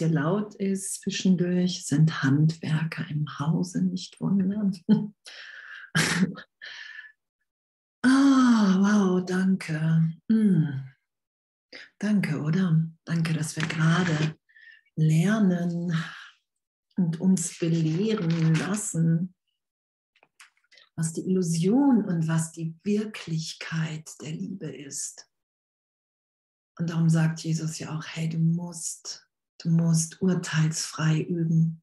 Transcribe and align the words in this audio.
Hier 0.00 0.08
laut 0.08 0.54
ist, 0.54 1.02
zwischendurch 1.02 1.84
sind 1.84 2.22
Handwerker 2.22 3.06
im 3.10 3.38
Hause, 3.38 3.82
nicht 3.82 4.18
wundern. 4.18 4.72
ah, 8.02 8.78
wow, 8.80 9.22
danke. 9.22 10.10
Mm. 10.28 10.68
Danke, 11.98 12.40
oder? 12.40 12.82
Danke, 13.04 13.34
dass 13.34 13.56
wir 13.56 13.66
gerade 13.66 14.38
lernen 14.96 15.94
und 16.96 17.20
uns 17.20 17.58
belehren 17.58 18.54
lassen, 18.54 19.34
was 20.96 21.12
die 21.12 21.28
Illusion 21.28 22.06
und 22.06 22.26
was 22.26 22.52
die 22.52 22.74
Wirklichkeit 22.84 24.10
der 24.22 24.32
Liebe 24.32 24.74
ist. 24.74 25.28
Und 26.78 26.88
darum 26.88 27.10
sagt 27.10 27.40
Jesus 27.40 27.78
ja 27.78 27.94
auch, 27.94 28.06
hey, 28.06 28.30
du 28.30 28.38
musst, 28.38 29.29
du 29.60 29.70
musst 29.70 30.20
urteilsfrei 30.20 31.20
üben. 31.22 31.82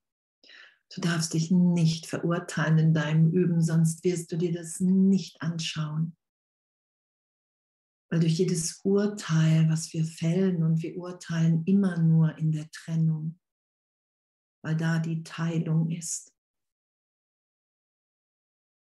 Du 0.94 1.02
darfst 1.02 1.34
dich 1.34 1.52
nicht 1.52 2.08
verurteilen 2.08 2.78
in 2.78 2.94
deinem 2.94 3.32
Üben, 3.32 3.62
sonst 3.62 4.04
wirst 4.04 4.32
du 4.32 4.38
dir 4.38 4.54
das 4.54 4.80
nicht 4.80 5.42
anschauen. 5.42 6.16
Weil 8.10 8.22
durch 8.22 8.38
jedes 8.38 8.80
Urteil, 8.84 9.70
was 9.70 9.92
wir 9.92 10.06
fällen, 10.06 10.64
und 10.64 10.82
wir 10.82 10.98
urteilen 10.98 11.64
immer 11.66 11.98
nur 12.02 12.38
in 12.38 12.54
der 12.54 12.70
Trennung, 12.72 13.38
weil 14.64 14.78
da 14.78 15.00
die 15.00 15.24
Teilung 15.24 15.90
ist. 15.92 16.34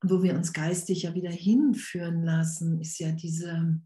wo 0.04 0.22
wir 0.22 0.36
uns 0.36 0.52
geistig 0.52 1.04
ja 1.04 1.16
wieder 1.16 1.32
hinführen 1.32 2.24
lassen, 2.24 2.82
ist 2.82 3.00
ja 3.00 3.12
diese 3.12 3.82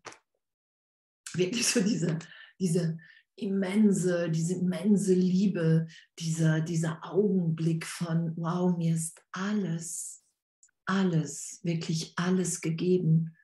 wirklich 1.33 1.67
so 1.67 1.81
diese, 1.81 2.17
diese 2.59 2.97
immense, 3.37 4.29
diese 4.29 4.55
immense 4.55 5.13
Liebe, 5.13 5.87
dieser, 6.19 6.61
dieser 6.61 6.99
Augenblick 7.03 7.85
von, 7.85 8.35
wow, 8.35 8.75
mir 8.75 8.95
ist 8.95 9.21
alles, 9.31 10.23
alles, 10.85 11.59
wirklich 11.63 12.13
alles 12.17 12.61
gegeben. 12.61 13.35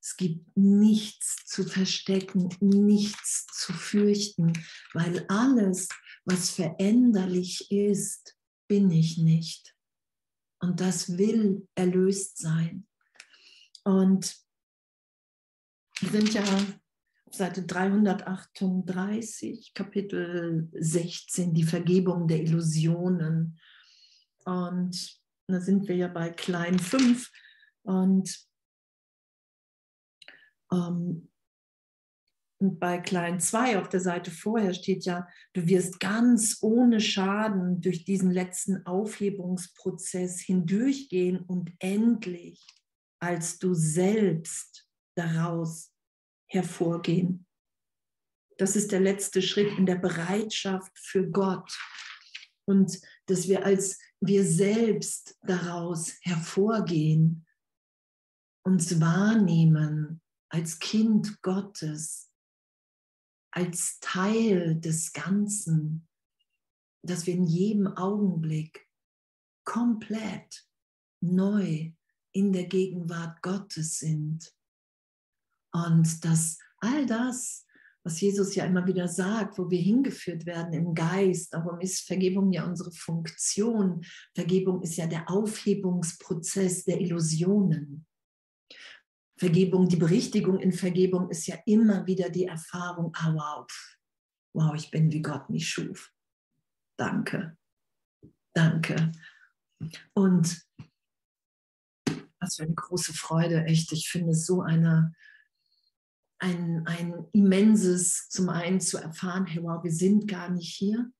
Es 0.00 0.16
gibt 0.16 0.56
nichts 0.56 1.44
zu 1.46 1.64
verstecken, 1.64 2.48
nichts 2.60 3.46
zu 3.52 3.72
fürchten, 3.72 4.52
weil 4.94 5.24
alles, 5.28 5.88
was 6.24 6.50
veränderlich 6.50 7.70
ist, 7.70 8.36
bin 8.68 8.90
ich 8.90 9.18
nicht. 9.18 9.74
Und 10.60 10.80
das 10.80 11.18
will 11.18 11.68
erlöst 11.74 12.38
sein. 12.38 12.86
Und 13.84 14.36
wir 16.00 16.10
sind 16.10 16.34
ja 16.34 16.44
Seite 17.30 17.64
338, 17.64 19.72
Kapitel 19.74 20.68
16, 20.72 21.54
die 21.54 21.64
Vergebung 21.64 22.28
der 22.28 22.42
Illusionen. 22.42 23.58
Und 24.44 25.20
da 25.48 25.60
sind 25.60 25.88
wir 25.88 25.96
ja 25.96 26.08
bei 26.08 26.30
klein 26.30 26.78
5. 26.78 27.30
Und, 27.82 28.46
ähm, 30.72 31.28
und 32.58 32.80
bei 32.80 32.98
klein 32.98 33.40
2 33.40 33.80
auf 33.80 33.88
der 33.88 34.00
Seite 34.00 34.30
vorher 34.30 34.72
steht 34.72 35.04
ja, 35.04 35.28
du 35.52 35.66
wirst 35.66 36.00
ganz 36.00 36.58
ohne 36.62 37.00
Schaden 37.00 37.80
durch 37.80 38.04
diesen 38.04 38.30
letzten 38.30 38.86
Aufhebungsprozess 38.86 40.40
hindurchgehen 40.40 41.40
und 41.40 41.72
endlich 41.80 42.66
als 43.18 43.58
du 43.58 43.74
selbst 43.74 44.88
daraus 45.16 45.95
hervorgehen. 46.46 47.46
Das 48.58 48.76
ist 48.76 48.92
der 48.92 49.00
letzte 49.00 49.42
Schritt 49.42 49.76
in 49.78 49.86
der 49.86 49.96
Bereitschaft 49.96 50.98
für 50.98 51.28
Gott. 51.28 51.78
Und 52.64 53.00
dass 53.26 53.48
wir 53.48 53.64
als 53.64 53.98
wir 54.20 54.44
selbst 54.44 55.38
daraus 55.42 56.14
hervorgehen, 56.22 57.46
uns 58.64 59.00
wahrnehmen 59.00 60.22
als 60.48 60.78
Kind 60.78 61.42
Gottes, 61.42 62.32
als 63.52 63.98
Teil 64.00 64.80
des 64.80 65.12
Ganzen, 65.12 66.08
dass 67.02 67.26
wir 67.26 67.34
in 67.34 67.44
jedem 67.44 67.86
Augenblick 67.86 68.88
komplett 69.64 70.66
neu 71.20 71.92
in 72.32 72.52
der 72.52 72.64
Gegenwart 72.64 73.42
Gottes 73.42 73.98
sind 73.98 74.55
und 75.72 76.24
dass 76.24 76.58
all 76.78 77.06
das, 77.06 77.66
was 78.04 78.20
Jesus 78.20 78.54
ja 78.54 78.64
immer 78.64 78.86
wieder 78.86 79.08
sagt, 79.08 79.58
wo 79.58 79.68
wir 79.68 79.80
hingeführt 79.80 80.46
werden 80.46 80.72
im 80.72 80.94
Geist, 80.94 81.52
darum 81.52 81.80
ist 81.80 82.06
Vergebung 82.06 82.52
ja 82.52 82.64
unsere 82.64 82.92
Funktion. 82.92 84.04
Vergebung 84.34 84.82
ist 84.82 84.96
ja 84.96 85.06
der 85.06 85.28
Aufhebungsprozess 85.28 86.84
der 86.84 87.00
Illusionen. 87.00 88.06
Vergebung, 89.38 89.88
die 89.88 89.96
Berichtigung 89.96 90.58
in 90.60 90.72
Vergebung 90.72 91.28
ist 91.30 91.46
ja 91.46 91.56
immer 91.66 92.06
wieder 92.06 92.30
die 92.30 92.46
Erfahrung, 92.46 93.12
ah 93.16 93.34
wow, 93.34 93.66
wow, 94.54 94.74
ich 94.74 94.90
bin 94.90 95.12
wie 95.12 95.20
Gott 95.20 95.50
mich 95.50 95.68
schuf. 95.68 96.12
Danke, 96.96 97.58
danke. 98.54 99.12
Und 100.14 100.66
was 102.40 102.56
für 102.56 102.62
eine 102.62 102.74
große 102.74 103.12
Freude, 103.12 103.64
echt. 103.64 103.92
Ich 103.92 104.08
finde 104.08 104.32
es 104.32 104.46
so 104.46 104.62
eine 104.62 105.14
ein, 106.38 106.86
ein 106.86 107.26
immenses, 107.32 108.28
zum 108.28 108.48
einen 108.48 108.80
zu 108.80 108.98
erfahren, 108.98 109.46
hey, 109.46 109.62
wow, 109.62 109.82
wir 109.82 109.92
sind 109.92 110.28
gar 110.28 110.50
nicht 110.50 110.74
hier. 110.74 111.10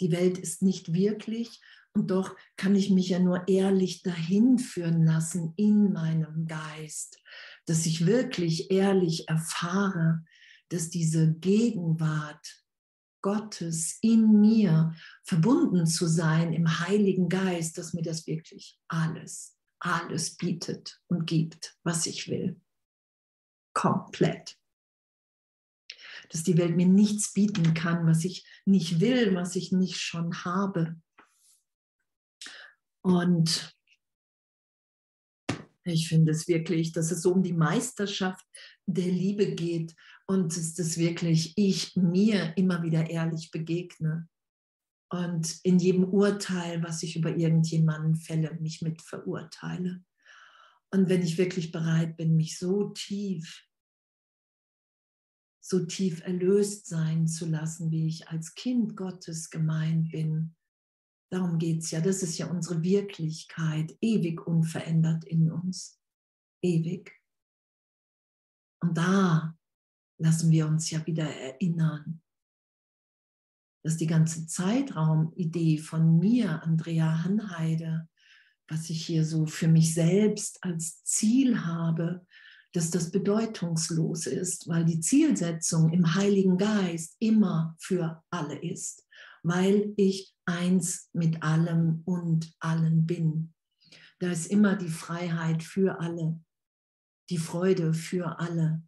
Die 0.00 0.12
Welt 0.12 0.38
ist 0.38 0.62
nicht 0.62 0.92
wirklich 0.92 1.60
und 1.94 2.10
doch 2.10 2.36
kann 2.56 2.74
ich 2.74 2.90
mich 2.90 3.10
ja 3.10 3.18
nur 3.18 3.46
ehrlich 3.48 4.02
dahin 4.02 4.58
führen 4.58 5.04
lassen 5.04 5.52
in 5.56 5.92
meinem 5.92 6.46
Geist, 6.46 7.20
dass 7.66 7.86
ich 7.86 8.06
wirklich 8.06 8.70
ehrlich 8.70 9.28
erfahre, 9.28 10.24
dass 10.70 10.88
diese 10.88 11.34
Gegenwart 11.34 12.64
Gottes 13.20 13.98
in 14.00 14.40
mir 14.40 14.94
verbunden 15.22 15.86
zu 15.86 16.06
sein 16.06 16.52
im 16.52 16.80
Heiligen 16.80 17.28
Geist, 17.28 17.78
dass 17.78 17.92
mir 17.92 18.02
das 18.02 18.26
wirklich 18.26 18.80
alles, 18.88 19.56
alles 19.78 20.36
bietet 20.36 21.00
und 21.08 21.26
gibt, 21.26 21.76
was 21.84 22.06
ich 22.06 22.28
will 22.28 22.60
komplett. 23.72 24.58
Dass 26.30 26.42
die 26.42 26.56
Welt 26.56 26.76
mir 26.76 26.86
nichts 26.86 27.32
bieten 27.32 27.74
kann, 27.74 28.06
was 28.06 28.24
ich 28.24 28.46
nicht 28.64 29.00
will, 29.00 29.34
was 29.34 29.56
ich 29.56 29.72
nicht 29.72 30.00
schon 30.00 30.44
habe. 30.44 30.96
Und 33.02 33.74
ich 35.84 36.08
finde 36.08 36.30
es 36.30 36.46
wirklich, 36.46 36.92
dass 36.92 37.10
es 37.10 37.22
so 37.22 37.32
um 37.32 37.42
die 37.42 37.52
Meisterschaft 37.52 38.46
der 38.86 39.08
Liebe 39.08 39.54
geht 39.54 39.94
und 40.26 40.56
dass 40.56 40.74
das 40.74 40.96
wirklich 40.96 41.52
ich 41.56 41.96
mir 41.96 42.56
immer 42.56 42.82
wieder 42.82 43.10
ehrlich 43.10 43.50
begegne 43.50 44.28
und 45.12 45.58
in 45.62 45.78
jedem 45.78 46.04
Urteil, 46.04 46.82
was 46.82 47.02
ich 47.02 47.16
über 47.16 47.36
irgendjemanden 47.36 48.16
fälle, 48.16 48.54
mich 48.60 48.80
mit 48.80 49.02
verurteile. 49.02 50.02
Und 50.94 51.08
wenn 51.08 51.22
ich 51.22 51.38
wirklich 51.38 51.72
bereit 51.72 52.16
bin, 52.16 52.36
mich 52.36 52.58
so 52.58 52.90
tief, 52.90 53.66
so 55.64 55.86
tief 55.86 56.20
erlöst 56.22 56.86
sein 56.86 57.26
zu 57.26 57.46
lassen, 57.46 57.90
wie 57.90 58.06
ich 58.08 58.28
als 58.28 58.54
Kind 58.54 58.96
Gottes 58.96 59.48
gemeint 59.48 60.10
bin, 60.10 60.54
darum 61.30 61.58
geht 61.58 61.78
es 61.78 61.90
ja, 61.92 62.00
das 62.02 62.22
ist 62.22 62.36
ja 62.36 62.50
unsere 62.50 62.82
Wirklichkeit, 62.82 63.96
ewig 64.02 64.46
unverändert 64.46 65.24
in 65.24 65.50
uns, 65.50 65.98
ewig. 66.62 67.18
Und 68.82 68.98
da 68.98 69.56
lassen 70.20 70.50
wir 70.50 70.66
uns 70.66 70.90
ja 70.90 71.06
wieder 71.06 71.24
erinnern, 71.24 72.20
dass 73.82 73.96
die 73.96 74.06
ganze 74.06 74.46
Zeitraumidee 74.46 75.78
von 75.78 76.18
mir, 76.18 76.62
Andrea 76.62 77.24
Hanheide, 77.24 78.08
was 78.72 78.88
ich 78.88 79.04
hier 79.04 79.24
so 79.24 79.44
für 79.46 79.68
mich 79.68 79.92
selbst 79.92 80.62
als 80.64 81.04
Ziel 81.04 81.64
habe, 81.64 82.26
dass 82.72 82.90
das 82.90 83.10
bedeutungslos 83.10 84.26
ist, 84.26 84.66
weil 84.66 84.84
die 84.86 85.00
Zielsetzung 85.00 85.92
im 85.92 86.14
Heiligen 86.14 86.56
Geist 86.56 87.16
immer 87.18 87.76
für 87.78 88.22
alle 88.30 88.58
ist, 88.58 89.06
weil 89.42 89.92
ich 89.96 90.34
eins 90.46 91.10
mit 91.12 91.42
allem 91.42 92.02
und 92.06 92.54
allen 92.60 93.06
bin. 93.06 93.52
Da 94.20 94.30
ist 94.30 94.46
immer 94.46 94.76
die 94.76 94.88
Freiheit 94.88 95.62
für 95.62 96.00
alle, 96.00 96.40
die 97.28 97.38
Freude 97.38 97.92
für 97.92 98.38
alle. 98.38 98.82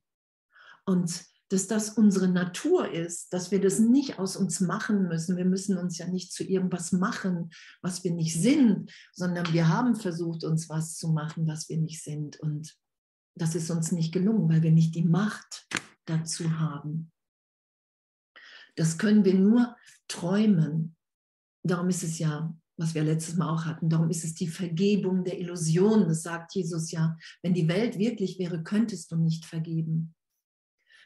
Und 0.86 1.26
dass 1.54 1.68
das 1.68 1.90
unsere 1.90 2.26
Natur 2.26 2.90
ist, 2.90 3.32
dass 3.32 3.52
wir 3.52 3.60
das 3.60 3.78
nicht 3.78 4.18
aus 4.18 4.36
uns 4.36 4.58
machen 4.58 5.06
müssen. 5.06 5.36
Wir 5.36 5.44
müssen 5.44 5.78
uns 5.78 5.96
ja 5.98 6.08
nicht 6.08 6.32
zu 6.32 6.42
irgendwas 6.42 6.90
machen, 6.90 7.50
was 7.80 8.02
wir 8.02 8.10
nicht 8.10 8.34
sind, 8.34 8.92
sondern 9.12 9.52
wir 9.52 9.68
haben 9.68 9.94
versucht, 9.94 10.42
uns 10.42 10.68
was 10.68 10.96
zu 10.96 11.12
machen, 11.12 11.46
was 11.46 11.68
wir 11.68 11.78
nicht 11.78 12.02
sind. 12.02 12.40
Und 12.40 12.76
das 13.36 13.54
ist 13.54 13.70
uns 13.70 13.92
nicht 13.92 14.12
gelungen, 14.12 14.48
weil 14.48 14.62
wir 14.62 14.72
nicht 14.72 14.96
die 14.96 15.04
Macht 15.04 15.68
dazu 16.06 16.58
haben. 16.58 17.12
Das 18.74 18.98
können 18.98 19.24
wir 19.24 19.34
nur 19.34 19.76
träumen. 20.08 20.96
Darum 21.62 21.88
ist 21.88 22.02
es 22.02 22.18
ja, 22.18 22.52
was 22.76 22.96
wir 22.96 23.04
letztes 23.04 23.36
Mal 23.36 23.48
auch 23.48 23.64
hatten, 23.64 23.88
darum 23.88 24.10
ist 24.10 24.24
es 24.24 24.34
die 24.34 24.48
Vergebung 24.48 25.22
der 25.22 25.38
Illusion. 25.38 26.08
Das 26.08 26.22
sagt 26.22 26.56
Jesus 26.56 26.90
ja. 26.90 27.16
Wenn 27.42 27.54
die 27.54 27.68
Welt 27.68 27.96
wirklich 27.96 28.40
wäre, 28.40 28.64
könntest 28.64 29.12
du 29.12 29.16
nicht 29.16 29.44
vergeben. 29.44 30.16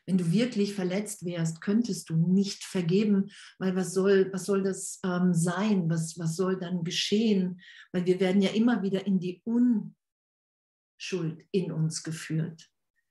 Wenn 0.08 0.16
du 0.16 0.32
wirklich 0.32 0.72
verletzt 0.72 1.26
wärst, 1.26 1.60
könntest 1.60 2.08
du 2.08 2.16
nicht 2.16 2.64
vergeben, 2.64 3.30
weil 3.58 3.76
was 3.76 3.92
soll, 3.92 4.32
was 4.32 4.46
soll 4.46 4.62
das 4.62 5.00
ähm, 5.04 5.34
sein? 5.34 5.90
Was, 5.90 6.18
was 6.18 6.34
soll 6.34 6.58
dann 6.58 6.82
geschehen? 6.82 7.60
Weil 7.92 8.06
wir 8.06 8.18
werden 8.18 8.40
ja 8.40 8.48
immer 8.48 8.82
wieder 8.82 9.06
in 9.06 9.20
die 9.20 9.42
Unschuld 9.44 11.44
in 11.50 11.70
uns 11.70 12.02
geführt, 12.02 12.70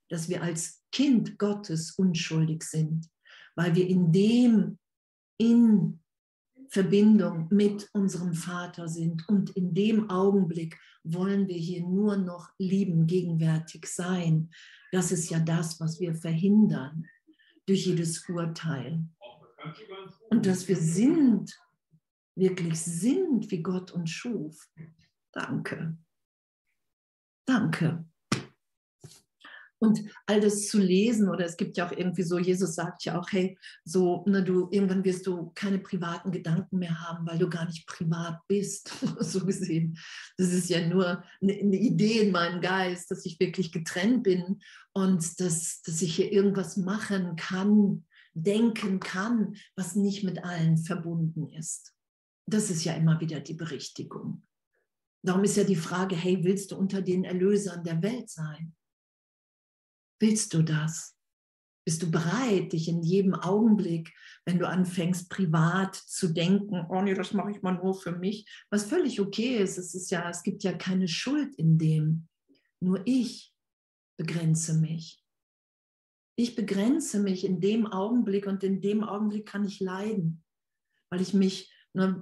dass 0.10 0.28
wir 0.28 0.42
als 0.42 0.84
Kind 0.92 1.38
Gottes 1.38 1.92
unschuldig 1.92 2.64
sind, 2.64 3.08
weil 3.56 3.76
wir 3.76 3.88
in 3.88 4.12
dem, 4.12 4.80
in 5.40 6.00
Verbindung 6.70 7.48
mit 7.52 7.88
unserem 7.94 8.34
Vater 8.34 8.88
sind. 8.88 9.30
Und 9.30 9.52
in 9.52 9.76
dem 9.76 10.10
Augenblick 10.10 10.80
wollen 11.04 11.48
wir 11.48 11.58
hier 11.58 11.82
nur 11.82 12.18
noch 12.18 12.50
lieben, 12.58 13.06
gegenwärtig 13.06 13.86
sein. 13.86 14.50
Das 14.92 15.12
ist 15.12 15.30
ja 15.30 15.40
das, 15.40 15.80
was 15.80 16.00
wir 16.00 16.16
verhindern 16.16 17.06
durch 17.66 17.86
jedes 17.86 18.28
Urteil. 18.30 19.04
Und 20.30 20.46
dass 20.46 20.68
wir 20.68 20.78
sind, 20.78 21.54
wirklich 22.36 22.80
sind, 22.80 23.52
wie 23.52 23.62
Gott 23.62 23.92
uns 23.92 24.12
schuf. 24.12 24.70
Danke. 25.32 25.98
Danke. 27.46 28.06
Und 29.80 30.02
all 30.26 30.42
das 30.42 30.68
zu 30.68 30.80
lesen, 30.80 31.30
oder 31.30 31.46
es 31.46 31.56
gibt 31.56 31.78
ja 31.78 31.88
auch 31.88 31.92
irgendwie 31.92 32.24
so, 32.24 32.40
Jesus 32.40 32.74
sagt 32.74 33.06
ja 33.06 33.20
auch, 33.20 33.32
hey, 33.32 33.58
so, 33.84 34.24
ne, 34.26 34.44
du, 34.44 34.70
irgendwann 34.72 35.04
wirst 35.04 35.28
du 35.28 35.52
keine 35.54 35.78
privaten 35.78 36.32
Gedanken 36.32 36.80
mehr 36.80 37.00
haben, 37.08 37.28
weil 37.28 37.38
du 37.38 37.48
gar 37.48 37.66
nicht 37.66 37.86
privat 37.86 38.40
bist, 38.48 38.92
so 39.20 39.46
gesehen. 39.46 39.98
Das 40.38 40.52
ist 40.52 40.70
ja 40.70 40.88
nur 40.88 41.24
eine, 41.42 41.54
eine, 41.54 41.78
Idee 41.78 42.22
in 42.22 42.32
meinem 42.32 42.60
Geist, 42.60 43.12
dass 43.12 43.26
ich 43.26 43.40
wirklich 43.40 43.72
getrennt 43.72 44.24
bin 44.24 44.60
und 44.94 45.40
dass, 45.40 45.82
dass 45.84 46.02
ich 46.02 46.16
hier 46.16 46.32
irgendwas 46.32 46.78
machen 46.78 47.36
kann, 47.36 48.06
denken 48.34 49.00
kann, 49.00 49.56
was 49.76 49.96
nicht 49.96 50.24
mit 50.24 50.44
allen 50.44 50.78
verbunden 50.78 51.50
ist. 51.50 51.94
Das 52.48 52.72
ist 52.72 52.84
ja 52.84 52.94
immer 52.94 53.20
wieder 53.20 53.42
die 53.42 53.54
Berichtigung. 53.54 54.44
Darum 55.24 55.44
ist 55.44 55.58
ja 55.58 55.64
die 55.64 55.76
Frage, 55.76 56.16
hey, 56.16 56.44
willst 56.44 56.72
du 56.72 56.78
unter 56.78 57.02
den 57.02 57.26
Erlösern 57.26 57.84
der 57.84 58.02
Welt 58.02 58.30
sein? 58.30 58.74
Willst 60.20 60.54
du 60.54 60.64
das? 60.64 61.16
Bist 61.86 62.04
du 62.04 62.12
bereit, 62.12 62.74
dich 62.74 62.90
in 62.90 63.02
jedem 63.02 63.34
Augenblick, 63.34 64.14
wenn 64.46 64.60
du 64.60 64.68
anfängst, 64.68 65.30
privat 65.30 65.96
zu 65.96 66.34
denken, 66.34 66.86
oh 66.90 67.02
nee, 67.02 67.14
das 67.14 67.34
mache 67.34 67.52
ich 67.52 67.62
mal 67.62 67.76
nur 67.76 67.94
für 67.94 68.12
mich, 68.12 68.46
was 68.70 68.86
völlig 68.86 69.22
okay 69.22 69.58
ist. 69.58 69.78
Es 69.78 69.96
ist 69.96 70.12
ja, 70.12 70.30
es 70.30 70.44
gibt 70.44 70.64
ja 70.64 70.74
keine 70.74 71.08
Schuld 71.08 71.56
in 71.56 71.78
dem. 71.78 72.28
Nur 72.82 73.02
ich 73.06 73.54
begrenze 74.20 74.74
mich. 74.74 75.24
Ich 76.38 76.56
begrenze 76.56 77.20
mich 77.20 77.46
in 77.46 77.62
dem 77.62 77.88
Augenblick 77.88 78.48
und 78.48 78.64
in 78.64 78.82
dem 78.82 79.04
Augenblick 79.04 79.48
kann 79.48 79.66
ich 79.66 79.80
leiden, 79.80 80.44
weil 81.10 81.22
ich 81.22 81.34
mich, 81.34 81.74
ne, 81.94 82.22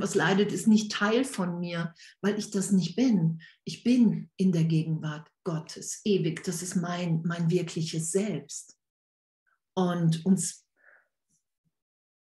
was 0.00 0.14
leidet, 0.14 0.52
ist 0.52 0.66
nicht 0.66 0.92
Teil 0.92 1.24
von 1.24 1.60
mir, 1.60 1.94
weil 2.20 2.38
ich 2.38 2.50
das 2.50 2.72
nicht 2.72 2.96
bin. 2.96 3.40
Ich 3.64 3.82
bin 3.84 4.30
in 4.36 4.52
der 4.52 4.64
Gegenwart 4.64 5.30
Gottes, 5.44 6.00
ewig. 6.04 6.44
Das 6.44 6.62
ist 6.62 6.76
mein, 6.76 7.22
mein 7.24 7.50
wirkliches 7.50 8.10
Selbst. 8.10 8.78
Und 9.74 10.24
uns 10.26 10.66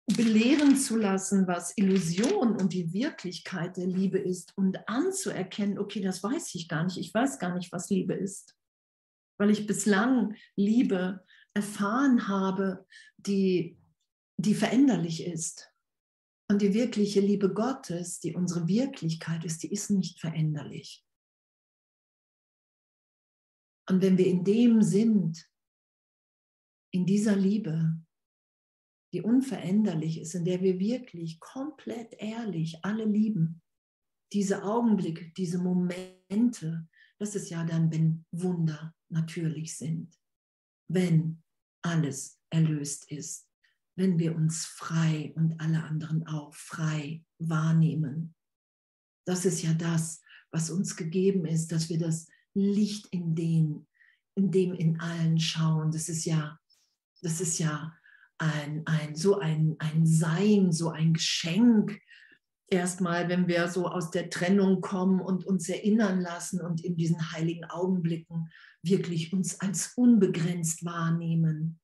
belehren 0.07 0.77
zu 0.77 0.97
lassen, 0.97 1.47
was 1.47 1.77
Illusion 1.77 2.57
und 2.57 2.73
die 2.73 2.93
Wirklichkeit 2.93 3.77
der 3.77 3.87
Liebe 3.87 4.19
ist 4.19 4.57
und 4.57 4.89
anzuerkennen, 4.89 5.79
okay, 5.79 6.01
das 6.01 6.23
weiß 6.23 6.55
ich 6.55 6.69
gar 6.69 6.85
nicht. 6.85 6.99
Ich 6.99 7.13
weiß 7.15 7.39
gar 7.39 7.55
nicht, 7.55 7.73
was 7.73 7.91
Liebe 7.91 8.15
ist, 8.15 8.57
weil 9.39 9.51
ich 9.51 9.67
bislang 9.67 10.37
Liebe 10.57 11.25
erfahren 11.55 12.29
habe, 12.29 12.87
die, 13.17 13.79
die 14.37 14.55
veränderlich 14.55 15.25
ist. 15.25 15.72
Und 16.53 16.61
die 16.61 16.75
wirkliche 16.75 17.21
Liebe 17.21 17.51
Gottes, 17.55 18.21
die 18.21 18.35
unsere 18.35 18.69
Wirklichkeit 18.69 19.43
ist, 19.43 19.63
die 19.63 19.73
ist 19.73 19.89
nicht 19.89 20.21
veränderlich. 20.21 21.03
Und 23.89 24.03
wenn 24.03 24.19
wir 24.19 24.27
in 24.27 24.45
dem 24.45 24.83
sind, 24.83 25.51
in 26.93 27.07
dieser 27.07 27.37
Liebe, 27.37 27.99
die 29.15 29.23
unveränderlich 29.23 30.21
ist, 30.21 30.35
in 30.35 30.45
der 30.45 30.61
wir 30.61 30.79
wirklich 30.79 31.41
komplett 31.41 32.21
ehrlich 32.21 32.85
alle 32.85 33.07
lieben, 33.07 33.63
diese 34.35 34.63
Augenblicke, 34.63 35.33
diese 35.35 35.57
Momente, 35.57 36.87
das 37.19 37.35
ist 37.35 37.49
ja 37.49 37.65
dann, 37.65 37.91
wenn 37.91 38.27
Wunder 38.31 38.95
natürlich 39.09 39.79
sind, 39.79 40.21
wenn 40.91 41.43
alles 41.81 42.39
erlöst 42.51 43.11
ist 43.11 43.49
wenn 43.97 44.19
wir 44.19 44.35
uns 44.35 44.65
frei 44.65 45.33
und 45.37 45.61
alle 45.61 45.85
anderen 45.85 46.27
auch 46.27 46.55
frei 46.55 47.25
wahrnehmen. 47.39 48.35
Das 49.27 49.45
ist 49.45 49.63
ja 49.63 49.75
das, 49.75 50.23
was 50.51 50.71
uns 50.71 50.97
gegeben 50.97 51.45
ist, 51.45 51.73
dass 51.73 51.89
wir 51.89 51.99
das 51.99 52.27
Licht 52.55 53.07
in 53.11 53.35
dem, 53.35 53.87
in 54.35 54.51
dem 54.51 54.75
in 54.75 55.01
allen 55.01 55.39
schauen. 55.39 55.93
Das 55.93 56.09
ist 56.09 56.25
ja, 56.25 56.59
das 57.21 57.41
ist 57.41 57.59
ja 57.59 57.95
ein, 58.39 58.83
ein, 58.87 59.15
so 59.15 59.39
ein, 59.39 59.77
ein 59.79 60.07
Sein, 60.07 60.73
so 60.73 60.91
ein 60.91 61.15
Geschenk. 61.15 62.01
Erstmal, 62.69 63.29
wenn 63.29 63.47
wir 63.47 63.69
so 63.69 63.87
aus 63.87 64.11
der 64.11 64.31
Trennung 64.31 64.81
kommen 64.81 65.21
und 65.21 65.45
uns 65.45 65.69
erinnern 65.69 66.21
lassen 66.21 66.61
und 66.61 66.83
in 66.83 66.97
diesen 66.97 67.33
heiligen 67.33 67.65
Augenblicken 67.67 68.51
wirklich 68.83 69.33
uns 69.33 69.61
als 69.61 69.93
unbegrenzt 69.95 70.85
wahrnehmen 70.85 71.79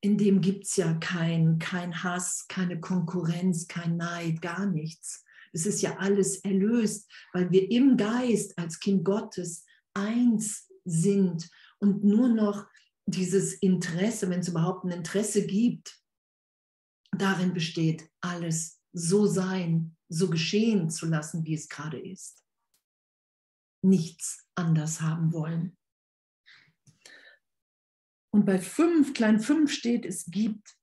in 0.00 0.18
dem 0.18 0.40
gibt 0.40 0.64
es 0.64 0.76
ja 0.76 0.94
kein, 0.94 1.58
kein 1.58 2.02
Hass, 2.02 2.46
keine 2.48 2.80
Konkurrenz, 2.80 3.66
kein 3.66 3.96
Neid, 3.96 4.42
gar 4.42 4.66
nichts. 4.66 5.24
Es 5.52 5.66
ist 5.66 5.80
ja 5.80 5.96
alles 5.98 6.36
erlöst, 6.38 7.10
weil 7.32 7.50
wir 7.50 7.70
im 7.70 7.96
Geist 7.96 8.58
als 8.58 8.78
Kind 8.78 9.04
Gottes 9.04 9.64
eins 9.94 10.70
sind 10.84 11.48
und 11.78 12.04
nur 12.04 12.28
noch 12.28 12.66
dieses 13.06 13.54
Interesse, 13.54 14.28
wenn 14.28 14.40
es 14.40 14.48
überhaupt 14.48 14.84
ein 14.84 14.90
Interesse 14.90 15.46
gibt, 15.46 15.98
darin 17.16 17.54
besteht, 17.54 18.08
alles 18.20 18.80
so 18.92 19.26
sein, 19.26 19.96
so 20.08 20.28
geschehen 20.28 20.90
zu 20.90 21.06
lassen, 21.06 21.44
wie 21.44 21.54
es 21.54 21.68
gerade 21.68 21.98
ist. 21.98 22.44
Nichts 23.82 24.46
anders 24.54 25.00
haben 25.00 25.32
wollen. 25.32 25.76
Und 28.36 28.44
bei 28.44 28.58
fünf, 28.58 29.14
klein 29.14 29.40
fünf 29.40 29.72
steht, 29.72 30.04
es 30.04 30.26
gibt 30.26 30.76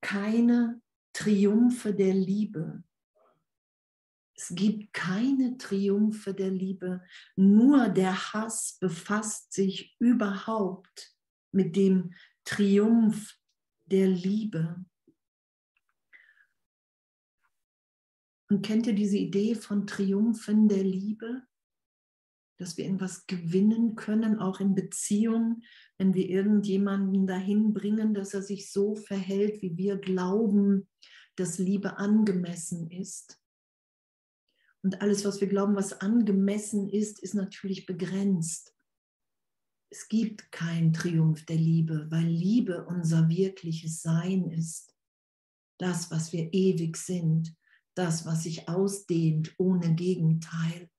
keine 0.00 0.80
Triumphe 1.12 1.92
der 1.92 2.14
Liebe. 2.14 2.84
Es 4.36 4.52
gibt 4.54 4.92
keine 4.92 5.58
Triumphe 5.58 6.34
der 6.34 6.52
Liebe. 6.52 7.02
Nur 7.34 7.88
der 7.88 8.32
Hass 8.32 8.78
befasst 8.78 9.52
sich 9.54 9.96
überhaupt 9.98 11.16
mit 11.50 11.74
dem 11.74 12.14
Triumph 12.44 13.36
der 13.86 14.06
Liebe. 14.06 14.84
Und 18.50 18.64
kennt 18.64 18.86
ihr 18.86 18.94
diese 18.94 19.16
Idee 19.16 19.56
von 19.56 19.84
Triumphen 19.84 20.68
der 20.68 20.84
Liebe? 20.84 21.42
Dass 22.58 22.76
wir 22.76 22.84
irgendwas 22.84 23.26
gewinnen 23.26 23.94
können, 23.94 24.38
auch 24.38 24.60
in 24.60 24.74
Beziehungen, 24.74 25.62
wenn 25.96 26.12
wir 26.12 26.28
irgendjemanden 26.28 27.26
dahin 27.26 27.72
bringen, 27.72 28.14
dass 28.14 28.34
er 28.34 28.42
sich 28.42 28.70
so 28.72 28.96
verhält, 28.96 29.62
wie 29.62 29.76
wir 29.76 29.96
glauben, 29.96 30.88
dass 31.36 31.58
Liebe 31.58 31.98
angemessen 31.98 32.90
ist. 32.90 33.40
Und 34.82 35.00
alles, 35.02 35.24
was 35.24 35.40
wir 35.40 35.48
glauben, 35.48 35.76
was 35.76 36.00
angemessen 36.00 36.88
ist, 36.88 37.20
ist 37.20 37.34
natürlich 37.34 37.86
begrenzt. 37.86 38.74
Es 39.90 40.08
gibt 40.08 40.50
keinen 40.50 40.92
Triumph 40.92 41.44
der 41.46 41.56
Liebe, 41.56 42.06
weil 42.10 42.26
Liebe 42.26 42.84
unser 42.86 43.28
wirkliches 43.28 44.02
Sein 44.02 44.50
ist. 44.50 44.94
Das, 45.78 46.10
was 46.10 46.32
wir 46.32 46.52
ewig 46.52 46.96
sind, 46.96 47.54
das, 47.94 48.26
was 48.26 48.42
sich 48.42 48.68
ausdehnt 48.68 49.54
ohne 49.58 49.94
Gegenteil 49.94 50.90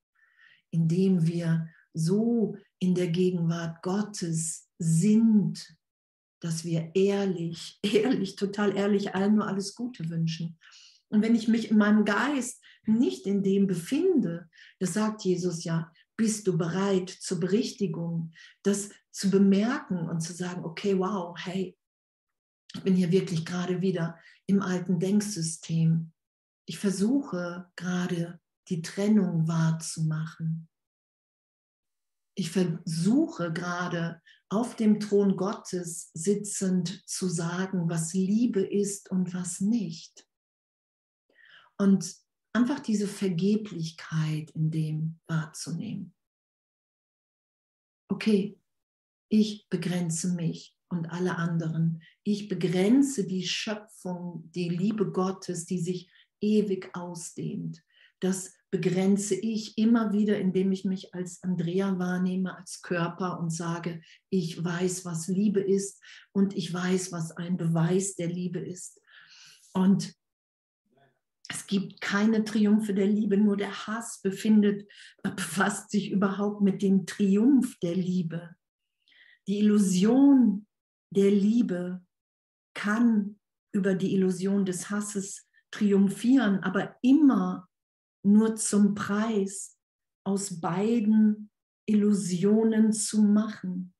indem 0.71 1.25
wir 1.25 1.67
so 1.93 2.55
in 2.79 2.95
der 2.95 3.07
Gegenwart 3.07 3.81
Gottes 3.81 4.69
sind, 4.77 5.75
dass 6.39 6.63
wir 6.63 6.91
ehrlich, 6.95 7.79
ehrlich, 7.83 8.35
total 8.35 8.75
ehrlich 8.75 9.15
allen 9.15 9.35
nur 9.35 9.47
alles 9.47 9.75
Gute 9.75 10.09
wünschen. 10.09 10.57
Und 11.09 11.21
wenn 11.21 11.35
ich 11.35 11.47
mich 11.47 11.71
in 11.71 11.77
meinem 11.77 12.05
Geist 12.05 12.63
nicht 12.85 13.25
in 13.25 13.43
dem 13.43 13.67
befinde, 13.67 14.49
das 14.79 14.93
sagt 14.93 15.23
Jesus 15.23 15.63
ja, 15.63 15.91
bist 16.15 16.47
du 16.47 16.57
bereit 16.57 17.09
zur 17.09 17.39
Berichtigung, 17.39 18.31
das 18.63 18.89
zu 19.11 19.29
bemerken 19.29 20.07
und 20.09 20.21
zu 20.21 20.33
sagen, 20.33 20.63
okay, 20.63 20.97
wow, 20.97 21.35
hey, 21.37 21.75
Ich 22.75 22.83
bin 22.83 22.95
hier 22.95 23.11
wirklich 23.11 23.45
gerade 23.45 23.81
wieder 23.81 24.19
im 24.45 24.61
alten 24.61 24.99
Denksystem. 24.99 26.11
Ich 26.65 26.77
versuche 26.77 27.71
gerade 27.75 28.39
die 28.69 28.81
Trennung 28.81 29.47
wahrzumachen. 29.47 30.69
Ich 32.35 32.51
versuche 32.51 33.51
gerade 33.51 34.21
auf 34.49 34.75
dem 34.75 34.99
Thron 34.99 35.35
Gottes 35.35 36.09
sitzend 36.13 37.03
zu 37.07 37.27
sagen, 37.27 37.89
was 37.89 38.13
Liebe 38.13 38.61
ist 38.61 39.11
und 39.11 39.33
was 39.33 39.59
nicht. 39.59 40.27
Und 41.77 42.15
einfach 42.53 42.79
diese 42.79 43.07
Vergeblichkeit 43.07 44.51
in 44.51 44.71
dem 44.71 45.19
wahrzunehmen. 45.27 46.15
Okay, 48.09 48.59
ich 49.29 49.67
begrenze 49.69 50.33
mich 50.33 50.75
und 50.89 51.11
alle 51.11 51.35
anderen. 51.35 52.01
Ich 52.23 52.47
begrenze 52.47 53.27
die 53.27 53.47
Schöpfung, 53.47 54.49
die 54.51 54.69
Liebe 54.69 55.11
Gottes, 55.11 55.65
die 55.65 55.79
sich 55.79 56.11
ewig 56.41 56.89
ausdehnt. 56.95 57.83
Das 58.19 58.58
begrenze 58.71 59.35
ich 59.35 59.77
immer 59.77 60.13
wieder, 60.13 60.39
indem 60.39 60.71
ich 60.71 60.85
mich 60.85 61.13
als 61.13 61.41
Andrea 61.43 61.97
wahrnehme, 61.97 62.55
als 62.55 62.81
Körper 62.81 63.39
und 63.39 63.49
sage, 63.49 64.01
ich 64.29 64.63
weiß, 64.63 65.05
was 65.05 65.27
Liebe 65.27 65.59
ist 65.59 66.01
und 66.31 66.55
ich 66.55 66.73
weiß, 66.73 67.11
was 67.11 67.31
ein 67.31 67.57
Beweis 67.57 68.15
der 68.15 68.27
Liebe 68.27 68.59
ist. 68.59 69.01
Und 69.73 70.13
es 71.47 71.65
gibt 71.65 71.99
keine 71.99 72.43
Triumphe 72.43 72.93
der 72.93 73.07
Liebe, 73.07 73.37
nur 73.37 73.57
der 73.57 73.87
Hass 73.87 74.21
befindet, 74.21 74.87
befasst 75.23 75.89
sich 75.89 76.11
überhaupt 76.11 76.61
mit 76.61 76.83
dem 76.83 77.07
Triumph 77.07 77.75
der 77.79 77.95
Liebe. 77.95 78.55
Die 79.47 79.57
Illusion 79.57 80.67
der 81.09 81.31
Liebe 81.31 82.05
kann 82.75 83.39
über 83.71 83.95
die 83.95 84.13
Illusion 84.13 84.63
des 84.63 84.91
Hasses 84.91 85.47
triumphieren, 85.71 86.59
aber 86.63 86.95
immer 87.01 87.68
nur 88.23 88.55
zum 88.55 88.95
Preis 88.95 89.77
aus 90.23 90.59
beiden 90.59 91.49
Illusionen 91.85 92.93
zu 92.93 93.23
machen. 93.23 93.93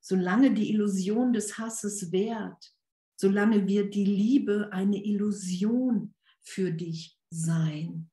Solange 0.00 0.54
die 0.54 0.70
Illusion 0.70 1.32
des 1.32 1.58
Hasses 1.58 2.10
währt, 2.10 2.74
solange 3.20 3.68
wird 3.68 3.94
die 3.94 4.04
Liebe 4.04 4.72
eine 4.72 5.04
Illusion 5.04 6.14
für 6.40 6.72
dich 6.72 7.18
sein. 7.28 8.10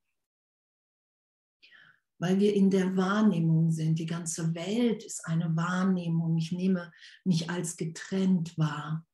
Weil 2.20 2.38
wir 2.40 2.52
in 2.54 2.68
der 2.68 2.96
Wahrnehmung 2.96 3.70
sind. 3.70 3.98
Die 3.98 4.06
ganze 4.06 4.54
Welt 4.54 5.04
ist 5.04 5.24
eine 5.26 5.56
Wahrnehmung. 5.56 6.36
Ich 6.36 6.52
nehme 6.52 6.92
mich 7.24 7.48
als 7.48 7.76
getrennt 7.76 8.58
wahr. 8.58 9.07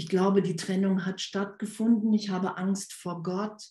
Ich 0.00 0.08
glaube, 0.08 0.40
die 0.40 0.56
Trennung 0.56 1.04
hat 1.04 1.20
stattgefunden. 1.20 2.14
Ich 2.14 2.30
habe 2.30 2.56
Angst 2.56 2.94
vor 2.94 3.22
Gott. 3.22 3.62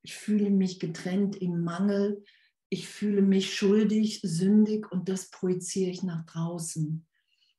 Ich 0.00 0.14
fühle 0.14 0.48
mich 0.48 0.80
getrennt 0.80 1.36
im 1.36 1.62
Mangel. 1.62 2.24
Ich 2.70 2.88
fühle 2.88 3.20
mich 3.20 3.54
schuldig, 3.54 4.22
sündig 4.22 4.90
und 4.90 5.10
das 5.10 5.28
projiziere 5.28 5.90
ich 5.90 6.02
nach 6.02 6.24
draußen, 6.24 7.06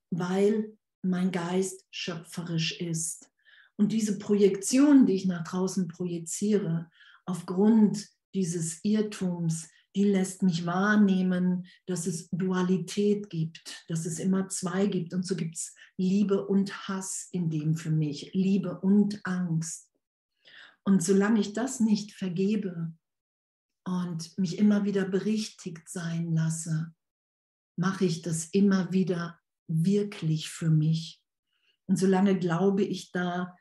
weil 0.10 0.76
mein 1.04 1.32
Geist 1.32 1.86
schöpferisch 1.92 2.82
ist. 2.82 3.30
Und 3.76 3.92
diese 3.92 4.18
Projektion, 4.18 5.06
die 5.06 5.14
ich 5.14 5.28
nach 5.28 5.44
draußen 5.44 5.88
projiziere, 5.88 6.90
aufgrund 7.28 8.08
dieses 8.34 8.84
Irrtums, 8.84 9.70
die 9.96 10.04
lässt 10.04 10.44
mich 10.44 10.66
wahrnehmen, 10.66 11.68
dass 11.86 12.06
es 12.06 12.30
Dualität 12.30 13.30
gibt, 13.30 13.86
dass 13.88 14.06
es 14.06 14.20
immer 14.20 14.50
zwei 14.50 14.88
gibt. 14.88 15.14
Und 15.14 15.26
so 15.26 15.36
gibt 15.36 15.56
es 15.56 15.74
Liebe 15.98 16.46
und 16.46 16.88
Hass 16.88 17.30
in 17.32 17.50
dem 17.50 17.78
für 17.78 17.92
mich, 17.92 18.32
Liebe 18.34 18.80
und 18.82 19.26
Angst. 19.26 19.90
Und 20.84 21.02
solange 21.02 21.40
ich 21.40 21.54
das 21.54 21.80
nicht 21.80 22.12
vergebe 22.12 22.94
und 23.86 24.38
mich 24.38 24.58
immer 24.58 24.84
wieder 24.84 25.06
berichtigt 25.06 25.88
sein 25.90 26.34
lasse, 26.34 26.94
mache 27.78 28.06
ich 28.06 28.22
das 28.22 28.46
immer 28.46 28.92
wieder 28.92 29.40
wirklich 29.68 30.50
für 30.50 30.70
mich. 30.70 31.22
Und 31.88 31.98
solange 31.98 32.38
glaube 32.38 32.84
ich 32.84 33.12
da, 33.12 33.56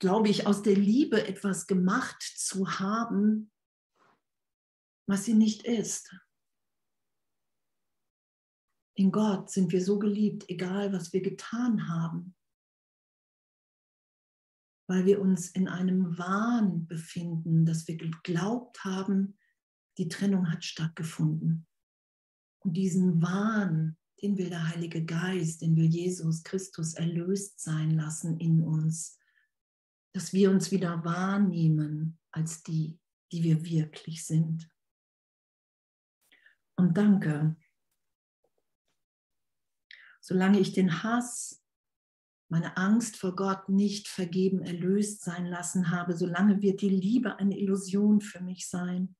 glaube 0.00 0.28
ich, 0.28 0.46
aus 0.46 0.62
der 0.62 0.76
Liebe 0.76 1.26
etwas 1.26 1.66
gemacht 1.66 2.20
zu 2.20 2.78
haben, 2.78 3.52
was 5.06 5.24
sie 5.24 5.34
nicht 5.34 5.64
ist. 5.64 6.14
In 8.96 9.10
Gott 9.10 9.50
sind 9.50 9.72
wir 9.72 9.84
so 9.84 9.98
geliebt, 9.98 10.48
egal 10.48 10.92
was 10.92 11.12
wir 11.12 11.20
getan 11.20 11.88
haben, 11.88 12.36
weil 14.86 15.04
wir 15.04 15.20
uns 15.20 15.48
in 15.50 15.66
einem 15.66 16.16
Wahn 16.16 16.86
befinden, 16.86 17.66
dass 17.66 17.88
wir 17.88 17.96
geglaubt 17.96 18.84
haben, 18.84 19.38
die 19.98 20.08
Trennung 20.08 20.50
hat 20.50 20.64
stattgefunden. 20.64 21.66
Und 22.60 22.76
diesen 22.76 23.20
Wahn, 23.20 23.96
den 24.22 24.38
will 24.38 24.48
der 24.48 24.68
Heilige 24.68 25.04
Geist, 25.04 25.62
den 25.62 25.76
will 25.76 25.86
Jesus 25.86 26.42
Christus 26.42 26.94
erlöst 26.94 27.60
sein 27.60 27.90
lassen 27.90 28.38
in 28.38 28.62
uns, 28.62 29.18
dass 30.12 30.32
wir 30.32 30.50
uns 30.50 30.70
wieder 30.70 31.04
wahrnehmen 31.04 32.18
als 32.30 32.62
die, 32.62 32.98
die 33.32 33.42
wir 33.42 33.64
wirklich 33.64 34.24
sind 34.24 34.73
und 36.76 36.96
danke. 36.96 37.56
Solange 40.20 40.58
ich 40.58 40.72
den 40.72 41.02
Hass, 41.02 41.62
meine 42.48 42.76
Angst 42.76 43.16
vor 43.16 43.34
Gott 43.36 43.68
nicht 43.68 44.08
vergeben, 44.08 44.62
erlöst 44.62 45.22
sein 45.22 45.46
lassen 45.46 45.90
habe, 45.90 46.16
solange 46.16 46.62
wird 46.62 46.80
die 46.80 46.88
Liebe 46.88 47.36
eine 47.36 47.58
Illusion 47.58 48.20
für 48.20 48.40
mich 48.40 48.68
sein. 48.68 49.16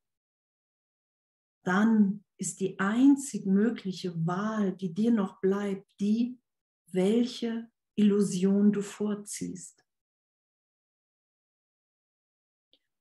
Dann 1.65 2.25
ist 2.37 2.61
die 2.61 2.79
einzig 2.79 3.47
mögliche 3.47 4.15
Wahl, 4.27 4.77
die 4.77 4.93
dir 4.93 5.11
noch 5.11 5.41
bleibt, 5.41 5.93
die, 6.01 6.39
welche 6.87 7.71
Illusion 7.97 8.73
du 8.73 8.83
vorziehst. 8.83 9.84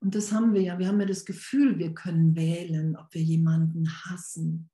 Und 0.04 0.16
das 0.16 0.34
haben 0.34 0.54
wir 0.54 0.62
ja. 0.62 0.78
Wir 0.78 0.90
haben 0.90 1.00
ja 1.00 1.06
das 1.06 1.24
Gefühl, 1.24 1.80
wir 1.80 1.94
können 1.94 2.36
wählen, 2.36 2.98
ob 2.98 3.14
wir 3.14 3.22
jemanden 3.22 3.90
hassen 4.04 4.70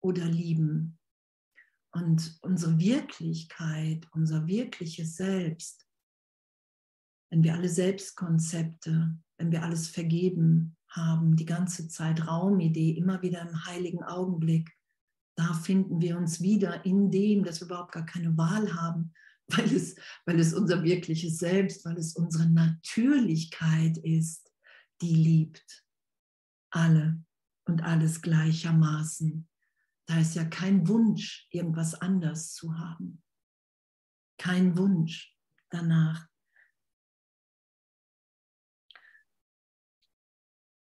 oder 0.00 0.24
lieben. 0.24 1.00
Und 1.92 2.38
unsere 2.42 2.78
Wirklichkeit, 2.78 4.06
unser 4.12 4.46
wirkliches 4.46 5.16
Selbst, 5.16 5.84
wenn 7.32 7.42
wir 7.42 7.54
alle 7.54 7.68
Selbstkonzepte, 7.68 9.18
wenn 9.36 9.50
wir 9.50 9.64
alles 9.64 9.88
vergeben 9.88 10.76
haben, 10.88 11.34
die 11.34 11.44
ganze 11.44 11.88
Zeit 11.88 12.28
Raumidee, 12.28 12.92
immer 12.92 13.20
wieder 13.20 13.42
im 13.42 13.66
heiligen 13.66 14.04
Augenblick, 14.04 14.70
da 15.36 15.54
finden 15.54 16.00
wir 16.00 16.16
uns 16.16 16.40
wieder 16.40 16.84
in 16.84 17.10
dem, 17.10 17.42
dass 17.42 17.60
wir 17.60 17.66
überhaupt 17.66 17.92
gar 17.92 18.06
keine 18.06 18.36
Wahl 18.38 18.72
haben, 18.74 19.12
weil 19.48 19.74
es, 19.74 19.96
weil 20.24 20.38
es 20.38 20.54
unser 20.54 20.84
wirkliches 20.84 21.38
Selbst, 21.38 21.84
weil 21.84 21.98
es 21.98 22.14
unsere 22.14 22.48
Natürlichkeit 22.48 23.98
ist 23.98 24.41
die 25.02 25.14
liebt. 25.14 25.84
Alle 26.70 27.22
und 27.66 27.82
alles 27.82 28.22
gleichermaßen. 28.22 29.48
Da 30.06 30.18
ist 30.18 30.34
ja 30.34 30.44
kein 30.44 30.88
Wunsch, 30.88 31.46
irgendwas 31.50 31.94
anders 31.94 32.54
zu 32.54 32.78
haben. 32.78 33.22
Kein 34.38 34.76
Wunsch 34.78 35.36
danach. 35.70 36.28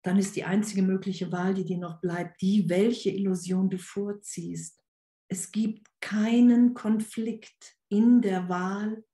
Dann 0.03 0.17
ist 0.17 0.35
die 0.35 0.45
einzige 0.45 0.81
mögliche 0.81 1.31
Wahl, 1.31 1.53
die 1.53 1.65
dir 1.65 1.77
noch 1.77 2.01
bleibt, 2.01 2.41
die, 2.41 2.67
welche 2.69 3.11
Illusion 3.11 3.69
du 3.69 3.77
vorziehst. 3.77 4.81
Es 5.27 5.51
gibt 5.51 5.87
keinen 6.01 6.73
Konflikt 6.73 7.77
in 7.89 8.21
der 8.21 8.49
Wahl 8.49 9.05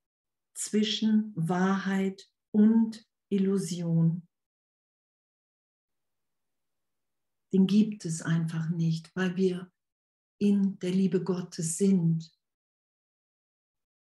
zwischen 0.53 1.33
Wahrheit 1.35 2.25
und 2.51 3.05
Illusion. 3.29 4.27
Den 7.53 7.67
gibt 7.67 8.05
es 8.05 8.21
einfach 8.21 8.69
nicht, 8.69 9.15
weil 9.15 9.35
wir 9.35 9.71
in 10.39 10.77
der 10.79 10.91
Liebe 10.91 11.23
Gottes 11.23 11.77
sind, 11.77 12.31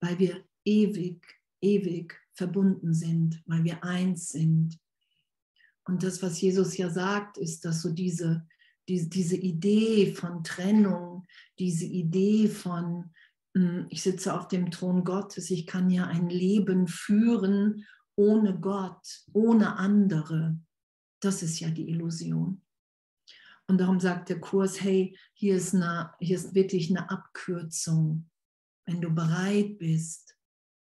weil 0.02 0.20
wir 0.20 0.44
ewig, 0.66 1.26
ewig 1.62 2.20
verbunden 2.34 2.94
sind, 2.94 3.42
weil 3.46 3.64
wir 3.64 3.84
eins 3.84 4.30
sind. 4.30 4.80
Und 5.86 6.04
das, 6.04 6.22
was 6.22 6.40
Jesus 6.40 6.78
ja 6.78 6.90
sagt, 6.90 7.38
ist, 7.38 7.66
dass 7.66 7.82
so 7.82 7.92
diese, 7.92 8.48
diese, 8.88 9.10
diese 9.10 9.36
Idee 9.36 10.14
von 10.14 10.44
Trennung, 10.44 11.26
diese 11.60 11.86
Idee 11.86 12.48
von, 12.48 13.12
hm, 13.56 13.88
ich 13.90 14.02
sitze 14.02 14.34
auf 14.34 14.48
dem 14.48 14.72
Thron 14.72 15.04
Gottes, 15.04 15.50
ich 15.52 15.68
kann 15.68 15.90
ja 15.90 16.08
ein 16.08 16.30
Leben 16.30 16.88
führen 16.88 17.86
ohne 18.16 18.60
Gott, 18.60 19.26
ohne 19.34 19.76
andere, 19.78 20.58
das 21.20 21.42
ist 21.42 21.60
ja 21.60 21.70
die 21.70 21.90
Illusion. 21.90 22.63
Und 23.68 23.78
darum 23.78 24.00
sagt 24.00 24.30
der 24.30 24.40
Kurs, 24.40 24.82
hey, 24.82 25.18
hier 25.34 25.56
ist, 25.56 25.74
eine, 25.74 26.14
hier 26.20 26.36
ist 26.36 26.54
wirklich 26.54 26.90
eine 26.90 27.10
Abkürzung. 27.10 28.30
wenn 28.86 29.00
du 29.00 29.10
bereit 29.10 29.78
bist, 29.80 30.36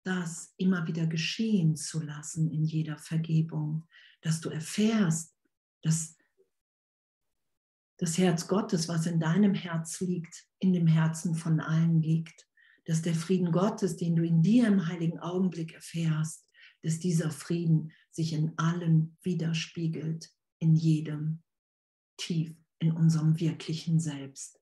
das 0.03 0.53
immer 0.57 0.85
wieder 0.85 1.07
geschehen 1.07 1.75
zu 1.75 2.01
lassen 2.01 2.51
in 2.51 2.65
jeder 2.65 2.97
Vergebung, 2.97 3.87
dass 4.21 4.41
du 4.41 4.49
erfährst, 4.49 5.33
dass 5.81 6.17
das 7.97 8.17
Herz 8.17 8.47
Gottes, 8.47 8.89
was 8.89 9.05
in 9.05 9.19
deinem 9.19 9.53
Herz 9.53 10.01
liegt, 10.01 10.45
in 10.59 10.73
dem 10.73 10.87
Herzen 10.87 11.35
von 11.35 11.61
allen 11.61 12.01
liegt, 12.01 12.45
dass 12.85 13.01
der 13.01 13.15
Frieden 13.15 13.51
Gottes, 13.51 13.95
den 13.95 14.15
du 14.15 14.23
in 14.23 14.41
dir 14.43 14.67
im 14.67 14.85
heiligen 14.85 15.19
Augenblick 15.19 15.73
erfährst, 15.73 16.45
dass 16.83 16.99
dieser 16.99 17.31
Frieden 17.31 17.93
sich 18.11 18.33
in 18.33 18.53
allen 18.57 19.17
widerspiegelt, 19.23 20.29
in 20.59 20.75
jedem, 20.75 21.41
tief 22.17 22.55
in 22.85 22.91
unserem 22.91 23.39
wirklichen 23.39 23.99
Selbst. 23.99 24.59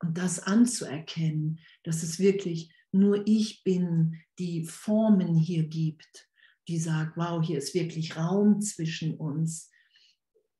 Und 0.00 0.16
das 0.16 0.40
anzuerkennen, 0.40 1.60
dass 1.84 2.02
es 2.02 2.18
wirklich 2.18 2.74
nur 2.92 3.26
ich 3.26 3.62
bin, 3.62 4.20
die 4.38 4.64
Formen 4.64 5.36
hier 5.36 5.68
gibt, 5.68 6.28
die 6.68 6.78
sagt, 6.78 7.16
wow, 7.16 7.44
hier 7.44 7.58
ist 7.58 7.74
wirklich 7.74 8.16
Raum 8.16 8.60
zwischen 8.60 9.16
uns, 9.16 9.70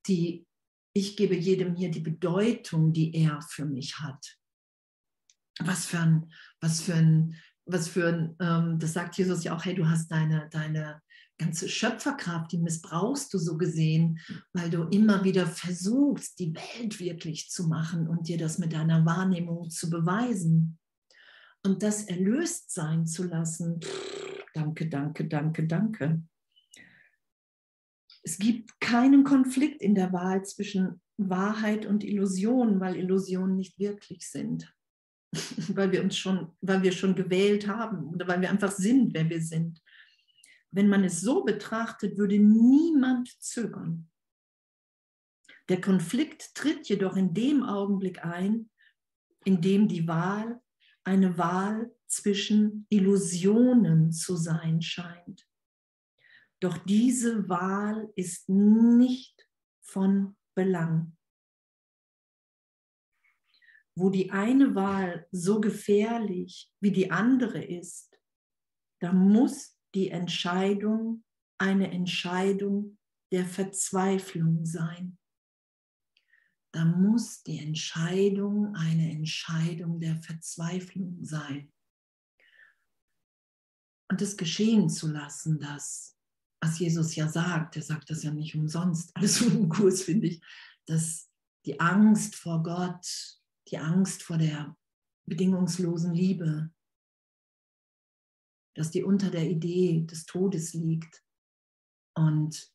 die 0.07 0.47
ich 0.93 1.17
gebe 1.17 1.37
jedem 1.37 1.77
hier 1.77 1.91
die 1.91 2.01
Bedeutung, 2.01 2.93
die 2.93 3.15
er 3.15 3.41
für 3.43 3.65
mich 3.65 4.01
hat. 4.01 4.39
Was 5.61 5.87
für 5.87 6.01
ein, 6.01 6.33
was 6.61 6.81
für 6.81 6.95
ein, 6.95 7.37
was 7.65 7.89
für 7.89 8.09
ein, 8.09 8.37
ähm, 8.41 8.79
das 8.79 8.95
sagt 8.95 9.17
Jesus 9.17 9.45
ja 9.45 9.55
auch, 9.55 9.65
hey, 9.65 9.75
du 9.75 9.89
hast 9.89 10.09
deine, 10.09 10.49
deine 10.51 11.01
ganze 11.41 11.69
Schöpferkraft, 11.69 12.53
die 12.53 12.59
missbrauchst 12.59 13.33
du 13.33 13.39
so 13.39 13.57
gesehen, 13.57 14.21
weil 14.53 14.69
du 14.69 14.85
immer 14.85 15.25
wieder 15.25 15.47
versuchst, 15.47 16.39
die 16.39 16.55
Welt 16.55 17.01
wirklich 17.01 17.49
zu 17.49 17.67
machen 17.67 18.07
und 18.07 18.29
dir 18.29 18.37
das 18.37 18.59
mit 18.59 18.75
deiner 18.75 19.07
Wahrnehmung 19.07 19.71
zu 19.71 19.89
beweisen. 19.89 20.79
Und 21.65 21.83
das 21.83 22.05
erlöst 22.05 22.73
sein 22.73 23.07
zu 23.07 23.25
lassen, 23.25 23.81
danke, 24.53 24.89
danke, 24.89 25.27
danke, 25.27 25.67
danke. 25.67 26.23
Es 28.23 28.39
gibt 28.39 28.79
keinen 28.81 29.25
Konflikt 29.25 29.81
in 29.81 29.95
der 29.95 30.13
Wahl 30.13 30.45
zwischen 30.45 31.01
Wahrheit 31.17 31.87
und 31.87 32.05
Illusion, 32.05 32.81
weil 32.81 32.97
Illusionen 32.97 33.57
nicht 33.57 33.79
wirklich 33.79 34.29
sind. 34.29 34.75
weil 35.69 35.93
wir 35.93 36.03
uns 36.03 36.19
schon, 36.19 36.53
weil 36.61 36.83
wir 36.83 36.93
schon 36.93 37.15
gewählt 37.15 37.67
haben 37.69 38.09
oder 38.09 38.27
weil 38.27 38.41
wir 38.41 38.51
einfach 38.51 38.73
sind, 38.73 39.15
wer 39.15 39.29
wir 39.31 39.41
sind. 39.41 39.81
Wenn 40.73 40.89
man 40.89 41.05
es 41.05 41.21
so 41.21 41.45
betrachtet, 41.45 42.17
würde 42.17 42.39
niemand 42.39 43.29
zögern. 43.43 44.09
Der 45.69 45.81
Konflikt 45.81 46.55
tritt 46.55 46.89
jedoch 46.89 47.17
in 47.17 47.35
dem 47.35 47.63
Augenblick 47.63 48.25
ein, 48.25 48.71
in 49.45 49.61
dem 49.61 49.89
die 49.89 50.07
Wahl 50.07 50.61
eine 51.05 51.39
Wahl 51.39 51.95
zwischen 52.07 52.87
Illusionen 52.89 54.13
zu 54.13 54.37
sein 54.37 54.83
scheint. 54.83 55.47
Doch 56.61 56.77
diese 56.79 57.49
Wahl 57.49 58.13
ist 58.17 58.49
nicht 58.49 59.49
von 59.81 60.37
Belang. 60.55 61.17
Wo 63.95 64.11
die 64.11 64.31
eine 64.31 64.75
Wahl 64.75 65.27
so 65.33 65.61
gefährlich 65.61 66.73
wie 66.81 66.93
die 66.93 67.11
andere 67.11 67.65
ist, 67.65 68.19
da 69.01 69.13
muss 69.13 69.80
die 69.95 70.11
Entscheidung 70.11 71.25
eine 71.59 71.91
Entscheidung 71.91 72.99
der 73.33 73.47
Verzweiflung 73.47 74.65
sein. 74.65 75.19
Da 76.73 76.85
muss 76.85 77.43
die 77.43 77.59
Entscheidung 77.59 78.75
eine 78.77 79.11
Entscheidung 79.11 80.01
der 80.01 80.17
Verzweiflung 80.17 81.25
sein. 81.25 81.73
Und 84.11 84.23
es 84.23 84.37
geschehen 84.37 84.89
zu 84.89 85.09
lassen, 85.09 85.61
das, 85.61 86.17
was 86.61 86.79
Jesus 86.79 87.15
ja 87.15 87.29
sagt, 87.29 87.77
er 87.77 87.83
sagt 87.83 88.11
das 88.11 88.23
ja 88.23 88.33
nicht 88.33 88.55
umsonst, 88.55 89.11
alles 89.15 89.37
so 89.37 89.47
im 89.47 89.69
Kurs 89.69 90.03
finde 90.03 90.29
ich, 90.29 90.43
dass 90.87 91.31
die 91.67 91.79
Angst 91.79 92.37
vor 92.37 92.63
Gott, 92.63 93.39
die 93.69 93.79
Angst 93.79 94.23
vor 94.23 94.39
der 94.39 94.77
bedingungslosen 95.27 96.15
Liebe, 96.15 96.73
dass 98.75 98.91
die 98.91 99.03
unter 99.03 99.31
der 99.31 99.49
Idee 99.49 100.07
des 100.07 100.27
Todes 100.27 100.75
liegt 100.75 101.23
und 102.15 102.73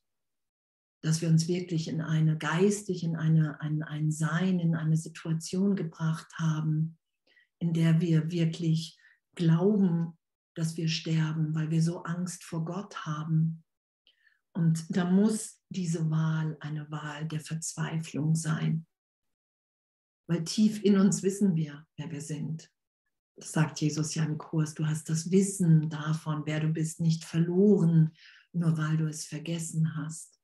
dass 1.02 1.22
wir 1.22 1.30
uns 1.30 1.48
wirklich 1.48 1.88
in 1.88 2.02
eine 2.02 2.38
geistig, 2.38 3.04
in 3.04 3.16
eine, 3.16 3.62
ein, 3.62 3.84
ein 3.84 4.12
Sein, 4.12 4.60
in 4.60 4.76
eine 4.76 4.98
Situation 4.98 5.76
gebracht 5.76 6.34
haben, 6.40 6.98
in 7.60 7.74
der 7.74 8.02
wir 8.02 8.32
wirklich 8.32 9.00
glauben, 9.36 10.18
dass 10.56 10.78
wir 10.78 10.88
sterben, 10.88 11.54
weil 11.54 11.70
wir 11.70 11.84
so 11.84 12.04
Angst 12.04 12.44
vor 12.44 12.66
Gott 12.66 13.06
haben. 13.06 13.64
Und 14.54 14.86
da 14.96 15.10
muss 15.10 15.62
diese 15.70 16.10
Wahl 16.10 16.58
eine 16.62 16.90
Wahl 16.90 17.28
der 17.28 17.42
Verzweiflung 17.42 18.36
sein. 18.36 18.88
Weil 20.28 20.44
tief 20.44 20.84
in 20.84 20.98
uns 20.98 21.22
wissen 21.22 21.56
wir, 21.56 21.86
wer 21.98 22.10
wir 22.10 22.22
sind. 22.22 22.72
Sagt 23.38 23.82
Jesus 23.82 24.16
ja 24.16 24.24
im 24.24 24.38
Kurs, 24.38 24.74
du 24.74 24.86
hast 24.86 25.10
das 25.10 25.30
Wissen 25.32 25.90
davon, 25.90 26.44
wer 26.46 26.62
du 26.62 26.70
bist, 26.70 27.02
nicht 27.02 27.26
verloren, 27.26 28.14
nur 28.54 28.78
weil 28.78 28.98
du 28.98 29.08
es 29.08 29.26
vergessen 29.26 29.96
hast. 29.98 30.40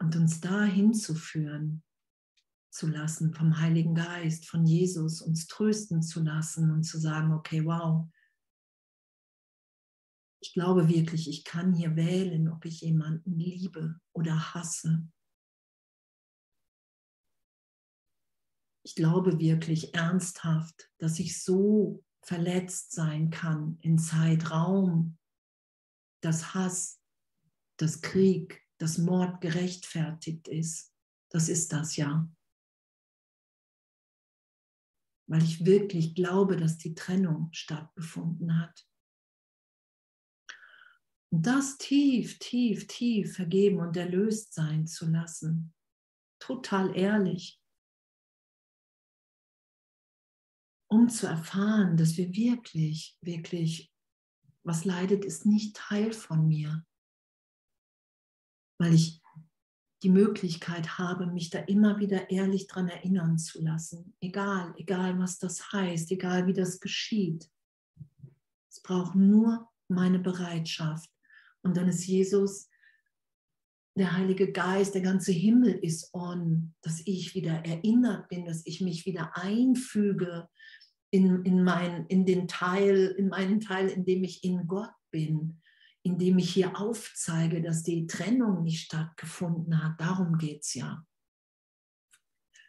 Und 0.00 0.16
uns 0.16 0.40
dahin 0.40 0.94
zu 0.94 1.14
führen, 1.14 1.82
zu 2.70 2.86
lassen 2.86 3.32
vom 3.34 3.58
Heiligen 3.58 3.94
Geist, 3.94 4.46
von 4.46 4.64
Jesus, 4.64 5.22
uns 5.22 5.46
trösten 5.46 6.02
zu 6.02 6.22
lassen 6.22 6.70
und 6.70 6.84
zu 6.84 6.98
sagen, 6.98 7.32
okay, 7.32 7.64
wow, 7.64 8.08
ich 10.40 10.52
glaube 10.52 10.88
wirklich, 10.88 11.28
ich 11.28 11.44
kann 11.44 11.74
hier 11.74 11.96
wählen, 11.96 12.48
ob 12.48 12.64
ich 12.64 12.80
jemanden 12.80 13.38
liebe 13.38 14.00
oder 14.12 14.54
hasse. 14.54 15.08
Ich 18.88 18.94
glaube 18.94 19.38
wirklich 19.38 19.92
ernsthaft, 19.92 20.90
dass 20.96 21.18
ich 21.18 21.42
so 21.42 22.02
verletzt 22.22 22.92
sein 22.92 23.28
kann 23.28 23.78
in 23.82 23.98
Zeitraum, 23.98 25.18
dass 26.22 26.54
Hass, 26.54 26.98
dass 27.76 28.00
Krieg, 28.00 28.66
dass 28.78 28.96
Mord 28.96 29.42
gerechtfertigt 29.42 30.48
ist. 30.48 30.94
Das 31.28 31.50
ist 31.50 31.70
das 31.74 31.96
ja. 31.96 32.32
Weil 35.26 35.42
ich 35.42 35.66
wirklich 35.66 36.14
glaube, 36.14 36.56
dass 36.56 36.78
die 36.78 36.94
Trennung 36.94 37.50
stattgefunden 37.52 38.58
hat. 38.58 38.88
Und 41.30 41.46
das 41.46 41.76
tief, 41.76 42.38
tief, 42.38 42.86
tief 42.86 43.36
vergeben 43.36 43.80
und 43.80 43.98
erlöst 43.98 44.54
sein 44.54 44.86
zu 44.86 45.04
lassen. 45.10 45.74
Total 46.38 46.96
ehrlich. 46.96 47.57
Um 50.88 51.08
zu 51.08 51.26
erfahren, 51.26 51.96
dass 51.96 52.16
wir 52.16 52.34
wirklich, 52.34 53.16
wirklich, 53.20 53.92
was 54.64 54.84
leidet, 54.84 55.24
ist 55.24 55.46
nicht 55.46 55.76
Teil 55.76 56.12
von 56.12 56.48
mir, 56.48 56.84
weil 58.78 58.94
ich 58.94 59.22
die 60.02 60.08
Möglichkeit 60.08 60.98
habe, 60.98 61.26
mich 61.26 61.50
da 61.50 61.58
immer 61.60 61.98
wieder 61.98 62.30
ehrlich 62.30 62.68
dran 62.68 62.88
erinnern 62.88 63.38
zu 63.38 63.60
lassen, 63.62 64.14
egal, 64.20 64.72
egal 64.76 65.18
was 65.18 65.38
das 65.38 65.72
heißt, 65.72 66.10
egal 66.12 66.46
wie 66.46 66.52
das 66.52 66.80
geschieht. 66.80 67.50
Es 68.70 68.80
braucht 68.80 69.14
nur 69.14 69.68
meine 69.88 70.20
Bereitschaft. 70.20 71.10
Und 71.62 71.76
dann 71.76 71.88
ist 71.88 72.06
Jesus, 72.06 72.68
der 73.96 74.16
Heilige 74.16 74.52
Geist, 74.52 74.94
der 74.94 75.02
ganze 75.02 75.32
Himmel 75.32 75.72
ist 75.72 76.14
on, 76.14 76.74
dass 76.82 77.02
ich 77.04 77.34
wieder 77.34 77.64
erinnert 77.64 78.28
bin, 78.28 78.44
dass 78.44 78.64
ich 78.64 78.80
mich 78.80 79.04
wieder 79.06 79.36
einfüge 79.36 80.48
in, 81.10 81.44
in, 81.44 81.64
mein, 81.64 82.06
in 82.06 82.26
den 82.26 82.48
Teil, 82.48 83.14
in 83.18 83.28
meinen 83.28 83.60
Teil, 83.60 83.88
in 83.88 84.04
dem 84.04 84.24
ich 84.24 84.44
in 84.44 84.66
Gott 84.66 84.92
bin, 85.10 85.60
in 86.02 86.18
dem 86.18 86.38
ich 86.38 86.50
hier 86.50 86.78
aufzeige, 86.78 87.62
dass 87.62 87.82
die 87.82 88.06
Trennung 88.06 88.62
nicht 88.62 88.84
stattgefunden 88.84 89.82
hat. 89.82 90.00
Darum 90.00 90.38
geht 90.38 90.62
es 90.62 90.74
ja. 90.74 91.04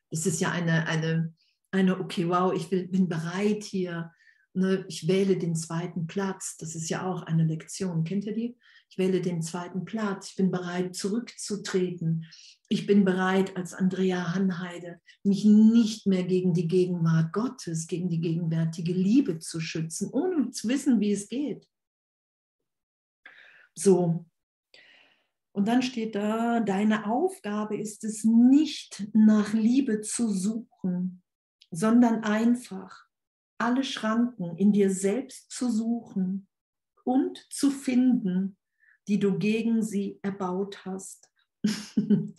Es 0.10 0.26
ist 0.26 0.40
ja 0.40 0.52
eine, 0.52 0.88
eine, 0.88 1.34
eine, 1.72 2.00
okay, 2.00 2.28
wow, 2.28 2.54
ich 2.54 2.72
will, 2.72 2.88
bin 2.88 3.08
bereit 3.08 3.64
hier, 3.64 4.12
ne, 4.54 4.86
ich 4.88 5.08
wähle 5.08 5.38
den 5.38 5.56
zweiten 5.56 6.08
Platz. 6.08 6.58
Das 6.58 6.76
ist 6.76 6.90
ja 6.90 7.06
auch 7.06 7.24
eine 7.24 7.44
Lektion. 7.44 8.04
Kennt 8.04 8.26
ihr 8.26 8.34
die? 8.34 8.58
Ich 8.90 8.98
wähle 8.98 9.22
den 9.22 9.42
zweiten 9.42 9.86
Platz. 9.86 10.32
Ich 10.32 10.36
bin 10.36 10.50
bereit, 10.50 10.96
zurückzutreten. 10.96 12.26
Ich 12.70 12.88
bin 12.88 13.06
bereit, 13.06 13.56
als 13.56 13.74
Andrea 13.74 14.34
Hanheide, 14.34 15.00
mich 15.24 15.46
nicht 15.46 16.08
mehr 16.08 16.24
gegen 16.24 16.54
die 16.54 16.68
Gegenwart 16.68 17.32
Gottes, 17.32 17.88
gegen 17.88 18.10
die 18.10 18.20
gegenwärtige 18.20 18.94
Liebe 18.94 19.40
zu 19.40 19.60
schützen, 19.60 20.10
ohne 20.12 20.50
zu 20.52 20.68
wissen, 20.68 21.00
wie 21.00 21.12
es 21.12 21.30
geht. 21.30 21.68
So. 23.76 24.26
Und 25.52 25.68
dann 25.68 25.82
steht 25.82 26.16
da, 26.16 26.60
deine 26.60 27.06
Aufgabe 27.06 27.78
ist 27.78 28.04
es 28.04 28.24
nicht 28.24 29.08
nach 29.14 29.54
Liebe 29.54 30.02
zu 30.02 30.30
suchen, 30.30 31.24
sondern 31.72 32.24
einfach 32.24 33.08
alle 33.60 33.84
Schranken 33.84 34.58
in 34.58 34.72
dir 34.72 34.90
selbst 34.90 35.52
zu 35.52 35.70
suchen 35.70 36.48
und 37.04 37.46
zu 37.50 37.72
finden, 37.72 38.59
die 39.10 39.20
du 39.20 39.38
gegen 39.38 39.82
sie 39.82 40.20
erbaut 40.22 40.86
hast. 40.86 41.30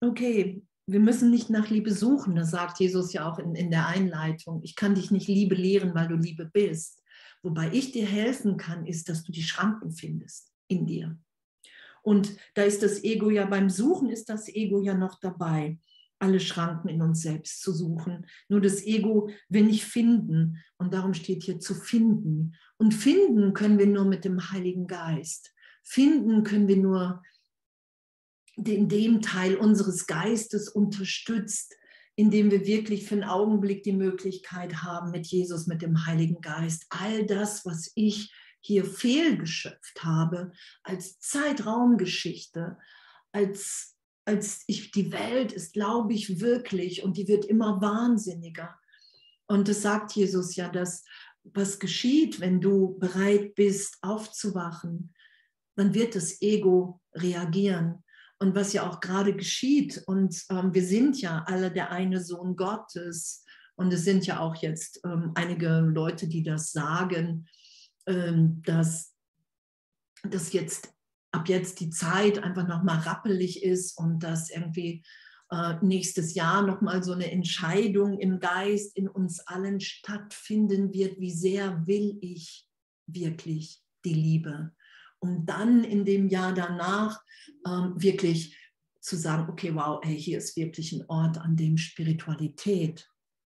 okay, 0.00 0.62
wir 0.86 1.00
müssen 1.00 1.30
nicht 1.30 1.50
nach 1.50 1.68
Liebe 1.68 1.92
suchen, 1.92 2.36
das 2.36 2.52
sagt 2.52 2.80
Jesus 2.80 3.12
ja 3.12 3.30
auch 3.30 3.38
in, 3.38 3.54
in 3.54 3.70
der 3.70 3.88
Einleitung. 3.88 4.62
Ich 4.62 4.76
kann 4.76 4.94
dich 4.94 5.10
nicht 5.10 5.28
Liebe 5.28 5.54
lehren, 5.54 5.94
weil 5.94 6.08
du 6.08 6.14
Liebe 6.14 6.46
bist. 6.46 7.02
Wobei 7.42 7.70
ich 7.72 7.92
dir 7.92 8.06
helfen 8.06 8.56
kann, 8.56 8.86
ist, 8.86 9.08
dass 9.08 9.24
du 9.24 9.32
die 9.32 9.42
Schranken 9.42 9.90
findest 9.90 10.52
in 10.68 10.86
dir. 10.86 11.18
Und 12.02 12.36
da 12.54 12.62
ist 12.62 12.82
das 12.82 13.02
Ego 13.04 13.28
ja 13.28 13.44
beim 13.44 13.68
Suchen, 13.68 14.08
ist 14.08 14.28
das 14.28 14.48
Ego 14.48 14.80
ja 14.80 14.94
noch 14.94 15.20
dabei, 15.20 15.78
alle 16.18 16.40
Schranken 16.40 16.88
in 16.88 17.02
uns 17.02 17.22
selbst 17.22 17.62
zu 17.62 17.72
suchen. 17.72 18.26
Nur 18.48 18.60
das 18.60 18.82
Ego 18.84 19.30
will 19.48 19.64
nicht 19.64 19.84
finden. 19.84 20.58
Und 20.76 20.92
darum 20.94 21.14
steht 21.14 21.44
hier 21.44 21.60
zu 21.60 21.74
finden. 21.74 22.54
Und 22.76 22.92
finden 22.92 23.54
können 23.54 23.78
wir 23.78 23.86
nur 23.86 24.04
mit 24.04 24.24
dem 24.24 24.50
Heiligen 24.50 24.86
Geist. 24.86 25.52
Finden 25.82 26.44
können 26.44 26.68
wir 26.68 26.76
nur 26.76 27.22
in 28.56 28.88
dem 28.88 29.22
Teil 29.22 29.56
unseres 29.56 30.06
Geistes 30.06 30.68
unterstützt, 30.68 31.74
indem 32.16 32.50
wir 32.50 32.66
wirklich 32.66 33.06
für 33.06 33.14
einen 33.14 33.24
Augenblick 33.24 33.84
die 33.84 33.92
Möglichkeit 33.92 34.82
haben, 34.82 35.12
mit 35.12 35.28
Jesus, 35.28 35.68
mit 35.68 35.82
dem 35.82 36.04
Heiligen 36.06 36.40
Geist, 36.40 36.86
all 36.90 37.24
das, 37.26 37.64
was 37.64 37.92
ich 37.94 38.34
hier 38.60 38.84
fehlgeschöpft 38.84 40.02
habe, 40.02 40.50
als 40.82 41.20
Zeitraumgeschichte, 41.20 42.76
als, 43.30 43.96
als 44.28 44.62
ich, 44.66 44.90
die 44.90 45.10
Welt 45.10 45.52
ist, 45.52 45.72
glaube 45.72 46.12
ich, 46.12 46.40
wirklich 46.40 47.02
und 47.02 47.16
die 47.16 47.26
wird 47.28 47.46
immer 47.46 47.80
wahnsinniger. 47.80 48.78
Und 49.46 49.68
das 49.68 49.80
sagt 49.80 50.12
Jesus 50.12 50.54
ja, 50.54 50.68
dass 50.68 51.02
was 51.44 51.78
geschieht, 51.78 52.38
wenn 52.38 52.60
du 52.60 52.98
bereit 52.98 53.54
bist, 53.54 53.96
aufzuwachen, 54.02 55.14
dann 55.76 55.94
wird 55.94 56.14
das 56.14 56.42
Ego 56.42 57.00
reagieren 57.14 58.04
und 58.38 58.54
was 58.54 58.74
ja 58.74 58.86
auch 58.86 59.00
gerade 59.00 59.34
geschieht. 59.34 60.02
Und 60.06 60.44
ähm, 60.50 60.74
wir 60.74 60.84
sind 60.84 61.18
ja 61.22 61.44
alle 61.46 61.70
der 61.70 61.90
eine 61.90 62.20
Sohn 62.22 62.54
Gottes. 62.54 63.44
Und 63.76 63.90
es 63.94 64.04
sind 64.04 64.26
ja 64.26 64.40
auch 64.40 64.56
jetzt 64.56 65.00
ähm, 65.06 65.32
einige 65.36 65.78
Leute, 65.80 66.28
die 66.28 66.42
das 66.42 66.72
sagen, 66.72 67.46
ähm, 68.06 68.60
dass, 68.66 69.14
dass 70.22 70.52
jetzt 70.52 70.92
ab 71.38 71.48
jetzt 71.48 71.78
die 71.78 71.90
Zeit 71.90 72.42
einfach 72.42 72.66
nochmal 72.66 72.98
rappelig 72.98 73.62
ist 73.62 73.96
und 73.96 74.20
dass 74.20 74.50
irgendwie 74.50 75.04
äh, 75.50 75.74
nächstes 75.82 76.34
Jahr 76.34 76.66
nochmal 76.66 77.02
so 77.04 77.12
eine 77.12 77.30
Entscheidung 77.30 78.18
im 78.18 78.40
Geist 78.40 78.96
in 78.96 79.08
uns 79.08 79.40
allen 79.46 79.80
stattfinden 79.80 80.92
wird, 80.92 81.20
wie 81.20 81.30
sehr 81.30 81.86
will 81.86 82.18
ich 82.20 82.66
wirklich 83.06 83.82
die 84.04 84.14
Liebe? 84.14 84.72
Um 85.20 85.46
dann 85.46 85.84
in 85.84 86.04
dem 86.04 86.28
Jahr 86.28 86.54
danach 86.54 87.22
ähm, 87.66 87.94
wirklich 87.96 88.56
zu 89.00 89.16
sagen, 89.16 89.48
okay, 89.48 89.74
wow, 89.74 90.00
hey, 90.02 90.20
hier 90.20 90.38
ist 90.38 90.56
wirklich 90.56 90.92
ein 90.92 91.04
Ort, 91.08 91.38
an 91.38 91.56
dem 91.56 91.78
Spiritualität 91.78 93.08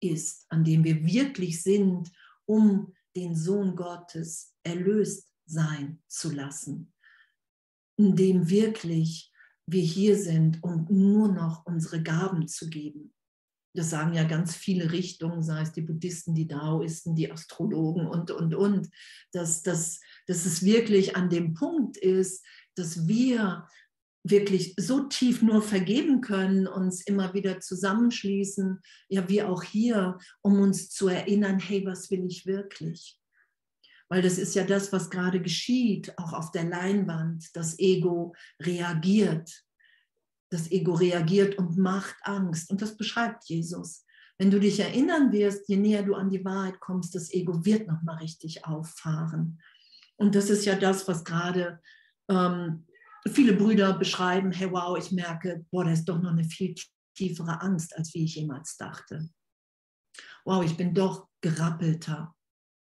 ist, 0.01 0.45
an 0.49 0.63
dem 0.65 0.83
wir 0.83 1.05
wirklich 1.05 1.63
sind, 1.63 2.11
um 2.45 2.93
den 3.15 3.35
Sohn 3.35 3.75
Gottes 3.75 4.53
erlöst 4.63 5.33
sein 5.45 6.01
zu 6.07 6.31
lassen, 6.31 6.93
in 7.99 8.15
dem 8.15 8.49
wirklich 8.49 9.31
wir 9.67 9.83
hier 9.83 10.17
sind, 10.17 10.63
um 10.63 10.87
nur 10.89 11.27
noch 11.31 11.65
unsere 11.67 12.01
Gaben 12.01 12.47
zu 12.47 12.69
geben 12.69 13.13
das 13.73 13.91
sagen 13.91 14.13
ja 14.13 14.23
ganz 14.23 14.55
viele 14.55 14.91
Richtungen, 14.91 15.43
sei 15.43 15.61
es 15.61 15.71
die 15.71 15.81
Buddhisten, 15.81 16.33
die 16.33 16.47
Daoisten, 16.47 17.15
die 17.15 17.31
Astrologen 17.31 18.07
und, 18.07 18.31
und, 18.31 18.55
und, 18.55 18.89
dass, 19.31 19.61
dass, 19.61 19.99
dass 20.27 20.45
es 20.45 20.63
wirklich 20.63 21.15
an 21.15 21.29
dem 21.29 21.53
Punkt 21.53 21.97
ist, 21.97 22.43
dass 22.75 23.07
wir 23.07 23.67
wirklich 24.23 24.73
so 24.77 25.07
tief 25.07 25.41
nur 25.41 25.61
vergeben 25.61 26.21
können, 26.21 26.67
uns 26.67 27.01
immer 27.05 27.33
wieder 27.33 27.59
zusammenschließen, 27.59 28.79
ja, 29.07 29.29
wie 29.29 29.43
auch 29.43 29.63
hier, 29.63 30.17
um 30.41 30.59
uns 30.59 30.89
zu 30.89 31.07
erinnern, 31.07 31.59
hey, 31.59 31.85
was 31.85 32.11
will 32.11 32.25
ich 32.25 32.45
wirklich? 32.45 33.18
Weil 34.09 34.21
das 34.21 34.37
ist 34.37 34.55
ja 34.55 34.63
das, 34.63 34.91
was 34.91 35.09
gerade 35.09 35.41
geschieht, 35.41 36.17
auch 36.17 36.33
auf 36.33 36.51
der 36.51 36.63
Leinwand. 36.63 37.55
Das 37.55 37.77
Ego 37.77 38.33
reagiert 38.61 39.63
das 40.49 40.71
Ego 40.71 40.93
reagiert 40.93 41.57
und 41.57 41.77
macht 41.77 42.15
Angst. 42.23 42.69
Und 42.71 42.81
das 42.81 42.97
beschreibt 42.97 43.45
Jesus. 43.45 44.05
Wenn 44.37 44.51
du 44.51 44.59
dich 44.59 44.79
erinnern 44.79 45.31
wirst, 45.31 45.67
je 45.69 45.77
näher 45.77 46.03
du 46.03 46.15
an 46.15 46.29
die 46.29 46.43
Wahrheit 46.43 46.79
kommst, 46.79 47.13
das 47.13 47.31
Ego 47.33 47.65
wird 47.65 47.87
nochmal 47.87 48.17
richtig 48.17 48.65
auffahren. 48.65 49.61
Und 50.17 50.35
das 50.35 50.49
ist 50.49 50.65
ja 50.65 50.75
das, 50.75 51.07
was 51.07 51.23
gerade 51.23 51.81
ähm, 52.29 52.87
viele 53.27 53.53
Brüder 53.53 53.97
beschreiben, 53.97 54.51
hey 54.51 54.71
wow, 54.71 54.97
ich 54.97 55.11
merke, 55.11 55.65
boah, 55.71 55.85
da 55.85 55.91
ist 55.91 56.05
doch 56.05 56.21
noch 56.21 56.31
eine 56.31 56.43
viel 56.43 56.73
tiefere 57.15 57.61
Angst, 57.61 57.95
als 57.95 58.13
wie 58.13 58.23
ich 58.23 58.35
jemals 58.35 58.77
dachte. 58.77 59.29
Wow, 60.45 60.63
ich 60.63 60.75
bin 60.75 60.93
doch 60.93 61.27
gerappelter, 61.41 62.33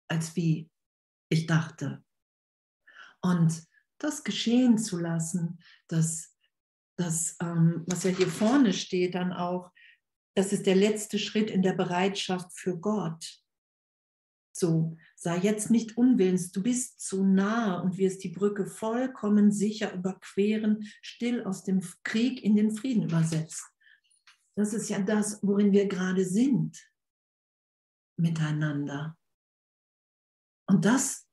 als 0.08 0.34
wie 0.36 0.70
ich 1.28 1.46
dachte. 1.46 2.04
Und 3.20 3.62
das 3.98 4.24
geschehen 4.24 4.78
zu 4.78 4.98
lassen, 4.98 5.58
das 5.88 6.38
das, 6.98 7.36
ähm, 7.40 7.84
was 7.86 8.02
ja 8.02 8.10
hier 8.10 8.28
vorne 8.28 8.72
steht, 8.72 9.14
dann 9.14 9.32
auch, 9.32 9.70
das 10.34 10.52
ist 10.52 10.66
der 10.66 10.76
letzte 10.76 11.18
Schritt 11.18 11.50
in 11.50 11.62
der 11.62 11.72
Bereitschaft 11.72 12.52
für 12.52 12.78
Gott. 12.78 13.40
So, 14.52 14.96
sei 15.14 15.38
jetzt 15.38 15.70
nicht 15.70 15.96
unwillens, 15.96 16.50
du 16.50 16.62
bist 16.62 17.00
zu 17.00 17.24
nah 17.24 17.80
und 17.80 17.96
wirst 17.96 18.24
die 18.24 18.30
Brücke 18.30 18.66
vollkommen 18.66 19.52
sicher 19.52 19.94
überqueren, 19.94 20.84
still 21.00 21.44
aus 21.44 21.62
dem 21.62 21.80
Krieg 22.02 22.42
in 22.42 22.56
den 22.56 22.72
Frieden 22.72 23.04
übersetzt. 23.04 23.64
Das 24.56 24.74
ist 24.74 24.88
ja 24.88 24.98
das, 24.98 25.40
worin 25.42 25.70
wir 25.70 25.86
gerade 25.86 26.24
sind 26.24 26.76
miteinander. 28.16 29.16
Und 30.68 30.84
das 30.84 31.28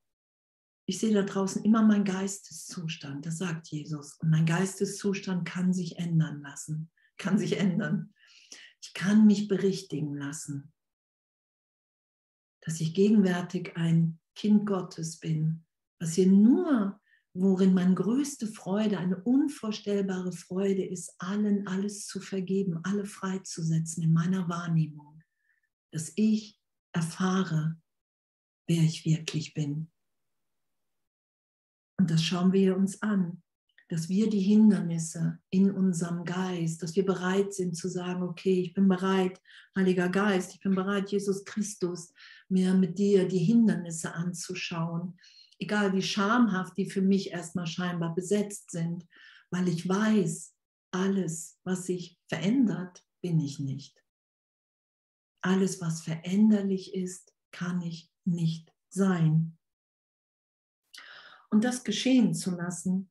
ich 0.87 0.99
sehe 0.99 1.13
da 1.13 1.23
draußen 1.23 1.63
immer 1.63 1.81
meinen 1.81 2.03
Geisteszustand, 2.03 3.25
das 3.25 3.39
sagt 3.39 3.67
Jesus. 3.69 4.13
Und 4.19 4.29
mein 4.29 4.45
Geisteszustand 4.45 5.45
kann 5.47 5.73
sich 5.73 5.97
ändern 5.97 6.41
lassen, 6.41 6.91
kann 7.17 7.39
sich 7.39 7.57
ändern. 7.57 8.13
Ich 8.81 8.93
kann 8.93 9.25
mich 9.25 9.47
berichtigen 9.47 10.15
lassen, 10.15 10.71
dass 12.61 12.79
ich 12.81 12.93
gegenwärtig 12.93 13.75
ein 13.75 14.19
Kind 14.35 14.67
Gottes 14.67 15.19
bin, 15.19 15.65
was 15.99 16.13
hier 16.13 16.27
nur, 16.27 17.01
worin 17.33 17.73
meine 17.73 17.95
größte 17.95 18.47
Freude, 18.47 18.99
eine 18.99 19.23
unvorstellbare 19.23 20.33
Freude 20.33 20.85
ist, 20.85 21.15
allen 21.17 21.67
alles 21.67 22.05
zu 22.05 22.19
vergeben, 22.19 22.79
alle 22.83 23.05
freizusetzen 23.05 24.03
in 24.03 24.13
meiner 24.13 24.47
Wahrnehmung, 24.49 25.23
dass 25.91 26.13
ich 26.15 26.61
erfahre, 26.91 27.77
wer 28.67 28.81
ich 28.81 29.05
wirklich 29.05 29.53
bin 29.53 29.91
und 31.97 32.11
das 32.11 32.23
schauen 32.23 32.53
wir 32.53 32.75
uns 32.75 33.01
an, 33.01 33.41
dass 33.89 34.09
wir 34.09 34.29
die 34.29 34.41
Hindernisse 34.41 35.39
in 35.49 35.71
unserem 35.71 36.25
Geist, 36.25 36.81
dass 36.81 36.95
wir 36.95 37.05
bereit 37.05 37.53
sind 37.53 37.77
zu 37.77 37.87
sagen, 37.87 38.23
okay, 38.23 38.61
ich 38.61 38.73
bin 38.73 38.87
bereit, 38.87 39.39
Heiliger 39.75 40.09
Geist, 40.09 40.53
ich 40.55 40.59
bin 40.59 40.73
bereit, 40.73 41.11
Jesus 41.11 41.45
Christus, 41.45 42.13
mir 42.49 42.73
mit 42.73 42.97
dir 42.97 43.27
die 43.27 43.39
Hindernisse 43.39 44.13
anzuschauen, 44.13 45.19
egal 45.59 45.93
wie 45.93 46.01
schamhaft 46.01 46.77
die 46.77 46.89
für 46.89 47.01
mich 47.01 47.31
erstmal 47.31 47.67
scheinbar 47.67 48.15
besetzt 48.15 48.71
sind, 48.71 49.05
weil 49.51 49.67
ich 49.67 49.87
weiß, 49.87 50.53
alles, 50.91 51.59
was 51.63 51.85
sich 51.85 52.17
verändert, 52.27 53.03
bin 53.21 53.39
ich 53.39 53.59
nicht. 53.59 54.03
Alles, 55.41 55.79
was 55.79 56.01
veränderlich 56.01 56.95
ist, 56.95 57.33
kann 57.51 57.81
ich 57.81 58.11
nicht 58.25 58.73
sein 58.89 59.57
und 61.55 61.63
das 61.63 61.83
geschehen 61.83 62.33
zu 62.33 62.51
lassen, 62.51 63.09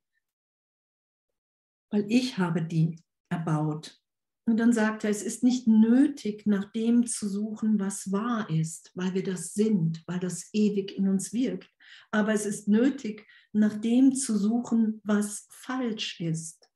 weil 1.90 2.04
ich 2.10 2.36
habe 2.36 2.62
die 2.62 3.02
erbaut. 3.30 4.00
Und 4.46 4.58
dann 4.58 4.74
sagt 4.74 5.04
er, 5.04 5.10
es 5.10 5.22
ist 5.22 5.42
nicht 5.42 5.66
nötig, 5.66 6.44
nach 6.46 6.70
dem 6.72 7.06
zu 7.06 7.26
suchen, 7.26 7.80
was 7.80 8.12
wahr 8.12 8.50
ist, 8.50 8.90
weil 8.94 9.14
wir 9.14 9.22
das 9.22 9.54
sind, 9.54 10.02
weil 10.06 10.20
das 10.20 10.52
ewig 10.52 10.94
in 10.98 11.08
uns 11.08 11.32
wirkt. 11.32 11.70
Aber 12.10 12.34
es 12.34 12.44
ist 12.44 12.68
nötig, 12.68 13.26
nach 13.52 13.80
dem 13.80 14.14
zu 14.14 14.36
suchen, 14.36 15.00
was 15.04 15.46
falsch 15.50 16.20
ist. 16.20 16.68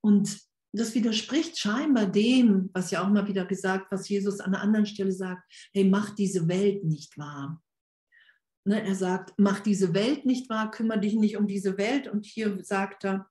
Und 0.00 0.40
das 0.72 0.94
widerspricht 0.94 1.58
scheinbar 1.58 2.06
dem, 2.06 2.70
was 2.72 2.90
ja 2.90 3.02
auch 3.02 3.08
mal 3.08 3.26
wieder 3.26 3.44
gesagt, 3.44 3.90
was 3.90 4.08
Jesus 4.08 4.40
an 4.40 4.54
einer 4.54 4.62
anderen 4.62 4.86
Stelle 4.86 5.12
sagt, 5.12 5.42
hey, 5.72 5.84
mach 5.84 6.14
diese 6.14 6.48
Welt 6.48 6.84
nicht 6.84 7.16
wahr. 7.16 7.62
Ne, 8.64 8.82
er 8.82 8.94
sagt, 8.94 9.32
mach 9.38 9.60
diese 9.60 9.94
Welt 9.94 10.26
nicht 10.26 10.50
wahr, 10.50 10.70
kümmere 10.70 11.00
dich 11.00 11.14
nicht 11.14 11.36
um 11.36 11.46
diese 11.46 11.78
Welt. 11.78 12.06
Und 12.06 12.26
hier 12.26 12.62
sagt 12.62 13.04
er, 13.04 13.30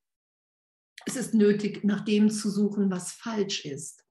es 1.06 1.16
ist 1.16 1.34
nötig, 1.34 1.84
nach 1.84 2.04
dem 2.04 2.30
zu 2.32 2.50
suchen, 2.50 2.90
was 2.90 3.12
falsch 3.12 3.66
ist. 3.66 4.04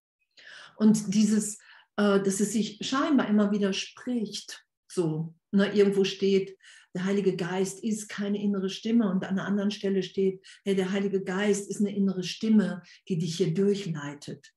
Und 0.77 1.15
dieses 1.15 1.59
äh, 1.97 2.21
dass 2.21 2.41
es 2.41 2.53
sich 2.53 2.79
scheinbar 2.83 3.29
immer 3.29 3.51
widerspricht. 3.51 4.65
So, 4.89 5.35
ne, 5.51 5.73
irgendwo 5.75 6.05
steht, 6.05 6.57
der 6.97 7.05
Heilige 7.05 7.37
Geist 7.37 7.85
ist 7.85 8.09
keine 8.09 8.43
innere 8.43 8.71
Stimme 8.71 9.11
und 9.11 9.23
an 9.23 9.39
einer 9.39 9.45
anderen 9.45 9.71
Stelle 9.71 10.03
steht, 10.03 10.43
hey, 10.65 10.75
der 10.75 10.93
Heilige 10.93 11.23
Geist 11.23 11.69
ist 11.69 11.81
eine 11.81 11.95
innere 11.95 12.23
Stimme, 12.23 12.83
die 13.07 13.19
dich 13.19 13.37
hier 13.37 13.53
durchleitet. 13.53 14.55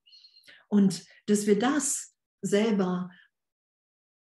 Und 0.70 1.04
dass 1.26 1.48
wir 1.48 1.60
das 1.60 2.16
selber 2.42 3.10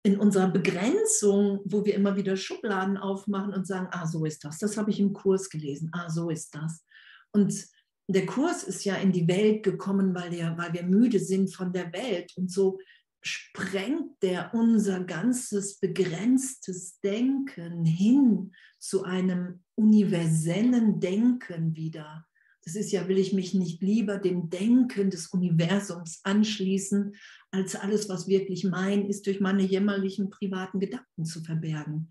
in 0.02 0.18
unserer 0.18 0.48
Begrenzung, 0.48 1.60
wo 1.66 1.84
wir 1.84 1.94
immer 1.94 2.16
wieder 2.16 2.38
Schubladen 2.38 2.96
aufmachen 2.96 3.52
und 3.52 3.66
sagen, 3.66 3.88
ah, 3.90 4.06
so 4.06 4.24
ist 4.24 4.44
das, 4.44 4.60
das 4.60 4.78
habe 4.78 4.90
ich 4.90 4.98
im 4.98 5.12
Kurs 5.12 5.50
gelesen, 5.50 5.90
ah, 5.92 6.08
so 6.08 6.30
ist 6.30 6.54
das. 6.54 6.86
Und 7.32 7.66
der 8.08 8.24
Kurs 8.24 8.62
ist 8.62 8.82
ja 8.86 8.94
in 8.94 9.12
die 9.12 9.28
Welt 9.28 9.62
gekommen, 9.62 10.14
weil, 10.14 10.30
der, 10.30 10.56
weil 10.56 10.72
wir 10.72 10.84
müde 10.84 11.18
sind 11.18 11.54
von 11.54 11.70
der 11.70 11.92
Welt. 11.92 12.32
Und 12.36 12.50
so 12.50 12.78
sprengt 13.26 14.22
der 14.22 14.54
unser 14.54 15.04
ganzes 15.04 15.78
begrenztes 15.78 17.00
Denken 17.00 17.84
hin 17.84 18.52
zu 18.78 19.04
einem 19.04 19.64
universellen 19.74 21.00
Denken 21.00 21.74
wieder. 21.74 22.26
Das 22.64 22.74
ist 22.74 22.90
ja, 22.92 23.06
will 23.08 23.18
ich 23.18 23.32
mich 23.32 23.54
nicht 23.54 23.82
lieber 23.82 24.18
dem 24.18 24.50
Denken 24.50 25.10
des 25.10 25.28
Universums 25.28 26.20
anschließen, 26.24 27.14
als 27.50 27.76
alles, 27.76 28.08
was 28.08 28.26
wirklich 28.26 28.64
mein 28.64 29.06
ist, 29.06 29.26
durch 29.26 29.40
meine 29.40 29.62
jämmerlichen 29.62 30.30
privaten 30.30 30.80
Gedanken 30.80 31.24
zu 31.24 31.42
verbergen. 31.42 32.10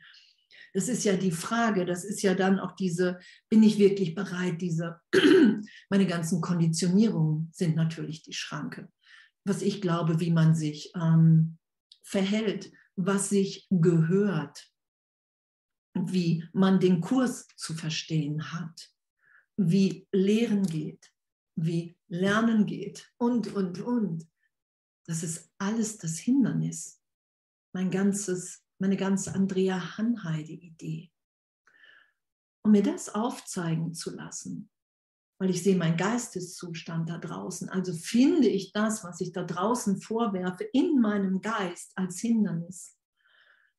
Das 0.73 0.89
ist 0.89 1.05
ja 1.05 1.15
die 1.15 1.31
Frage, 1.31 1.85
das 1.85 2.03
ist 2.03 2.21
ja 2.21 2.35
dann 2.35 2.59
auch 2.59 2.73
diese, 2.73 3.19
bin 3.49 3.63
ich 3.63 3.79
wirklich 3.79 4.15
bereit, 4.15 4.61
diese, 4.61 4.99
meine 5.89 6.05
ganzen 6.05 6.41
Konditionierungen 6.41 7.49
sind 7.53 7.75
natürlich 7.75 8.23
die 8.23 8.33
Schranke 8.33 8.89
was 9.45 9.61
ich 9.61 9.81
glaube, 9.81 10.19
wie 10.19 10.31
man 10.31 10.55
sich 10.55 10.91
ähm, 10.95 11.57
verhält, 12.03 12.71
was 12.95 13.29
sich 13.29 13.67
gehört, 13.69 14.71
wie 15.93 16.43
man 16.51 16.79
den 16.79 16.99
Kurs 16.99 17.47
zu 17.55 17.73
verstehen 17.73 18.51
hat, 18.51 18.91
wie 19.55 20.07
Lehren 20.11 20.65
geht, 20.65 21.13
wie 21.55 21.97
Lernen 22.07 22.65
geht 22.65 23.11
und, 23.17 23.53
und, 23.53 23.79
und. 23.79 24.27
Das 25.05 25.23
ist 25.23 25.51
alles 25.57 25.97
das 25.99 26.17
Hindernis. 26.17 27.01
Mein 27.73 27.91
ganzes, 27.91 28.63
meine 28.79 28.97
ganze 28.97 29.33
Andrea 29.35 29.97
Hanheide-Idee. 29.97 31.11
Um 32.63 32.71
mir 32.71 32.83
das 32.83 33.09
aufzeigen 33.09 33.93
zu 33.93 34.15
lassen, 34.15 34.71
weil 35.37 35.49
ich 35.49 35.63
sehe 35.63 35.75
meinen 35.75 35.97
Geisteszustand 35.97 37.09
da 37.09 37.17
draußen. 37.17 37.69
Also 37.69 37.93
finde 37.93 38.47
ich 38.47 38.71
das, 38.71 39.03
was 39.03 39.19
ich 39.21 39.31
da 39.31 39.43
draußen 39.43 40.01
vorwerfe, 40.01 40.63
in 40.63 41.01
meinem 41.01 41.41
Geist 41.41 41.91
als 41.95 42.19
Hindernis. 42.19 42.97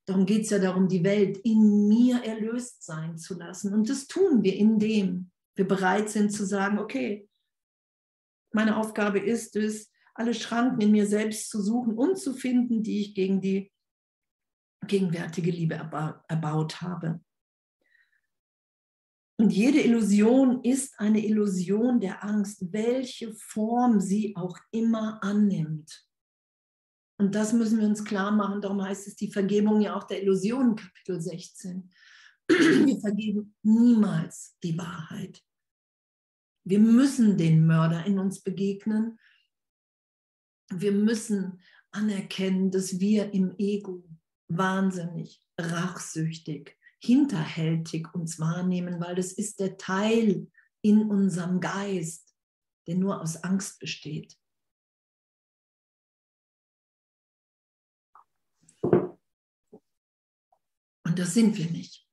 Darum 0.05 0.27
geht 0.27 0.43
es 0.43 0.51
ja 0.51 0.59
darum, 0.59 0.89
die 0.89 1.03
Welt 1.03 1.39
in 1.39 1.89
mir 1.89 2.23
erlöst 2.23 2.85
sein 2.85 3.19
zu 3.19 3.35
lassen. 3.35 3.75
Und 3.75 3.89
das 3.89 4.07
tun 4.07 4.43
wir, 4.43 4.55
indem 4.55 5.31
wir 5.57 5.67
bereit 5.67 6.11
sind 6.11 6.31
zu 6.31 6.45
sagen, 6.45 6.79
okay, 6.79 7.29
meine 8.53 8.77
Aufgabe 8.77 9.19
ist 9.19 9.57
es, 9.57 9.91
alle 10.15 10.33
Schranken 10.33 10.81
in 10.81 10.93
mir 10.93 11.07
selbst 11.07 11.51
zu 11.51 11.61
suchen 11.61 11.95
und 11.95 12.19
zu 12.19 12.35
finden, 12.35 12.83
die 12.83 13.01
ich 13.01 13.15
gegen 13.15 13.41
die 13.41 13.71
gegenwärtige 14.87 15.51
Liebe 15.51 15.75
erbaut 15.75 16.81
habe. 16.81 17.21
Und 19.39 19.51
jede 19.51 19.81
Illusion 19.83 20.65
ist 20.65 20.99
eine 20.99 21.25
Illusion 21.25 22.01
der 22.01 22.25
Angst, 22.25 22.73
welche 22.73 23.35
Form 23.35 24.01
sie 24.01 24.35
auch 24.35 24.59
immer 24.71 25.23
annimmt. 25.23 26.07
Und 27.19 27.35
das 27.35 27.53
müssen 27.53 27.79
wir 27.79 27.87
uns 27.87 28.05
klar 28.05 28.31
machen. 28.31 28.61
Darum 28.61 28.83
heißt 28.83 29.07
es 29.07 29.17
die 29.17 29.31
Vergebung 29.31 29.81
ja 29.81 29.95
auch 29.95 30.05
der 30.05 30.23
Illusionen, 30.23 30.77
Kapitel 30.77 31.21
16. 31.21 31.91
Wir 32.49 33.01
vergeben 33.01 33.55
niemals 33.63 34.57
die 34.63 34.77
Wahrheit. 34.79 35.43
Wir 36.65 36.79
müssen 36.79 37.37
den 37.37 37.67
Mörder 37.67 38.05
in 38.07 38.19
uns 38.19 38.43
begegnen. 38.43 39.19
Wir 40.71 40.93
müssen 40.93 41.61
anerkennen, 41.91 42.71
dass 42.71 43.01
wir 43.01 43.33
im 43.33 43.55
Ego 43.59 44.05
wahnsinnig, 44.49 45.41
rachsüchtig, 45.59 46.77
hinterhältig 47.03 48.13
uns 48.15 48.41
wahrnehmen, 48.41 49.01
weil 49.01 49.15
das 49.15 49.33
ist 49.33 49.61
der 49.61 49.77
Teil 49.77 50.51
in 50.83 51.11
unserem 51.11 51.61
Geist, 51.61 52.35
der 52.87 52.97
nur 52.97 53.21
aus 53.21 53.37
Angst 53.43 53.79
besteht. 53.81 54.39
Und 61.05 61.19
das 61.19 61.35
sind 61.35 61.57
wir 61.57 61.71
nicht. 61.71 62.07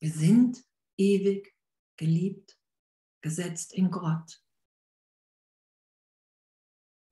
Wir 0.00 0.10
sind 0.10 0.64
ewig 0.98 1.54
geliebt, 1.96 2.58
gesetzt 3.22 3.72
in 3.72 3.90
Gott. 3.90 4.42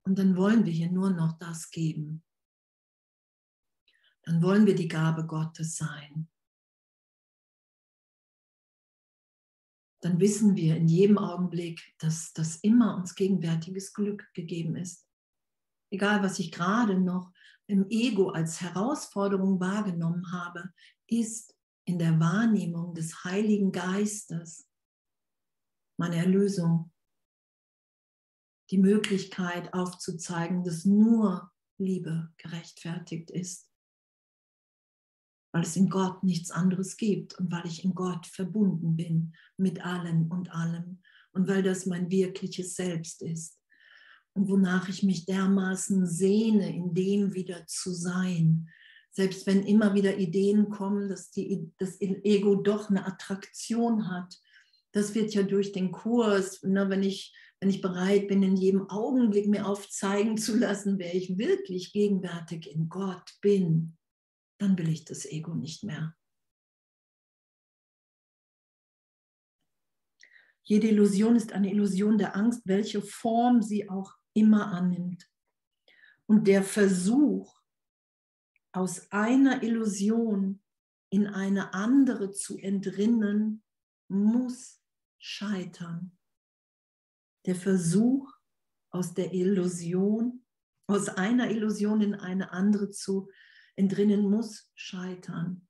Und 0.03 0.19
dann 0.19 0.37
wollen 0.37 0.65
wir 0.65 0.71
hier 0.71 0.91
nur 0.91 1.09
noch 1.09 1.37
das 1.39 1.71
geben. 1.71 2.23
Dann 4.23 4.41
wollen 4.41 4.65
wir 4.65 4.75
die 4.75 4.87
Gabe 4.87 5.25
Gottes 5.25 5.75
sein. 5.75 6.29
Dann 10.05 10.19
wissen 10.19 10.55
wir 10.55 10.77
in 10.77 10.87
jedem 10.87 11.17
Augenblick, 11.17 11.81
dass 11.97 12.31
das 12.31 12.57
immer 12.57 12.95
uns 12.95 13.15
gegenwärtiges 13.15 13.91
Glück 13.91 14.31
gegeben 14.35 14.75
ist. 14.75 15.09
Egal, 15.91 16.21
was 16.21 16.37
ich 16.37 16.51
gerade 16.51 16.99
noch 16.99 17.33
im 17.65 17.89
Ego 17.89 18.29
als 18.29 18.61
Herausforderung 18.61 19.59
wahrgenommen 19.59 20.31
habe, 20.31 20.71
ist 21.07 21.57
in 21.85 21.97
der 21.97 22.19
Wahrnehmung 22.19 22.93
des 22.93 23.23
Heiligen 23.23 23.71
Geistes 23.71 24.69
meine 25.97 26.17
Erlösung. 26.17 26.91
Die 28.69 28.77
Möglichkeit 28.77 29.73
aufzuzeigen, 29.73 30.63
dass 30.63 30.85
nur 30.85 31.51
Liebe 31.79 32.31
gerechtfertigt 32.37 33.31
ist 33.31 33.71
weil 35.55 35.63
es 35.63 35.77
in 35.77 35.89
Gott 35.89 36.21
nichts 36.21 36.51
anderes 36.51 36.97
gibt 36.97 37.39
und 37.39 37.49
weil 37.49 37.65
ich 37.65 37.85
in 37.85 37.95
Gott 37.95 38.27
verbunden 38.27 38.97
bin 38.97 39.31
mit 39.55 39.85
allen 39.85 40.29
und 40.29 40.53
allem 40.53 40.99
und 41.31 41.47
weil 41.47 41.63
das 41.63 41.85
mein 41.85 42.11
wirkliches 42.11 42.75
Selbst 42.75 43.21
ist 43.21 43.57
und 44.33 44.49
wonach 44.49 44.89
ich 44.89 45.01
mich 45.01 45.25
dermaßen 45.25 46.07
sehne, 46.07 46.75
in 46.75 46.93
dem 46.93 47.35
wieder 47.35 47.65
zu 47.67 47.93
sein. 47.93 48.67
Selbst 49.11 49.47
wenn 49.47 49.63
immer 49.63 49.93
wieder 49.93 50.17
Ideen 50.17 50.67
kommen, 50.67 51.07
dass 51.07 51.31
die, 51.31 51.71
das 51.77 52.01
Ego 52.01 52.55
doch 52.55 52.89
eine 52.89 53.07
Attraktion 53.07 54.11
hat. 54.11 54.37
Das 54.91 55.15
wird 55.15 55.33
ja 55.33 55.43
durch 55.43 55.71
den 55.71 55.93
Kurs, 55.93 56.63
ne, 56.63 56.89
wenn, 56.89 57.01
ich, 57.01 57.33
wenn 57.61 57.69
ich 57.69 57.81
bereit 57.81 58.27
bin, 58.27 58.43
in 58.43 58.57
jedem 58.57 58.89
Augenblick 58.89 59.47
mir 59.47 59.65
aufzeigen 59.65 60.37
zu 60.37 60.57
lassen, 60.57 60.99
wer 60.99 61.15
ich 61.15 61.37
wirklich 61.37 61.93
gegenwärtig 61.93 62.69
in 62.69 62.89
Gott 62.89 63.35
bin, 63.39 63.95
dann 64.59 64.77
will 64.77 64.89
ich 64.89 65.05
das 65.05 65.25
Ego 65.25 65.53
nicht 65.53 65.83
mehr. 65.83 66.15
Jede 70.63 70.87
Illusion 70.87 71.35
ist 71.35 71.53
eine 71.53 71.71
Illusion 71.71 72.17
der 72.17 72.35
Angst, 72.35 72.61
welche 72.65 73.01
Form 73.01 73.61
sie 73.61 73.87
auch 73.87 74.15
immer 74.33 74.71
annimmt. 74.71 75.29
Und 76.27 76.47
der 76.47 76.63
Versuch, 76.63 77.61
aus 78.71 79.11
einer 79.11 79.61
Illusion 79.61 80.61
in 81.11 81.27
eine 81.27 81.73
andere 81.73 82.31
zu 82.31 82.57
entrinnen, 82.57 83.63
muss 84.07 84.81
scheitern. 85.19 86.17
Der 87.45 87.55
Versuch, 87.55 88.33
aus 88.91 89.13
der 89.13 89.33
Illusion, 89.33 90.45
aus 90.87 91.09
einer 91.09 91.51
Illusion 91.51 92.01
in 92.01 92.15
eine 92.15 92.51
andere 92.51 92.89
zu 92.89 93.29
entrinnen 93.75 94.29
muss 94.29 94.71
scheitern. 94.75 95.67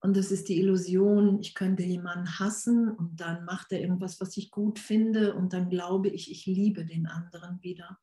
Und 0.00 0.16
das 0.16 0.32
ist 0.32 0.48
die 0.48 0.58
Illusion, 0.58 1.40
ich 1.40 1.54
könnte 1.54 1.84
jemanden 1.84 2.38
hassen 2.38 2.90
und 2.90 3.20
dann 3.20 3.44
macht 3.44 3.70
er 3.70 3.80
irgendwas, 3.80 4.20
was 4.20 4.36
ich 4.36 4.50
gut 4.50 4.80
finde 4.80 5.34
und 5.34 5.52
dann 5.52 5.70
glaube 5.70 6.08
ich, 6.08 6.30
ich 6.30 6.44
liebe 6.46 6.84
den 6.84 7.06
anderen 7.06 7.62
wieder. 7.62 8.00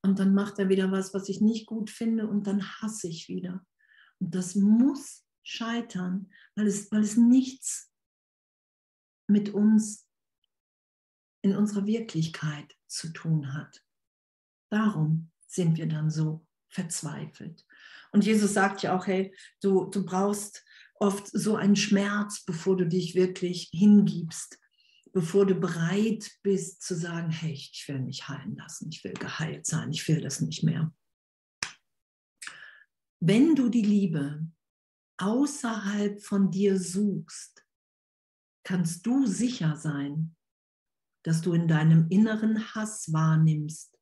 Und 0.00 0.20
dann 0.20 0.32
macht 0.32 0.58
er 0.58 0.68
wieder 0.68 0.92
was, 0.92 1.12
was 1.12 1.28
ich 1.28 1.40
nicht 1.40 1.66
gut 1.66 1.90
finde 1.90 2.28
und 2.28 2.46
dann 2.46 2.62
hasse 2.62 3.08
ich 3.08 3.28
wieder. 3.28 3.66
Und 4.20 4.34
das 4.34 4.54
muss 4.54 5.24
scheitern, 5.42 6.30
weil 6.54 6.68
es, 6.68 6.90
weil 6.92 7.02
es 7.02 7.16
nichts 7.16 7.92
mit 9.26 9.50
uns 9.50 10.08
in 11.42 11.56
unserer 11.56 11.86
Wirklichkeit 11.86 12.76
zu 12.86 13.12
tun 13.12 13.52
hat. 13.52 13.84
Darum 14.70 15.32
sind 15.48 15.78
wir 15.78 15.88
dann 15.88 16.10
so 16.10 16.46
verzweifelt. 16.68 17.66
Und 18.12 18.24
Jesus 18.24 18.54
sagt 18.54 18.82
ja 18.82 18.96
auch, 18.96 19.06
hey, 19.06 19.34
du, 19.60 19.86
du 19.86 20.04
brauchst 20.04 20.64
oft 21.00 21.26
so 21.26 21.56
einen 21.56 21.76
Schmerz, 21.76 22.44
bevor 22.44 22.76
du 22.76 22.86
dich 22.86 23.14
wirklich 23.14 23.70
hingibst, 23.72 24.58
bevor 25.12 25.46
du 25.46 25.54
bereit 25.54 26.30
bist 26.42 26.82
zu 26.82 26.94
sagen, 26.94 27.30
hey, 27.30 27.52
ich 27.52 27.84
will 27.88 28.00
mich 28.00 28.28
heilen 28.28 28.56
lassen, 28.56 28.88
ich 28.90 29.02
will 29.02 29.14
geheilt 29.14 29.66
sein, 29.66 29.90
ich 29.90 30.06
will 30.08 30.20
das 30.20 30.40
nicht 30.40 30.62
mehr. 30.62 30.92
wenn 33.24 33.54
du 33.54 33.68
die 33.68 33.82
Liebe 33.82 34.44
außerhalb 35.18 36.20
von 36.20 36.50
dir 36.50 36.78
suchst, 36.78 37.64
kannst 38.64 39.06
du 39.06 39.26
sicher 39.26 39.76
sein, 39.76 40.34
dass 41.24 41.40
du 41.40 41.52
in 41.52 41.68
deinem 41.68 42.08
inneren 42.08 42.74
Hass 42.74 43.12
wahrnimmst 43.12 43.96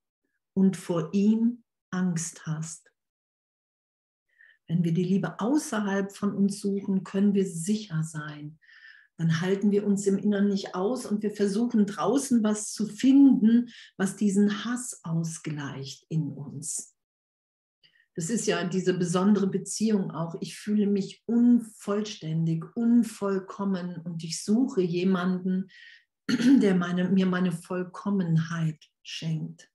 und 0.55 0.77
vor 0.77 1.13
ihm 1.13 1.65
Angst 1.91 2.47
hast. 2.47 2.90
Wenn 4.71 4.85
wir 4.85 4.95
die 4.95 5.03
Liebe 5.03 5.41
außerhalb 5.41 6.13
von 6.13 6.33
uns 6.33 6.61
suchen, 6.61 7.03
können 7.03 7.35
wir 7.35 7.45
sicher 7.45 8.05
sein. 8.05 8.57
Dann 9.19 9.41
halten 9.41 9.73
wir 9.73 9.85
uns 9.85 10.07
im 10.07 10.17
Inneren 10.17 10.47
nicht 10.47 10.77
aus 10.77 11.07
und 11.07 11.25
wir 11.25 11.33
versuchen 11.33 11.87
draußen 11.87 12.45
was 12.45 12.73
zu 12.73 12.87
finden, 12.87 13.71
was 13.97 14.15
diesen 14.15 14.65
Hass 14.65 15.01
ausgleicht 15.03 16.07
in 16.09 16.31
uns. 16.31 16.97
Das 18.15 18.31
ist 18.31 18.47
ja 18.47 18.63
diese 18.63 18.95
besondere 18.95 19.49
Beziehung 19.49 20.13
auch. 20.13 20.37
Ich 20.41 20.57
fühle 20.57 20.87
mich 20.87 21.25
unvollständig, 21.27 22.65
unvollkommen 22.77 23.97
und 23.97 24.23
ich 24.23 24.41
suche 24.41 24.83
jemanden, 24.83 25.69
der 26.29 26.77
meine, 26.77 27.09
mir 27.09 27.27
meine 27.27 27.51
Vollkommenheit 27.51 28.79
schenkt. 29.03 29.69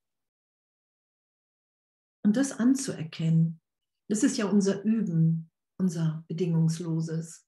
Und 2.23 2.37
das 2.37 2.53
anzuerkennen, 2.53 3.59
das 4.07 4.23
ist 4.23 4.37
ja 4.37 4.45
unser 4.45 4.83
Üben, 4.83 5.49
unser 5.77 6.23
bedingungsloses 6.27 7.45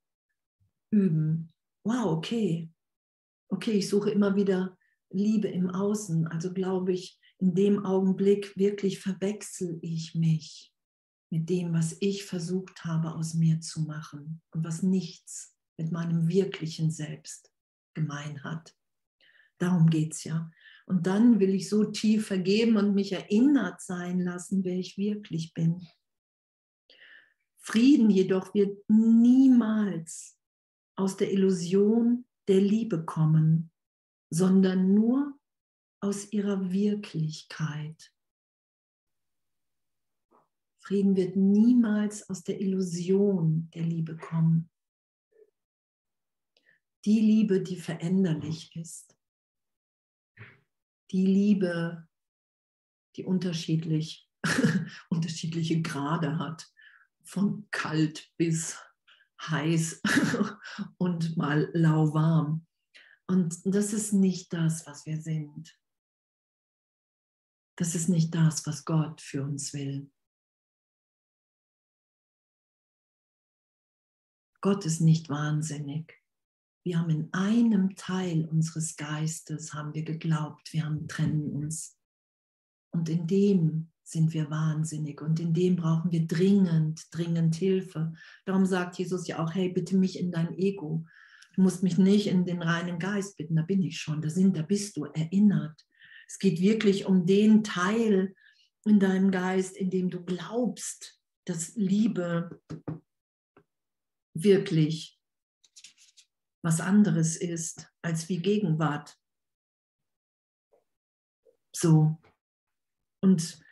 Üben. 0.91 1.53
Wow, 1.83 2.17
okay. 2.17 2.71
Okay, 3.49 3.71
ich 3.71 3.89
suche 3.89 4.09
immer 4.09 4.35
wieder 4.35 4.77
Liebe 5.09 5.47
im 5.47 5.69
Außen. 5.69 6.27
Also 6.27 6.53
glaube 6.53 6.93
ich, 6.93 7.19
in 7.39 7.53
dem 7.53 7.85
Augenblick 7.85 8.57
wirklich 8.57 8.99
verwechsel 8.99 9.79
ich 9.81 10.15
mich 10.15 10.73
mit 11.29 11.49
dem, 11.49 11.73
was 11.73 11.97
ich 11.99 12.25
versucht 12.25 12.85
habe 12.85 13.13
aus 13.13 13.33
mir 13.33 13.59
zu 13.59 13.81
machen 13.81 14.41
und 14.51 14.63
was 14.63 14.81
nichts 14.81 15.55
mit 15.77 15.91
meinem 15.91 16.27
wirklichen 16.27 16.89
Selbst 16.89 17.51
gemein 17.93 18.43
hat. 18.43 18.73
Darum 19.59 19.89
geht 19.89 20.13
es 20.13 20.23
ja. 20.23 20.49
Und 20.85 21.05
dann 21.05 21.39
will 21.39 21.53
ich 21.53 21.67
so 21.67 21.85
tief 21.85 22.27
vergeben 22.27 22.77
und 22.77 22.95
mich 22.95 23.11
erinnert 23.11 23.81
sein 23.81 24.21
lassen, 24.21 24.63
wer 24.63 24.77
ich 24.77 24.97
wirklich 24.97 25.53
bin. 25.53 25.85
Frieden 27.67 28.09
jedoch 28.09 28.53
wird 28.53 28.89
niemals 28.89 30.39
aus 30.95 31.17
der 31.17 31.33
Illusion 31.33 32.25
der 32.47 32.61
Liebe 32.61 33.03
kommen, 33.03 33.73
sondern 34.29 34.93
nur 34.93 35.37
aus 35.99 36.31
ihrer 36.31 36.71
Wirklichkeit. 36.71 38.13
Frieden 40.81 41.17
wird 41.17 41.35
niemals 41.35 42.29
aus 42.29 42.41
der 42.45 42.61
Illusion 42.61 43.69
der 43.71 43.83
Liebe 43.83 44.15
kommen. 44.15 44.69
Die 47.03 47.19
Liebe, 47.19 47.61
die 47.61 47.75
veränderlich 47.75 48.73
ist. 48.77 49.13
Die 51.11 51.25
Liebe, 51.25 52.07
die 53.17 53.25
unterschiedlich, 53.25 54.31
unterschiedliche 55.09 55.81
Grade 55.81 56.39
hat 56.39 56.71
von 57.27 57.67
kalt 57.71 58.31
bis 58.37 58.77
heiß 59.41 60.01
und 60.97 61.37
mal 61.37 61.69
lauwarm. 61.73 62.65
Und 63.27 63.59
das 63.65 63.93
ist 63.93 64.13
nicht 64.13 64.53
das, 64.53 64.87
was 64.87 65.05
wir 65.05 65.21
sind. 65.21 65.77
Das 67.77 67.93
ist 67.93 68.09
nicht 68.09 68.33
das, 68.33 68.65
was 68.65 68.85
Gott 68.85 69.21
für 69.21 69.43
uns 69.43 69.73
will. 69.73 70.09
Gott 74.61 74.85
ist 74.85 75.01
nicht 75.01 75.29
wahnsinnig. 75.29 76.21
Wir 76.83 76.99
haben 76.99 77.09
in 77.09 77.33
einem 77.33 77.95
Teil 77.95 78.45
unseres 78.45 78.95
Geistes, 78.95 79.73
haben 79.73 79.93
wir 79.93 80.03
geglaubt, 80.03 80.71
wir 80.73 80.85
haben, 80.85 81.07
trennen 81.07 81.51
uns. 81.51 81.99
Und 82.91 83.09
in 83.09 83.27
dem 83.27 83.91
sind 84.09 84.33
wir 84.33 84.49
wahnsinnig 84.49 85.21
und 85.21 85.39
in 85.39 85.53
dem 85.53 85.75
brauchen 85.75 86.11
wir 86.11 86.25
dringend, 86.25 87.07
dringend 87.11 87.55
Hilfe. 87.55 88.13
Darum 88.45 88.65
sagt 88.65 88.97
Jesus 88.97 89.27
ja 89.27 89.39
auch, 89.43 89.53
hey, 89.53 89.69
bitte 89.69 89.97
mich 89.97 90.17
in 90.17 90.31
dein 90.31 90.57
Ego. 90.57 91.05
Du 91.55 91.61
musst 91.61 91.83
mich 91.83 91.97
nicht 91.97 92.27
in 92.27 92.45
den 92.45 92.61
reinen 92.61 92.99
Geist 92.99 93.35
bitten, 93.35 93.57
da 93.57 93.63
bin 93.63 93.81
ich 93.81 93.99
schon, 93.99 94.21
da, 94.21 94.29
sind, 94.29 94.55
da 94.55 94.61
bist 94.61 94.95
du 94.95 95.05
erinnert. 95.05 95.85
Es 96.25 96.39
geht 96.39 96.61
wirklich 96.61 97.05
um 97.05 97.25
den 97.25 97.63
Teil 97.63 98.33
in 98.85 98.99
deinem 98.99 99.29
Geist, 99.29 99.75
in 99.75 99.89
dem 99.89 100.09
du 100.09 100.23
glaubst, 100.23 101.19
dass 101.45 101.75
Liebe 101.75 102.61
wirklich 104.33 105.19
was 106.63 106.79
anderes 106.79 107.35
ist 107.35 107.91
als 108.01 108.29
wie 108.29 108.37
Gegenwart. 108.37 109.17
So. 111.75 112.17
Und 113.21 113.66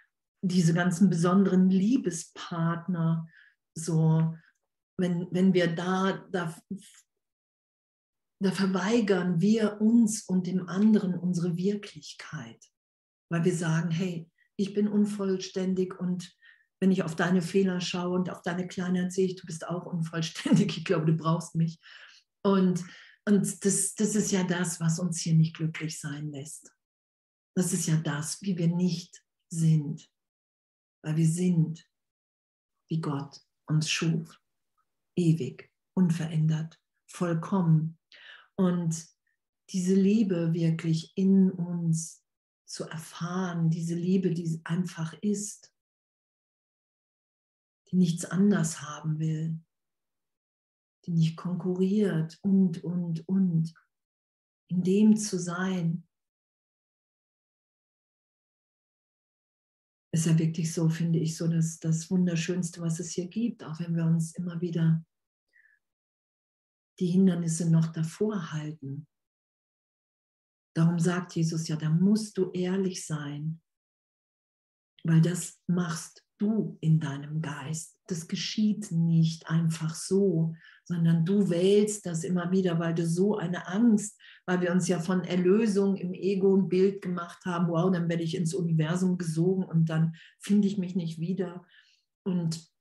diese 0.48 0.74
ganzen 0.74 1.10
besonderen 1.10 1.70
Liebespartner, 1.70 3.28
so, 3.76 4.38
wenn, 4.98 5.28
wenn 5.32 5.54
wir 5.54 5.74
da, 5.74 6.26
da, 6.32 6.56
da 8.42 8.52
verweigern 8.52 9.42
wir 9.42 9.82
uns 9.82 10.24
und 10.24 10.48
dem 10.48 10.68
anderen 10.70 11.18
unsere 11.18 11.58
Wirklichkeit, 11.58 12.64
weil 13.30 13.44
wir 13.44 13.56
sagen, 13.56 13.92
hey, 13.92 14.30
ich 14.58 14.74
bin 14.74 14.88
unvollständig 14.88 16.00
und 16.00 16.34
wenn 16.80 16.92
ich 16.92 17.04
auf 17.04 17.16
deine 17.16 17.42
Fehler 17.42 17.82
schaue 17.82 18.16
und 18.16 18.30
auf 18.30 18.42
deine 18.42 18.68
Kleinheit 18.68 19.12
sehe 19.12 19.26
ich, 19.26 19.36
du 19.36 19.46
bist 19.46 19.68
auch 19.68 19.86
unvollständig, 19.86 20.78
ich 20.78 20.86
glaube, 20.86 21.06
du 21.06 21.14
brauchst 21.14 21.56
mich. 21.56 21.80
Und, 22.44 22.84
und 23.26 23.66
das, 23.66 23.96
das 23.96 24.16
ist 24.16 24.32
ja 24.32 24.44
das, 24.44 24.80
was 24.80 25.00
uns 25.00 25.20
hier 25.20 25.34
nicht 25.34 25.56
glücklich 25.56 26.00
sein 26.00 26.32
lässt. 26.32 26.72
Das 27.58 27.74
ist 27.74 27.88
ja 27.88 27.96
das, 27.98 28.42
wie 28.42 28.58
wir 28.58 28.68
nicht 28.68 29.24
sind 29.50 30.10
weil 31.06 31.18
wir 31.18 31.30
sind, 31.30 31.88
wie 32.90 33.00
Gott 33.00 33.40
uns 33.68 33.88
schuf, 33.90 34.42
ewig, 35.16 35.72
unverändert, 35.94 36.82
vollkommen. 37.06 38.00
Und 38.56 39.08
diese 39.70 39.94
Liebe 39.94 40.52
wirklich 40.54 41.16
in 41.16 41.52
uns 41.52 42.24
zu 42.66 42.86
erfahren, 42.86 43.70
diese 43.70 43.94
Liebe, 43.94 44.32
die 44.32 44.60
einfach 44.64 45.14
ist, 45.22 45.72
die 47.92 47.98
nichts 47.98 48.26
anders 48.26 48.82
haben 48.82 49.20
will, 49.20 49.60
die 51.06 51.12
nicht 51.12 51.38
konkurriert 51.38 52.40
und, 52.42 52.84
und, 52.84 53.28
und. 53.30 53.76
In 54.70 54.82
dem 54.82 55.16
zu 55.18 55.38
sein, 55.38 56.08
ist 60.16 60.26
ja 60.28 60.40
wirklich 60.40 60.74
so, 60.74 60.90
finde 60.90 61.20
ich, 61.20 61.36
so 61.36 61.48
das, 61.48 61.80
das 61.80 62.10
Wunderschönste, 62.10 62.82
was 62.82 63.00
es 63.00 63.12
hier 63.12 63.28
gibt, 63.28 63.64
auch 63.64 63.80
wenn 63.80 63.96
wir 63.96 64.06
uns 64.06 64.34
immer 64.36 64.62
wieder 64.62 65.04
die 67.00 67.08
Hindernisse 67.08 67.70
noch 67.70 67.88
davor 67.92 68.54
halten. 68.54 69.08
Darum 70.74 71.00
sagt 71.00 71.36
Jesus 71.36 71.68
ja, 71.68 71.76
da 71.76 71.90
musst 71.90 72.38
du 72.38 72.52
ehrlich 72.52 73.06
sein, 73.06 73.62
weil 75.04 75.22
das 75.22 75.62
machst 75.68 76.25
du 76.38 76.78
in 76.82 77.00
deinem 77.00 77.42
Geist. 77.42 77.98
Das 78.08 78.28
geschieht 78.28 78.92
nicht 78.92 79.50
einfach 79.50 79.96
so, 79.96 80.56
sondern 80.84 81.26
du 81.26 81.50
wählst 81.50 82.06
das 82.06 82.24
immer 82.24 82.52
wieder, 82.52 82.80
weil 82.80 82.94
du 82.94 83.06
so 83.06 83.38
eine 83.38 83.68
Angst, 83.68 84.20
weil 84.46 84.62
wir 84.62 84.72
uns 84.72 84.88
ja 84.88 85.00
von 85.00 85.24
Erlösung 85.24 85.96
im 85.96 86.14
Ego 86.14 86.56
ein 86.56 86.70
Bild 86.70 87.02
gemacht 87.02 87.46
haben, 87.46 87.68
wow, 87.68 87.92
dann 87.92 88.08
werde 88.08 88.24
ich 88.24 88.36
ins 88.36 88.54
Universum 88.54 89.18
gesogen 89.18 89.64
und 89.64 89.90
dann 89.90 90.16
finde 90.40 90.68
ich 90.68 90.78
mich 90.78 90.96
nicht 90.96 91.20
wieder. 91.20 91.66
Und, 92.24 92.72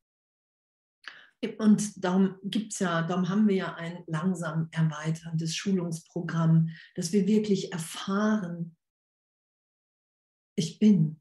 und 1.59 2.05
darum 2.05 2.37
gibt 2.43 2.73
es 2.73 2.81
ja, 2.81 3.03
darum 3.03 3.29
haben 3.29 3.49
wir 3.49 3.57
ja 3.57 3.75
ein 3.75 4.05
langsam 4.07 4.69
erweiterndes 4.73 5.55
Schulungsprogramm, 5.57 6.71
dass 6.95 7.13
wir 7.13 7.27
wirklich 7.27 7.73
erfahren, 7.73 8.77
ich 10.57 10.79
bin. 10.79 11.21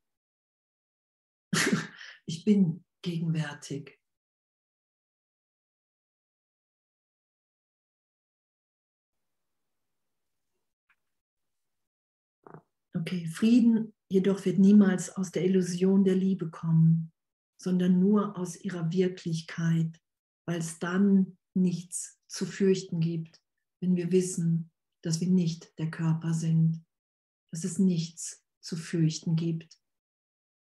Ich 2.26 2.46
bin 2.46 2.84
gegenwärtig. 3.02 4.00
Okay, 12.96 13.26
Frieden 13.28 13.94
jedoch 14.10 14.46
wird 14.46 14.60
niemals 14.60 15.10
aus 15.10 15.32
der 15.32 15.44
Illusion 15.44 16.04
der 16.04 16.16
Liebe 16.16 16.50
kommen, 16.50 17.12
sondern 17.60 18.00
nur 18.00 18.38
aus 18.38 18.56
ihrer 18.56 18.92
Wirklichkeit, 18.92 20.00
weil 20.48 20.60
es 20.60 20.80
dann 20.80 21.38
nichts 21.56 22.20
zu 22.28 22.46
fürchten 22.46 23.00
gibt, 23.00 23.42
wenn 23.82 23.96
wir 23.96 24.12
wissen, 24.12 24.72
dass 25.04 25.20
wir 25.20 25.30
nicht 25.30 25.78
der 25.80 25.90
Körper 25.90 26.34
sind, 26.34 26.86
dass 27.52 27.64
es 27.64 27.80
nichts 27.80 28.44
zu 28.62 28.78
fürchten 28.78 29.36
gibt, 29.36 29.80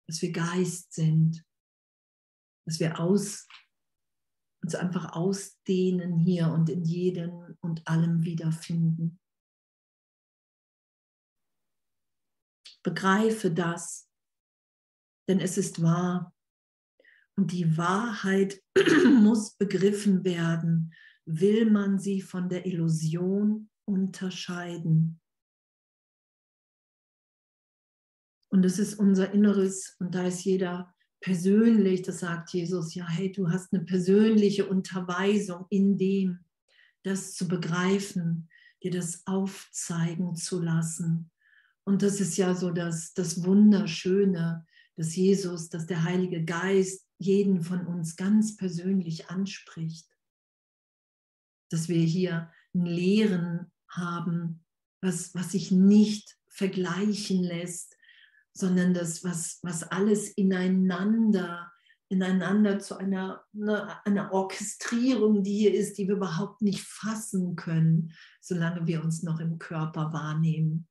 dass 0.06 0.22
wir 0.22 0.32
Geist 0.32 0.92
sind, 0.92 1.44
dass 2.66 2.80
wir 2.80 3.00
aus, 3.00 3.46
uns 4.62 4.74
einfach 4.74 5.12
ausdehnen 5.12 6.18
hier 6.18 6.48
und 6.48 6.68
in 6.68 6.84
jedem 6.84 7.56
und 7.60 7.86
allem 7.86 8.24
wiederfinden. 8.24 9.18
Begreife 12.82 13.50
das, 13.50 14.08
denn 15.28 15.40
es 15.40 15.58
ist 15.58 15.82
wahr. 15.82 16.34
Und 17.36 17.52
die 17.52 17.76
Wahrheit 17.76 18.62
muss 19.20 19.54
begriffen 19.56 20.24
werden, 20.24 20.94
will 21.24 21.70
man 21.70 21.98
sie 21.98 22.20
von 22.20 22.48
der 22.48 22.66
Illusion 22.66 23.70
unterscheiden. 23.86 25.20
Und 28.52 28.64
es 28.64 28.78
ist 28.78 28.94
unser 28.94 29.32
Inneres, 29.32 29.96
und 30.00 30.14
da 30.14 30.26
ist 30.26 30.44
jeder 30.44 30.92
persönlich, 31.20 32.02
das 32.02 32.20
sagt 32.20 32.50
Jesus, 32.50 32.94
ja, 32.94 33.06
hey, 33.06 33.30
du 33.30 33.50
hast 33.50 33.72
eine 33.72 33.84
persönliche 33.84 34.66
Unterweisung 34.66 35.66
in 35.68 35.98
dem, 35.98 36.44
das 37.02 37.34
zu 37.34 37.48
begreifen, 37.48 38.48
dir 38.82 38.90
das 38.90 39.26
aufzeigen 39.26 40.34
zu 40.34 40.60
lassen. 40.60 41.30
Und 41.84 42.02
das 42.02 42.20
ist 42.20 42.36
ja 42.36 42.54
so 42.54 42.70
das, 42.70 43.14
das 43.14 43.44
Wunderschöne, 43.44 44.66
dass 44.96 45.16
Jesus, 45.16 45.68
dass 45.68 45.86
der 45.86 46.04
Heilige 46.04 46.44
Geist 46.44 47.06
jeden 47.18 47.62
von 47.62 47.86
uns 47.86 48.16
ganz 48.16 48.56
persönlich 48.56 49.28
anspricht. 49.28 50.08
Dass 51.70 51.88
wir 51.88 52.02
hier 52.02 52.50
ein 52.74 52.86
Lehren 52.86 53.70
haben, 53.88 54.64
was, 55.00 55.34
was 55.34 55.52
sich 55.52 55.70
nicht 55.70 56.38
vergleichen 56.48 57.42
lässt, 57.42 57.96
sondern 58.52 58.94
das, 58.94 59.24
was, 59.24 59.58
was 59.62 59.84
alles 59.84 60.28
ineinander, 60.30 61.70
ineinander 62.08 62.78
zu 62.78 62.96
einer, 62.96 63.44
eine, 63.54 64.04
einer 64.04 64.32
Orchestrierung, 64.32 65.42
die 65.42 65.58
hier 65.58 65.74
ist, 65.74 65.98
die 65.98 66.08
wir 66.08 66.16
überhaupt 66.16 66.62
nicht 66.62 66.82
fassen 66.82 67.56
können, 67.56 68.12
solange 68.40 68.86
wir 68.86 69.02
uns 69.04 69.22
noch 69.22 69.40
im 69.40 69.58
Körper 69.58 70.12
wahrnehmen 70.12 70.88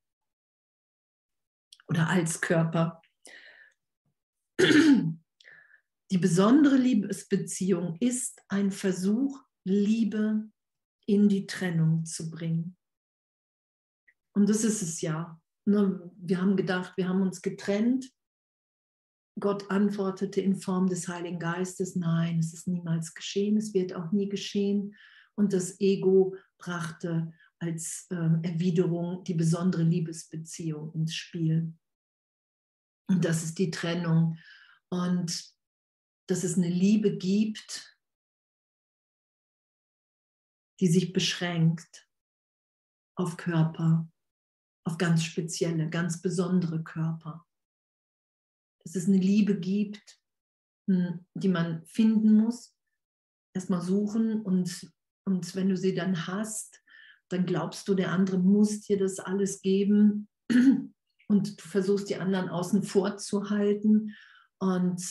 oder 1.88 2.08
als 2.08 2.40
Körper. 2.40 3.02
Die 6.12 6.18
besondere 6.18 6.78
Liebesbeziehung 6.78 7.98
ist 8.00 8.42
ein 8.48 8.72
Versuch, 8.72 9.40
Liebe 9.64 10.50
in 11.06 11.28
die 11.30 11.46
Trennung 11.46 12.06
zu 12.06 12.30
bringen. 12.30 12.78
Und 14.34 14.50
das 14.50 14.64
ist 14.64 14.82
es 14.82 15.02
ja. 15.02 15.40
Ne, 15.66 16.12
wir 16.18 16.42
haben 16.42 16.56
gedacht, 16.56 16.94
wir 16.98 17.08
haben 17.08 17.22
uns 17.22 17.42
getrennt. 17.42 18.12
Gott 19.40 19.70
antwortete 19.72 20.42
in 20.42 20.56
Form 20.56 20.88
des 20.88 21.08
Heiligen 21.08 21.40
Geistes, 21.40 21.96
nein, 21.96 22.40
es 22.40 22.54
ist 22.54 22.68
niemals 22.68 23.14
geschehen, 23.14 23.58
es 23.58 23.74
wird 23.74 23.94
auch 23.94 24.12
nie 24.12 24.28
geschehen. 24.28 24.96
Und 25.36 25.54
das 25.54 25.80
Ego 25.80 26.36
brachte 26.58 27.34
als 27.60 28.08
ähm, 28.12 28.42
Erwiderung 28.44 29.24
die 29.24 29.34
besondere 29.34 29.84
Liebesbeziehung 29.84 30.94
ins 30.94 31.16
Spiel. 31.16 31.74
Und 33.08 33.24
das 33.26 33.44
ist 33.44 33.58
die 33.58 33.72
Trennung. 33.72 34.38
Und 34.90 35.54
dass 36.28 36.44
es 36.44 36.58
eine 36.58 36.70
Liebe 36.70 37.18
gibt, 37.18 37.98
die 40.80 40.88
sich 40.88 41.12
beschränkt 41.12 42.08
auf 43.16 43.36
Körper, 43.36 44.10
auf 44.90 44.98
ganz 44.98 45.24
spezielle, 45.24 45.88
ganz 45.88 46.20
besondere 46.20 46.84
Körper. 46.84 47.46
Dass 48.84 48.96
es 48.96 49.08
eine 49.08 49.20
Liebe 49.20 49.60
gibt, 49.60 50.20
hm, 50.90 51.28
die 51.36 51.48
man 51.48 51.86
finden 51.86 52.34
muss, 52.34 52.76
erstmal 53.54 53.82
suchen 53.82 54.42
und, 54.42 54.92
und 55.28 55.56
wenn 55.56 55.70
du 55.70 55.78
sie 55.78 55.94
dann 55.94 56.26
hast, 56.26 56.82
dann 57.30 57.46
glaubst 57.46 57.88
du, 57.88 57.94
der 57.94 58.12
andere 58.12 58.40
muss 58.40 58.82
dir 58.82 58.98
das 58.98 59.20
alles 59.20 59.62
geben 59.62 60.28
und 61.28 61.62
du 61.62 61.68
versuchst 61.68 62.10
die 62.10 62.16
anderen 62.16 62.50
außen 62.50 62.82
vor 62.82 63.18
zu 63.18 63.52
halten 63.52 64.16
und, 64.58 65.04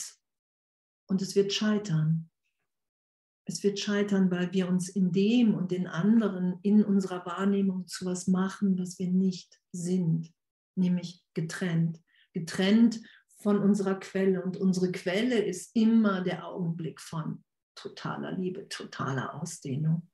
und 1.07 1.21
es 1.21 1.37
wird 1.37 1.53
scheitern. 1.53 2.29
Es 3.49 3.63
wird 3.63 3.79
scheitern, 3.79 4.29
weil 4.29 4.53
wir 4.53 4.67
uns 4.67 4.89
in 4.89 5.11
dem 5.11 5.55
und 5.55 5.71
den 5.71 5.87
anderen 5.87 6.59
in 6.61 6.83
unserer 6.83 7.25
Wahrnehmung 7.25 7.87
zu 7.87 8.05
was 8.05 8.27
machen, 8.27 8.77
was 8.77 8.99
wir 8.99 9.09
nicht 9.09 9.59
sind, 9.71 10.31
nämlich 10.75 11.25
getrennt. 11.33 11.99
Getrennt 12.33 13.01
von 13.41 13.57
unserer 13.57 13.95
Quelle. 13.95 14.43
Und 14.43 14.57
unsere 14.57 14.91
Quelle 14.91 15.39
ist 15.43 15.75
immer 15.75 16.21
der 16.21 16.45
Augenblick 16.45 17.01
von 17.01 17.43
totaler 17.73 18.33
Liebe, 18.33 18.69
totaler 18.69 19.33
Ausdehnung. 19.33 20.07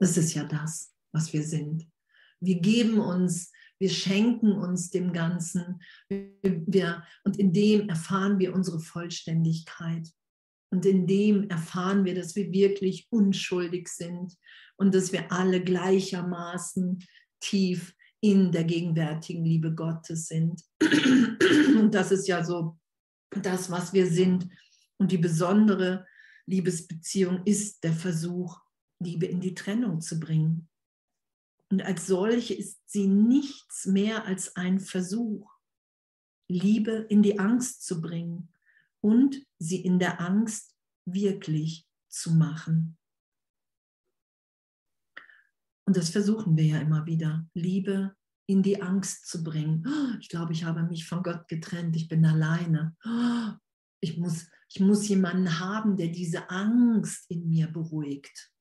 Das 0.00 0.16
ist 0.16 0.34
ja 0.34 0.42
das, 0.42 0.92
was 1.12 1.32
wir 1.32 1.44
sind. 1.44 1.88
Wir 2.40 2.58
geben 2.58 2.98
uns 2.98 3.52
wir 3.78 3.90
schenken 3.90 4.52
uns 4.52 4.90
dem 4.90 5.12
Ganzen. 5.12 5.82
Wir, 6.08 7.04
und 7.24 7.36
in 7.36 7.52
dem 7.52 7.88
erfahren 7.88 8.38
wir 8.38 8.54
unsere 8.54 8.78
Vollständigkeit. 8.78 10.08
Und 10.72 10.86
in 10.86 11.06
dem 11.06 11.50
erfahren 11.50 12.06
wir, 12.06 12.14
dass 12.14 12.34
wir 12.34 12.50
wirklich 12.50 13.06
unschuldig 13.10 13.88
sind 13.88 14.38
und 14.76 14.94
dass 14.94 15.12
wir 15.12 15.30
alle 15.30 15.62
gleichermaßen 15.62 17.04
tief 17.40 17.94
in 18.20 18.52
der 18.52 18.64
gegenwärtigen 18.64 19.44
Liebe 19.44 19.74
Gottes 19.74 20.28
sind. 20.28 20.62
Und 20.80 21.90
das 21.92 22.10
ist 22.10 22.26
ja 22.26 22.42
so 22.42 22.78
das, 23.42 23.70
was 23.70 23.92
wir 23.92 24.06
sind. 24.06 24.48
Und 24.96 25.12
die 25.12 25.18
besondere 25.18 26.06
Liebesbeziehung 26.46 27.42
ist 27.44 27.84
der 27.84 27.92
Versuch, 27.92 28.58
Liebe 28.98 29.26
in 29.26 29.40
die 29.40 29.54
Trennung 29.54 30.00
zu 30.00 30.18
bringen. 30.18 30.70
Und 31.68 31.82
als 31.82 32.06
solche 32.06 32.54
ist 32.54 32.80
sie 32.86 33.08
nichts 33.08 33.84
mehr 33.84 34.24
als 34.24 34.56
ein 34.56 34.80
Versuch, 34.80 35.50
Liebe 36.48 36.92
in 37.10 37.22
die 37.22 37.38
Angst 37.38 37.84
zu 37.84 38.00
bringen 38.00 38.52
und 39.02 39.44
sie 39.58 39.84
in 39.84 39.98
der 39.98 40.20
Angst 40.20 40.74
wirklich 41.04 41.86
zu 42.08 42.32
machen. 42.32 42.96
Und 45.86 45.96
das 45.96 46.10
versuchen 46.10 46.56
wir 46.56 46.64
ja 46.64 46.78
immer 46.78 47.06
wieder, 47.06 47.46
Liebe 47.54 48.14
in 48.46 48.62
die 48.62 48.82
Angst 48.82 49.28
zu 49.28 49.42
bringen. 49.42 49.84
Oh, 49.86 50.18
ich 50.20 50.28
glaube, 50.28 50.52
ich 50.52 50.64
habe 50.64 50.82
mich 50.82 51.06
von 51.06 51.22
Gott 51.22 51.48
getrennt, 51.48 51.96
ich 51.96 52.08
bin 52.08 52.24
alleine. 52.24 52.96
Oh, 53.04 53.52
ich 54.00 54.18
muss, 54.18 54.48
ich 54.68 54.80
muss 54.80 55.08
jemanden 55.08 55.58
haben, 55.58 55.96
der 55.96 56.08
diese 56.08 56.50
Angst 56.50 57.30
in 57.30 57.48
mir 57.48 57.68
beruhigt. 57.68 58.52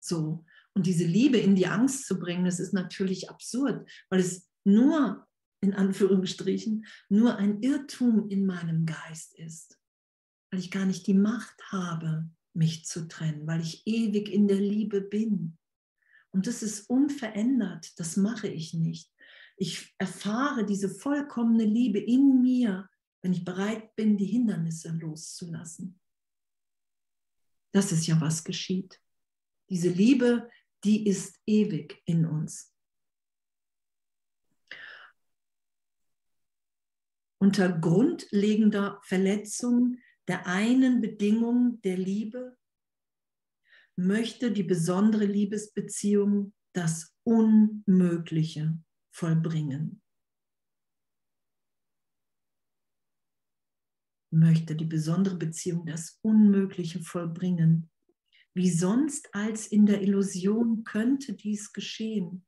So, 0.00 0.44
und 0.74 0.86
diese 0.86 1.04
Liebe 1.04 1.38
in 1.38 1.54
die 1.54 1.66
Angst 1.66 2.06
zu 2.06 2.18
bringen, 2.18 2.44
das 2.44 2.60
ist 2.60 2.72
natürlich 2.72 3.30
absurd, 3.30 3.88
weil 4.10 4.20
es 4.20 4.48
nur, 4.64 5.26
in 5.64 5.74
Anführungsstrichen, 5.74 6.86
nur 7.08 7.36
ein 7.36 7.60
Irrtum 7.60 8.28
in 8.28 8.46
meinem 8.46 8.86
Geist 8.86 9.34
ist. 9.34 9.78
Weil 10.50 10.60
ich 10.60 10.70
gar 10.70 10.86
nicht 10.86 11.06
die 11.06 11.14
Macht 11.14 11.60
habe, 11.72 12.30
mich 12.52 12.84
zu 12.84 13.08
trennen, 13.08 13.46
weil 13.46 13.60
ich 13.60 13.82
ewig 13.86 14.28
in 14.28 14.46
der 14.46 14.60
Liebe 14.60 15.00
bin. 15.00 15.58
Und 16.30 16.46
das 16.46 16.62
ist 16.62 16.88
unverändert, 16.88 17.98
das 17.98 18.16
mache 18.16 18.48
ich 18.48 18.74
nicht. 18.74 19.10
Ich 19.56 19.94
erfahre 19.98 20.64
diese 20.64 20.88
vollkommene 20.88 21.64
Liebe 21.64 21.98
in 21.98 22.42
mir, 22.42 22.88
wenn 23.22 23.32
ich 23.32 23.44
bereit 23.44 23.94
bin, 23.96 24.16
die 24.16 24.26
Hindernisse 24.26 24.90
loszulassen. 24.90 26.00
Das 27.72 27.90
ist 27.90 28.06
ja, 28.06 28.20
was 28.20 28.44
geschieht. 28.44 29.00
Diese 29.68 29.88
Liebe 29.88 30.48
die 30.84 31.06
ist 31.06 31.40
ewig 31.46 32.02
in 32.04 32.26
uns. 32.26 32.73
Unter 37.44 37.78
grundlegender 37.78 39.02
Verletzung 39.02 39.98
der 40.28 40.46
einen 40.46 41.02
Bedingung 41.02 41.78
der 41.82 41.98
Liebe 41.98 42.56
möchte 43.96 44.50
die 44.50 44.62
besondere 44.62 45.26
Liebesbeziehung 45.26 46.54
das 46.72 47.14
Unmögliche 47.22 48.82
vollbringen. 49.10 50.00
Möchte 54.32 54.74
die 54.74 54.86
besondere 54.86 55.36
Beziehung 55.36 55.84
das 55.84 56.18
Unmögliche 56.22 57.00
vollbringen. 57.00 57.90
Wie 58.54 58.70
sonst 58.70 59.34
als 59.34 59.66
in 59.66 59.84
der 59.84 60.00
Illusion 60.00 60.82
könnte 60.82 61.34
dies 61.34 61.74
geschehen. 61.74 62.46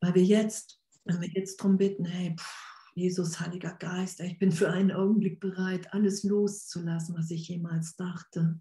Weil 0.00 0.14
wir 0.14 0.24
jetzt, 0.24 0.79
wenn 1.04 1.20
wir 1.20 1.28
jetzt 1.28 1.60
darum 1.60 1.78
bitten, 1.78 2.04
hey, 2.04 2.36
pff, 2.36 2.70
Jesus, 2.94 3.40
Heiliger 3.40 3.74
Geist, 3.74 4.20
ich 4.20 4.38
bin 4.38 4.52
für 4.52 4.70
einen 4.70 4.92
Augenblick 4.92 5.40
bereit, 5.40 5.92
alles 5.94 6.22
loszulassen, 6.24 7.16
was 7.16 7.30
ich 7.30 7.48
jemals 7.48 7.96
dachte. 7.96 8.60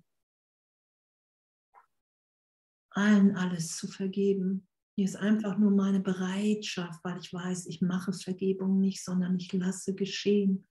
Allen 2.91 3.35
alles 3.35 3.75
zu 3.75 3.87
vergeben. 3.87 4.67
Hier 4.95 5.05
ist 5.05 5.15
einfach 5.15 5.57
nur 5.57 5.71
meine 5.71 5.99
Bereitschaft, 5.99 7.03
weil 7.03 7.19
ich 7.19 7.31
weiß, 7.31 7.67
ich 7.67 7.81
mache 7.81 8.13
Vergebung 8.13 8.79
nicht, 8.79 9.03
sondern 9.03 9.37
ich 9.37 9.51
lasse 9.53 9.95
geschehen. 9.95 10.67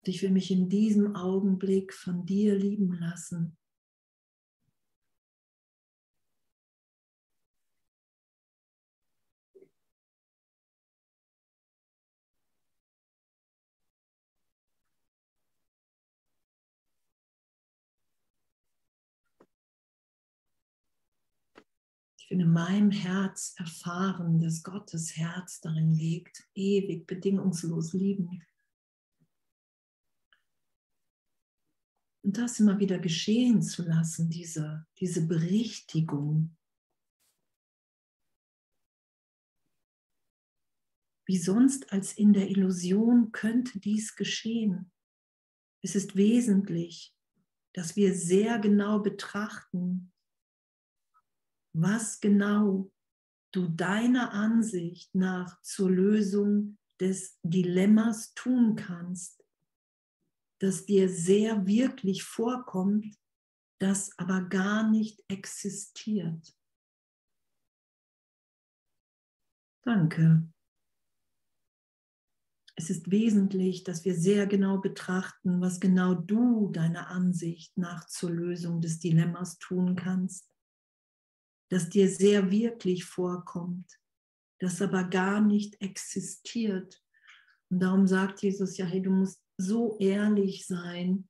Und 0.00 0.08
ich 0.08 0.22
will 0.22 0.30
mich 0.30 0.50
in 0.50 0.68
diesem 0.68 1.16
Augenblick 1.16 1.92
von 1.92 2.26
dir 2.26 2.54
lieben 2.56 2.92
lassen. 2.92 3.56
In 22.28 22.50
meinem 22.52 22.90
Herz 22.90 23.54
erfahren, 23.56 24.40
dass 24.40 24.64
Gottes 24.64 25.16
Herz 25.16 25.60
darin 25.60 25.92
liegt, 25.92 26.48
ewig 26.54 27.06
bedingungslos 27.06 27.92
lieben. 27.92 28.42
Und 32.24 32.36
das 32.36 32.58
immer 32.58 32.80
wieder 32.80 32.98
geschehen 32.98 33.62
zu 33.62 33.84
lassen, 33.84 34.28
diese, 34.28 34.84
diese 34.98 35.24
Berichtigung. 35.28 36.56
Wie 41.24 41.38
sonst 41.38 41.92
als 41.92 42.12
in 42.12 42.32
der 42.32 42.50
Illusion 42.50 43.30
könnte 43.30 43.78
dies 43.78 44.16
geschehen. 44.16 44.90
Es 45.82 45.94
ist 45.94 46.16
wesentlich, 46.16 47.14
dass 47.72 47.94
wir 47.94 48.12
sehr 48.12 48.58
genau 48.58 48.98
betrachten, 48.98 50.12
was 51.76 52.20
genau 52.20 52.90
du 53.52 53.68
deiner 53.68 54.32
Ansicht 54.32 55.14
nach 55.14 55.60
zur 55.62 55.90
Lösung 55.90 56.78
des 57.00 57.38
Dilemmas 57.42 58.32
tun 58.34 58.76
kannst, 58.76 59.44
das 60.58 60.86
dir 60.86 61.08
sehr 61.10 61.66
wirklich 61.66 62.24
vorkommt, 62.24 63.14
das 63.78 64.18
aber 64.18 64.42
gar 64.42 64.88
nicht 64.88 65.22
existiert. 65.28 66.56
Danke. 69.84 70.50
Es 72.74 72.90
ist 72.90 73.10
wesentlich, 73.10 73.84
dass 73.84 74.04
wir 74.04 74.14
sehr 74.14 74.46
genau 74.46 74.78
betrachten, 74.78 75.60
was 75.60 75.80
genau 75.80 76.14
du 76.14 76.70
deiner 76.72 77.08
Ansicht 77.08 77.76
nach 77.76 78.06
zur 78.06 78.30
Lösung 78.30 78.80
des 78.80 78.98
Dilemmas 78.98 79.58
tun 79.58 79.94
kannst 79.94 80.50
das 81.68 81.88
dir 81.88 82.08
sehr 82.08 82.50
wirklich 82.50 83.04
vorkommt, 83.04 83.98
das 84.60 84.80
aber 84.80 85.04
gar 85.04 85.40
nicht 85.40 85.80
existiert. 85.80 87.02
Und 87.70 87.80
darum 87.80 88.06
sagt 88.06 88.42
Jesus 88.42 88.76
ja, 88.76 88.86
hey, 88.86 89.02
du 89.02 89.10
musst 89.10 89.42
so 89.58 89.96
ehrlich 89.98 90.66
sein, 90.66 91.28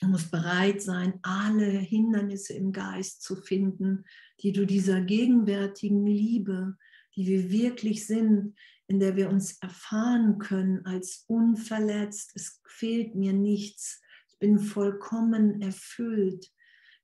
du 0.00 0.08
musst 0.08 0.30
bereit 0.30 0.82
sein, 0.82 1.18
alle 1.22 1.66
Hindernisse 1.66 2.54
im 2.54 2.72
Geist 2.72 3.22
zu 3.22 3.36
finden, 3.36 4.04
die 4.40 4.52
du 4.52 4.66
dieser 4.66 5.00
gegenwärtigen 5.00 6.04
Liebe, 6.04 6.76
die 7.14 7.26
wir 7.26 7.50
wirklich 7.50 8.06
sind, 8.06 8.54
in 8.88 9.00
der 9.00 9.16
wir 9.16 9.30
uns 9.30 9.58
erfahren 9.58 10.38
können 10.38 10.84
als 10.84 11.24
unverletzt. 11.28 12.32
Es 12.34 12.60
fehlt 12.66 13.14
mir 13.14 13.32
nichts. 13.32 14.02
Ich 14.28 14.38
bin 14.38 14.58
vollkommen 14.58 15.62
erfüllt 15.62 16.52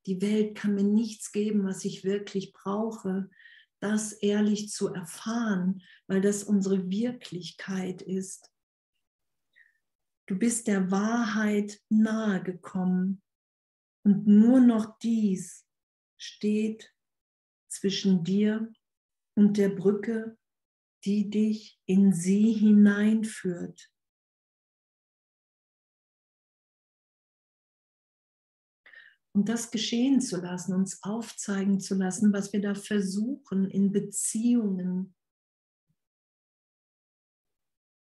die 0.06 0.20
Welt 0.22 0.56
kann 0.56 0.74
mir 0.74 0.84
nichts 0.84 1.32
geben, 1.32 1.64
was 1.64 1.84
ich 1.84 2.04
wirklich 2.04 2.52
brauche, 2.52 3.28
das 3.80 4.12
ehrlich 4.12 4.70
zu 4.70 4.88
erfahren, 4.92 5.82
weil 6.06 6.20
das 6.20 6.42
unsere 6.42 6.90
Wirklichkeit 6.90 8.02
ist. 8.02 8.50
Du 10.26 10.38
bist 10.38 10.66
der 10.66 10.90
Wahrheit 10.90 11.80
nahe 11.88 12.42
gekommen 12.42 13.22
und 14.04 14.26
nur 14.26 14.60
noch 14.60 14.98
dies 14.98 15.66
steht 16.16 16.94
zwischen 17.68 18.24
dir 18.24 18.72
und 19.34 19.56
der 19.56 19.68
Brücke, 19.68 20.36
die 21.04 21.30
dich 21.30 21.80
in 21.86 22.12
sie 22.12 22.52
hineinführt. 22.52 23.90
Und 29.38 29.48
das 29.48 29.70
geschehen 29.70 30.20
zu 30.20 30.40
lassen, 30.40 30.74
uns 30.74 31.00
aufzeigen 31.04 31.78
zu 31.78 31.94
lassen, 31.94 32.32
was 32.32 32.52
wir 32.52 32.60
da 32.60 32.74
versuchen 32.74 33.70
in 33.70 33.92
Beziehungen, 33.92 35.14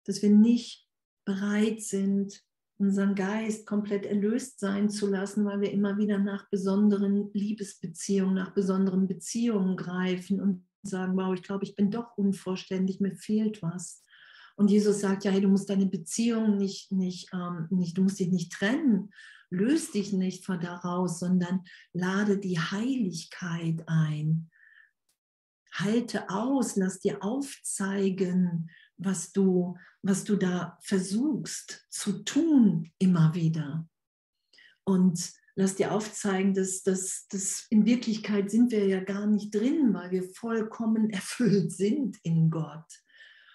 dass 0.06 0.22
wir 0.22 0.30
nicht 0.30 0.88
bereit 1.26 1.82
sind, 1.82 2.42
unseren 2.78 3.14
Geist 3.14 3.66
komplett 3.66 4.06
erlöst 4.06 4.58
sein 4.58 4.88
zu 4.88 5.06
lassen, 5.06 5.44
weil 5.44 5.60
wir 5.60 5.70
immer 5.70 5.98
wieder 5.98 6.16
nach 6.16 6.48
besonderen 6.48 7.30
Liebesbeziehungen, 7.34 8.34
nach 8.34 8.54
besonderen 8.54 9.06
Beziehungen 9.06 9.76
greifen 9.76 10.40
und 10.40 10.66
sagen, 10.82 11.14
wow, 11.14 11.34
ich 11.34 11.42
glaube, 11.42 11.64
ich 11.64 11.76
bin 11.76 11.90
doch 11.90 12.16
unvollständig, 12.16 13.00
mir 13.00 13.14
fehlt 13.16 13.60
was. 13.62 14.02
Und 14.56 14.70
Jesus 14.70 15.00
sagt 15.00 15.24
ja, 15.24 15.30
hey, 15.30 15.42
du 15.42 15.48
musst 15.48 15.68
deine 15.68 15.84
Beziehung 15.84 16.56
nicht, 16.56 16.90
nicht, 16.90 17.28
ähm, 17.34 17.66
nicht, 17.68 17.98
du 17.98 18.02
musst 18.02 18.18
dich 18.18 18.30
nicht 18.30 18.50
trennen 18.50 19.10
löst 19.50 19.94
dich 19.94 20.12
nicht 20.12 20.44
von 20.44 20.60
daraus, 20.60 21.18
sondern 21.20 21.64
lade 21.92 22.38
die 22.38 22.58
Heiligkeit 22.58 23.82
ein. 23.86 24.50
Halte 25.72 26.28
aus, 26.30 26.76
lass 26.76 27.00
dir 27.00 27.22
aufzeigen, 27.22 28.70
was 28.96 29.32
du, 29.32 29.76
was 30.02 30.24
du 30.24 30.36
da 30.36 30.78
versuchst 30.82 31.86
zu 31.90 32.24
tun 32.24 32.90
immer 32.98 33.34
wieder. 33.34 33.88
Und 34.84 35.32
lass 35.54 35.76
dir 35.76 35.92
aufzeigen, 35.92 36.54
dass, 36.54 36.82
dass, 36.82 37.26
dass 37.28 37.66
in 37.70 37.84
Wirklichkeit 37.84 38.50
sind 38.50 38.70
wir 38.70 38.86
ja 38.86 39.00
gar 39.00 39.26
nicht 39.26 39.54
drin, 39.54 39.92
weil 39.92 40.10
wir 40.10 40.22
vollkommen 40.22 41.10
erfüllt 41.10 41.72
sind 41.72 42.16
in 42.22 42.50
Gott. 42.50 42.86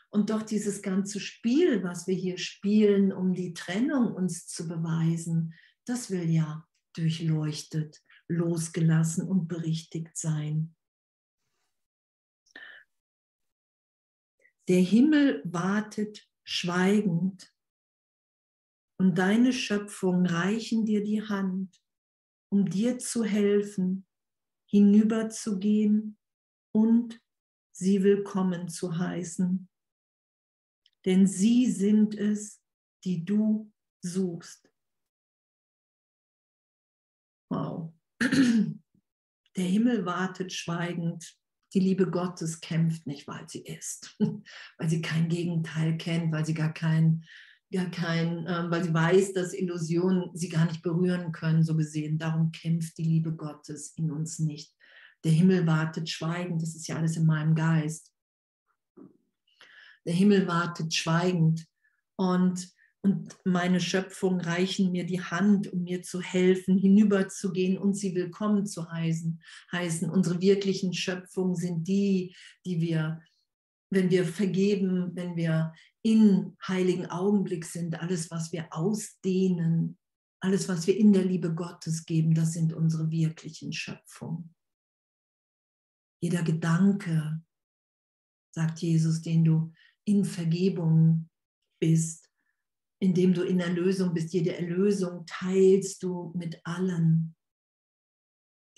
Und 0.09 0.29
doch 0.29 0.43
dieses 0.43 0.83
ganze 0.83 1.19
Spiel, 1.19 1.81
was 1.83 2.05
wir 2.05 2.13
hier 2.13 2.37
spielen, 2.37 3.11
um 3.11 3.33
die 3.33 3.53
Trennung 3.53 4.13
uns 4.13 4.45
zu 4.45 4.67
beweisen, 4.67 5.55
das 5.85 6.09
will 6.09 6.29
ja 6.29 6.67
durchleuchtet, 6.95 8.03
losgelassen 8.27 9.27
und 9.27 9.47
berichtigt 9.47 10.15
sein. 10.15 10.75
Der 14.69 14.79
Himmel 14.79 15.41
wartet 15.45 16.29
schweigend 16.45 17.53
und 18.97 19.17
deine 19.17 19.51
Schöpfung 19.51 20.25
reichen 20.25 20.85
dir 20.85 21.03
die 21.03 21.21
Hand, 21.21 21.83
um 22.49 22.69
dir 22.69 22.97
zu 22.97 23.25
helfen, 23.25 24.05
hinüberzugehen 24.69 26.17
und 26.71 27.21
sie 27.71 28.03
willkommen 28.03 28.69
zu 28.69 28.97
heißen. 28.97 29.67
Denn 31.05 31.27
sie 31.27 31.69
sind 31.69 32.15
es, 32.15 32.61
die 33.03 33.25
du 33.25 33.71
suchst. 34.01 34.72
Wow. 37.49 37.93
Der 39.55 39.65
Himmel 39.65 40.05
wartet 40.05 40.51
schweigend. 40.51 41.35
Die 41.73 41.79
Liebe 41.79 42.09
Gottes 42.09 42.61
kämpft 42.61 43.07
nicht, 43.07 43.27
weil 43.27 43.47
sie 43.49 43.61
ist, 43.61 44.15
weil 44.77 44.89
sie 44.89 45.01
kein 45.01 45.27
Gegenteil 45.27 45.97
kennt, 45.97 46.31
weil 46.31 46.45
sie 46.45 46.53
gar 46.53 46.73
kein, 46.73 47.23
gar 47.71 47.89
kein, 47.89 48.45
äh, 48.45 48.69
weil 48.69 48.83
sie 48.83 48.93
weiß, 48.93 49.33
dass 49.33 49.53
Illusionen 49.53 50.35
sie 50.35 50.49
gar 50.49 50.65
nicht 50.65 50.83
berühren 50.83 51.31
können, 51.31 51.63
so 51.63 51.75
gesehen. 51.75 52.17
Darum 52.19 52.51
kämpft 52.51 52.97
die 52.97 53.03
Liebe 53.03 53.33
Gottes 53.33 53.93
in 53.97 54.11
uns 54.11 54.39
nicht. 54.39 54.75
Der 55.23 55.31
Himmel 55.31 55.65
wartet 55.65 56.09
schweigend, 56.09 56.61
das 56.61 56.75
ist 56.75 56.87
ja 56.87 56.97
alles 56.97 57.17
in 57.17 57.25
meinem 57.25 57.55
Geist. 57.55 58.13
Der 60.05 60.13
Himmel 60.13 60.47
wartet 60.47 60.93
schweigend. 60.93 61.65
Und 62.15 62.71
und 63.03 63.37
meine 63.43 63.81
Schöpfung 63.81 64.39
reichen 64.39 64.93
mir 64.93 65.05
die 65.05 65.21
Hand, 65.21 65.71
um 65.73 65.83
mir 65.83 66.03
zu 66.03 66.21
helfen, 66.21 66.77
hinüberzugehen 66.77 67.77
und 67.77 67.95
sie 67.95 68.15
willkommen 68.15 68.65
zu 68.65 68.89
heißen. 68.89 69.41
heißen. 69.73 70.09
Unsere 70.09 70.39
wirklichen 70.39 70.93
Schöpfungen 70.93 71.55
sind 71.55 71.85
die, 71.85 72.33
die 72.65 72.79
wir, 72.79 73.21
wenn 73.89 74.09
wir 74.09 74.23
vergeben, 74.23 75.13
wenn 75.15 75.35
wir 75.35 75.73
in 76.01 76.55
heiligen 76.65 77.05
Augenblick 77.07 77.65
sind, 77.65 78.01
alles, 78.01 78.31
was 78.31 78.53
wir 78.53 78.67
ausdehnen, 78.71 79.97
alles, 80.39 80.69
was 80.69 80.87
wir 80.87 80.97
in 80.97 81.11
der 81.11 81.25
Liebe 81.25 81.53
Gottes 81.53 82.05
geben, 82.05 82.33
das 82.33 82.53
sind 82.53 82.71
unsere 82.71 83.11
wirklichen 83.11 83.73
Schöpfungen. 83.73 84.55
Jeder 86.21 86.43
Gedanke, 86.43 87.43
sagt 88.55 88.79
Jesus, 88.79 89.21
den 89.21 89.43
du 89.43 89.73
in 90.05 90.23
Vergebung 90.23 91.29
bist, 91.81 92.32
indem 93.03 93.33
du 93.33 93.43
in 93.43 93.59
Erlösung 93.59 94.13
bist. 94.13 94.31
Jede 94.31 94.57
Erlösung 94.57 95.25
teilst 95.25 96.03
du 96.03 96.31
mit 96.35 96.61
allen, 96.63 97.35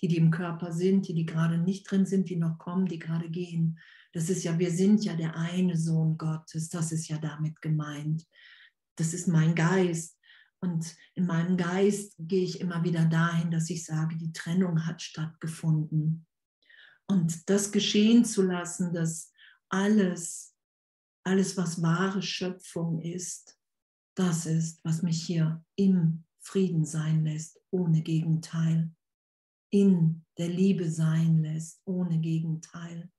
die, 0.01 0.07
die 0.07 0.17
im 0.17 0.31
Körper 0.31 0.71
sind, 0.71 1.07
die, 1.07 1.13
die 1.13 1.27
gerade 1.27 1.59
nicht 1.59 1.89
drin 1.89 2.07
sind, 2.07 2.27
die 2.29 2.35
noch 2.35 2.57
kommen, 2.57 2.87
die 2.87 2.97
gerade 2.97 3.29
gehen. 3.29 3.79
Das 4.13 4.31
ist 4.31 4.43
ja, 4.43 4.57
wir 4.57 4.71
sind 4.71 5.05
ja 5.05 5.15
der 5.15 5.35
eine 5.35 5.77
Sohn 5.77 6.17
Gottes, 6.17 6.69
das 6.69 6.91
ist 6.91 7.07
ja 7.07 7.19
damit 7.19 7.61
gemeint. 7.61 8.25
das 8.95 9.13
ist 9.13 9.27
mein 9.27 9.53
Geist. 9.53 10.17
Und 10.59 10.95
in 11.13 11.27
meinem 11.27 11.55
Geist 11.55 12.15
gehe 12.17 12.43
ich 12.43 12.59
immer 12.59 12.83
wieder 12.83 13.05
dahin, 13.05 13.51
dass 13.51 13.69
ich 13.69 13.85
sage, 13.85 14.17
die 14.17 14.33
Trennung 14.33 14.87
hat 14.87 15.03
stattgefunden. 15.03 16.25
Und 17.05 17.47
das 17.47 17.71
geschehen 17.71 18.25
zu 18.25 18.41
lassen, 18.41 18.91
dass 18.91 19.31
alles, 19.69 20.55
alles, 21.23 21.57
was 21.57 21.83
wahre 21.83 22.23
Schöpfung 22.23 23.01
ist, 23.01 23.54
das 24.15 24.45
ist, 24.45 24.83
was 24.83 25.01
mich 25.01 25.23
hier 25.23 25.63
im 25.75 26.23
Frieden 26.39 26.85
sein 26.85 27.23
lässt, 27.23 27.61
ohne 27.71 28.01
Gegenteil. 28.01 28.91
In 29.71 30.25
der 30.37 30.47
Liebe 30.47 30.89
sein 30.89 31.39
lässt, 31.39 31.81
ohne 31.85 32.19
Gegenteil. 32.19 33.11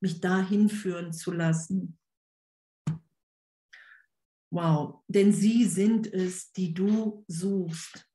Mich 0.00 0.20
dahin 0.20 0.68
führen 0.68 1.12
zu 1.12 1.30
lassen, 1.30 1.98
Wow, 4.52 5.02
denn 5.08 5.32
sie 5.32 5.64
sind 5.64 6.06
es, 6.12 6.52
die 6.52 6.74
du 6.74 7.24
suchst. 7.26 8.06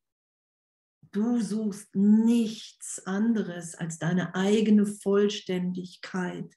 Du 1.11 1.41
suchst 1.41 1.95
nichts 1.95 3.03
anderes 3.07 3.73
als 3.73 3.97
deine 3.97 4.35
eigene 4.35 4.85
Vollständigkeit. 4.85 6.55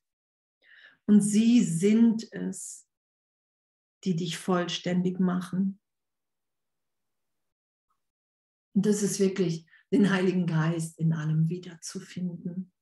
Und 1.06 1.22
sie 1.22 1.64
sind 1.64 2.30
es, 2.30 2.89
die 4.04 4.16
dich 4.16 4.38
vollständig 4.38 5.20
machen. 5.20 5.78
Und 8.74 8.86
das 8.86 9.02
ist 9.02 9.20
wirklich 9.20 9.66
den 9.92 10.10
Heiligen 10.10 10.46
Geist 10.46 10.98
in 10.98 11.12
allem 11.12 11.48
wiederzufinden 11.48 12.72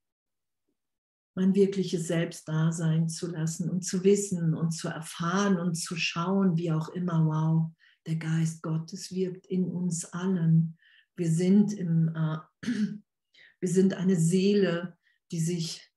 mein 1.39 1.55
wirkliches 1.55 2.07
Selbst 2.07 2.49
da 2.49 2.73
sein 2.73 3.07
zu 3.07 3.27
lassen 3.27 3.69
und 3.69 3.81
zu 3.81 4.03
wissen 4.03 4.53
und 4.53 4.71
zu 4.71 4.89
erfahren 4.89 5.57
und 5.57 5.75
zu 5.75 5.95
schauen, 5.95 6.57
wie 6.57 6.71
auch 6.73 6.89
immer, 6.89 7.25
wow, 7.25 7.71
der 8.05 8.17
Geist 8.17 8.61
Gottes 8.61 9.13
wirkt 9.13 9.47
in 9.47 9.63
uns 9.63 10.03
allen. 10.03 10.77
Wir 11.15 11.31
sind, 11.31 11.71
im, 11.71 12.13
äh, 12.13 12.39
wir 13.61 13.69
sind 13.69 13.93
eine 13.93 14.17
Seele, 14.17 14.97
die 15.31 15.39
sich 15.39 15.89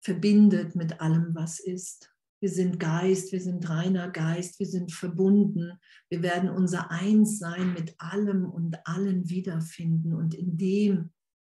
verbindet 0.00 0.74
mit 0.74 0.98
allem, 1.02 1.34
was 1.34 1.60
ist. 1.60 2.10
Wir 2.40 2.50
sind 2.50 2.78
Geist, 2.78 3.32
wir 3.32 3.40
sind 3.40 3.68
reiner 3.68 4.10
Geist, 4.10 4.60
wir 4.60 4.66
sind 4.66 4.92
verbunden. 4.92 5.78
Wir 6.08 6.22
werden 6.22 6.50
unser 6.50 6.90
Einssein 6.90 7.72
mit 7.72 7.94
allem 7.98 8.48
und 8.48 8.86
allen 8.86 9.28
wiederfinden. 9.28 10.14
Und 10.14 10.34
in 10.34 10.56
dem 10.56 11.10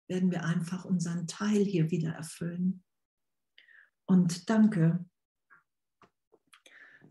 werden 0.09 0.31
wir 0.31 0.45
einfach 0.45 0.85
unseren 0.85 1.27
Teil 1.27 1.65
hier 1.65 1.91
wieder 1.91 2.13
erfüllen. 2.13 2.83
Und 4.07 4.49
danke. 4.49 5.05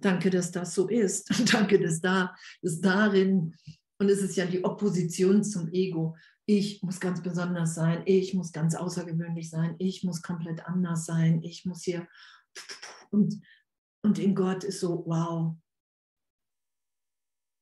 Danke, 0.01 0.29
dass 0.29 0.51
das 0.51 0.73
so 0.73 0.87
ist. 0.87 1.29
Und 1.39 1.53
danke, 1.53 1.79
dass 1.79 2.01
da, 2.01 2.35
dass 2.61 2.81
darin, 2.81 3.55
und 3.99 4.09
es 4.09 4.21
ist 4.21 4.35
ja 4.35 4.45
die 4.45 4.63
Opposition 4.63 5.43
zum 5.43 5.71
Ego. 5.71 6.17
Ich 6.45 6.81
muss 6.81 6.99
ganz 6.99 7.21
besonders 7.21 7.75
sein, 7.75 8.01
ich 8.05 8.33
muss 8.33 8.51
ganz 8.51 8.73
außergewöhnlich 8.73 9.49
sein, 9.49 9.75
ich 9.77 10.03
muss 10.03 10.21
komplett 10.21 10.65
anders 10.65 11.05
sein, 11.05 11.43
ich 11.43 11.65
muss 11.65 11.83
hier. 11.83 12.07
Und, 13.11 13.41
und 14.01 14.19
in 14.19 14.35
Gott 14.35 14.63
ist 14.63 14.79
so, 14.79 15.03
wow, 15.05 15.55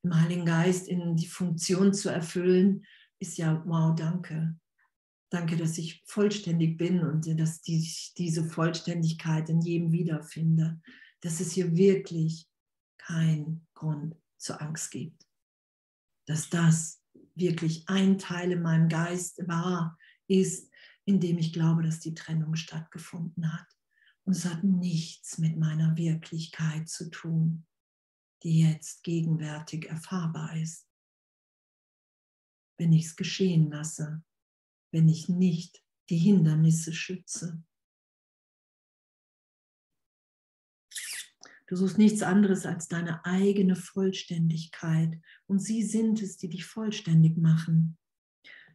im 0.03 0.21
Heiligen 0.21 0.45
Geist 0.45 0.87
in 0.87 1.15
die 1.15 1.27
Funktion 1.27 1.93
zu 1.93 2.09
erfüllen, 2.09 2.85
ist 3.19 3.37
ja, 3.37 3.63
wow, 3.65 3.95
danke. 3.95 4.57
Danke, 5.29 5.57
dass 5.57 5.77
ich 5.77 6.03
vollständig 6.05 6.77
bin 6.77 7.01
und 7.01 7.27
dass 7.39 7.61
ich 7.65 8.13
diese 8.17 8.45
Vollständigkeit 8.45 9.49
in 9.49 9.59
jedem 9.59 9.91
wiederfinde. 9.91 10.79
Dass 11.21 11.41
es 11.41 11.51
hier 11.51 11.75
wirklich 11.75 12.47
keinen 12.97 13.67
Grund 13.73 14.15
zur 14.37 14.61
Angst 14.61 14.91
gibt. 14.91 15.27
Dass 16.27 16.49
das 16.49 17.01
wirklich 17.35 17.89
ein 17.89 18.17
Teil 18.17 18.51
in 18.53 18.61
meinem 18.61 18.87
Geist 18.87 19.45
war, 19.47 19.97
ist, 20.27 20.71
in 21.05 21.19
dem 21.19 21.37
ich 21.37 21.51
glaube, 21.51 21.83
dass 21.83 21.99
die 21.99 22.13
Trennung 22.13 22.55
stattgefunden 22.55 23.51
hat. 23.51 23.67
Und 24.27 24.35
es 24.35 24.43
hat 24.43 24.61
nichts 24.61 25.37
mit 25.37 25.55
meiner 25.55 25.95
Wirklichkeit 25.95 26.89
zu 26.89 27.09
tun, 27.09 27.65
die 28.43 28.59
jetzt 28.59 29.03
gegenwärtig 29.03 29.87
erfahrbar 29.87 30.57
ist. 30.57 30.85
Wenn 32.77 32.91
ich 32.91 33.05
es 33.05 33.15
geschehen 33.15 33.71
lasse, 33.71 34.21
wenn 34.91 35.07
ich 35.07 35.29
nicht 35.29 35.81
die 36.09 36.17
Hindernisse 36.17 36.91
schütze. 36.91 37.63
Du 41.67 41.77
suchst 41.77 41.97
nichts 41.97 42.21
anderes 42.21 42.65
als 42.65 42.89
deine 42.89 43.23
eigene 43.23 43.77
Vollständigkeit 43.77 45.21
und 45.45 45.59
sie 45.59 45.83
sind 45.83 46.21
es, 46.21 46.35
die 46.35 46.49
dich 46.49 46.65
vollständig 46.65 47.37
machen. 47.37 47.97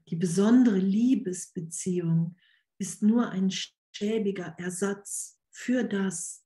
Die 0.08 0.16
besondere 0.16 0.78
Liebesbeziehung 0.78 2.38
ist 2.78 3.02
nur 3.02 3.28
ein 3.28 3.50
schäbiger 3.50 4.54
Ersatz 4.58 5.38
für 5.52 5.84
das, 5.84 6.44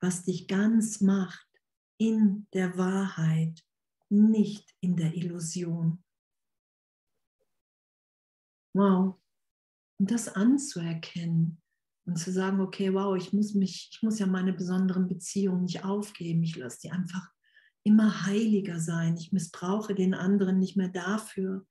was 0.00 0.24
dich 0.24 0.48
ganz 0.48 1.00
macht 1.00 1.48
in 1.98 2.46
der 2.52 2.78
Wahrheit, 2.78 3.62
nicht 4.08 4.74
in 4.80 4.96
der 4.96 5.14
Illusion. 5.14 6.02
Wow. 8.74 9.20
Und 9.98 10.10
das 10.10 10.28
anzuerkennen 10.28 11.62
und 12.06 12.18
zu 12.18 12.32
sagen, 12.32 12.60
okay, 12.60 12.92
wow, 12.92 13.16
ich 13.16 13.32
muss 13.32 13.54
mich, 13.54 13.90
ich 13.92 14.02
muss 14.02 14.18
ja 14.18 14.26
meine 14.26 14.52
besonderen 14.52 15.08
Beziehungen 15.08 15.64
nicht 15.64 15.84
aufgeben. 15.84 16.42
Ich 16.42 16.56
lasse 16.56 16.80
die 16.82 16.90
einfach 16.90 17.30
immer 17.84 18.26
heiliger 18.26 18.80
sein. 18.80 19.16
Ich 19.16 19.32
missbrauche 19.32 19.94
den 19.94 20.14
anderen 20.14 20.58
nicht 20.58 20.76
mehr 20.76 20.88
dafür, 20.88 21.66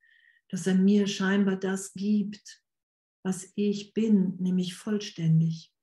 dass 0.48 0.66
er 0.66 0.74
mir 0.74 1.06
scheinbar 1.06 1.56
das 1.56 1.92
gibt, 1.94 2.62
was 3.22 3.52
ich 3.56 3.94
bin, 3.94 4.36
nämlich 4.36 4.74
vollständig. 4.74 5.73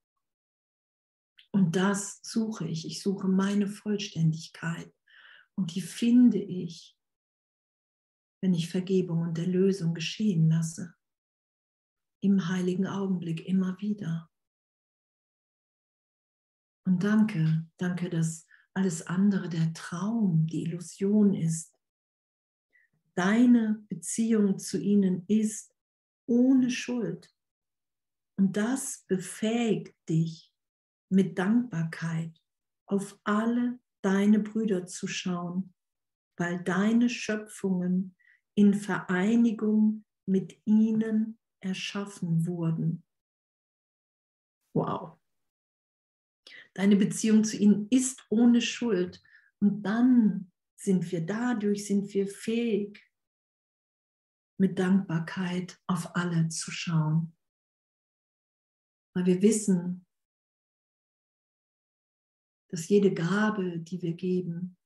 Und 1.53 1.75
das 1.75 2.19
suche 2.23 2.67
ich. 2.67 2.85
Ich 2.85 3.01
suche 3.01 3.27
meine 3.27 3.67
Vollständigkeit. 3.67 4.93
Und 5.55 5.75
die 5.75 5.81
finde 5.81 6.37
ich, 6.37 6.97
wenn 8.41 8.53
ich 8.53 8.69
Vergebung 8.69 9.21
und 9.21 9.37
Erlösung 9.37 9.93
geschehen 9.93 10.49
lasse 10.49 10.95
im 12.23 12.47
heiligen 12.47 12.87
Augenblick 12.87 13.45
immer 13.47 13.79
wieder. 13.79 14.29
Und 16.85 17.03
danke, 17.03 17.67
danke, 17.77 18.09
dass 18.09 18.45
alles 18.73 19.05
andere 19.07 19.49
der 19.49 19.73
Traum, 19.73 20.47
die 20.47 20.63
Illusion 20.63 21.33
ist. 21.33 21.77
Deine 23.15 23.83
Beziehung 23.89 24.57
zu 24.57 24.79
ihnen 24.79 25.25
ist 25.27 25.75
ohne 26.27 26.69
Schuld. 26.69 27.33
Und 28.37 28.55
das 28.55 29.03
befähigt 29.07 29.95
dich 30.07 30.50
mit 31.11 31.37
Dankbarkeit 31.37 32.41
auf 32.85 33.19
alle 33.23 33.79
deine 34.01 34.39
Brüder 34.39 34.85
zu 34.85 35.07
schauen, 35.07 35.73
weil 36.37 36.63
deine 36.63 37.09
Schöpfungen 37.09 38.15
in 38.55 38.73
Vereinigung 38.73 40.05
mit 40.25 40.61
ihnen 40.65 41.37
erschaffen 41.59 42.45
wurden. 42.47 43.03
Wow. 44.73 45.19
Deine 46.73 46.95
Beziehung 46.95 47.43
zu 47.43 47.57
ihnen 47.57 47.87
ist 47.89 48.25
ohne 48.29 48.61
Schuld. 48.61 49.21
Und 49.59 49.83
dann 49.83 50.51
sind 50.77 51.11
wir 51.11 51.25
dadurch, 51.25 51.85
sind 51.85 52.13
wir 52.13 52.27
fähig, 52.27 53.05
mit 54.57 54.79
Dankbarkeit 54.79 55.79
auf 55.87 56.15
alle 56.15 56.47
zu 56.49 56.71
schauen. 56.71 57.35
Weil 59.13 59.25
wir 59.25 59.41
wissen, 59.41 60.05
dass 62.71 62.87
jede 62.87 63.13
Gabe, 63.13 63.79
die 63.79 64.01
wir 64.01 64.13
geben, 64.13 64.77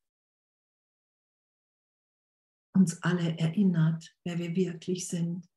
uns 2.74 3.02
alle 3.04 3.38
erinnert, 3.38 4.14
wer 4.24 4.40
wir 4.40 4.56
wirklich 4.56 5.08
sind. 5.08 5.48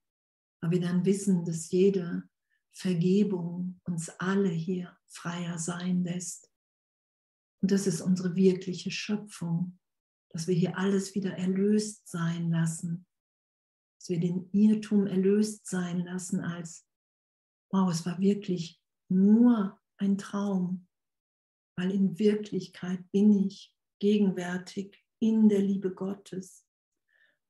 Weil 0.60 0.72
wir 0.72 0.80
dann 0.80 1.04
wissen, 1.04 1.44
dass 1.44 1.70
jede 1.70 2.28
Vergebung 2.70 3.80
uns 3.84 4.10
alle 4.20 4.50
hier 4.50 4.96
freier 5.06 5.58
sein 5.58 6.04
lässt. 6.04 6.52
Und 7.62 7.72
das 7.72 7.86
ist 7.86 8.02
unsere 8.02 8.36
wirkliche 8.36 8.90
Schöpfung, 8.90 9.78
dass 10.30 10.46
wir 10.46 10.54
hier 10.54 10.76
alles 10.76 11.14
wieder 11.14 11.32
erlöst 11.32 12.06
sein 12.06 12.50
lassen, 12.50 13.06
dass 13.98 14.10
wir 14.10 14.20
den 14.20 14.50
Irrtum 14.52 15.06
erlöst 15.06 15.66
sein 15.66 16.04
lassen 16.04 16.40
als, 16.40 16.86
wow, 17.72 17.90
es 17.90 18.04
war 18.04 18.20
wirklich 18.20 18.80
nur 19.08 19.80
ein 19.96 20.18
Traum, 20.18 20.87
weil 21.78 21.92
in 21.92 22.18
Wirklichkeit 22.18 22.98
bin 23.12 23.46
ich 23.46 23.72
gegenwärtig 24.00 24.98
in 25.20 25.48
der 25.48 25.60
Liebe 25.60 25.94
Gottes. 25.94 26.66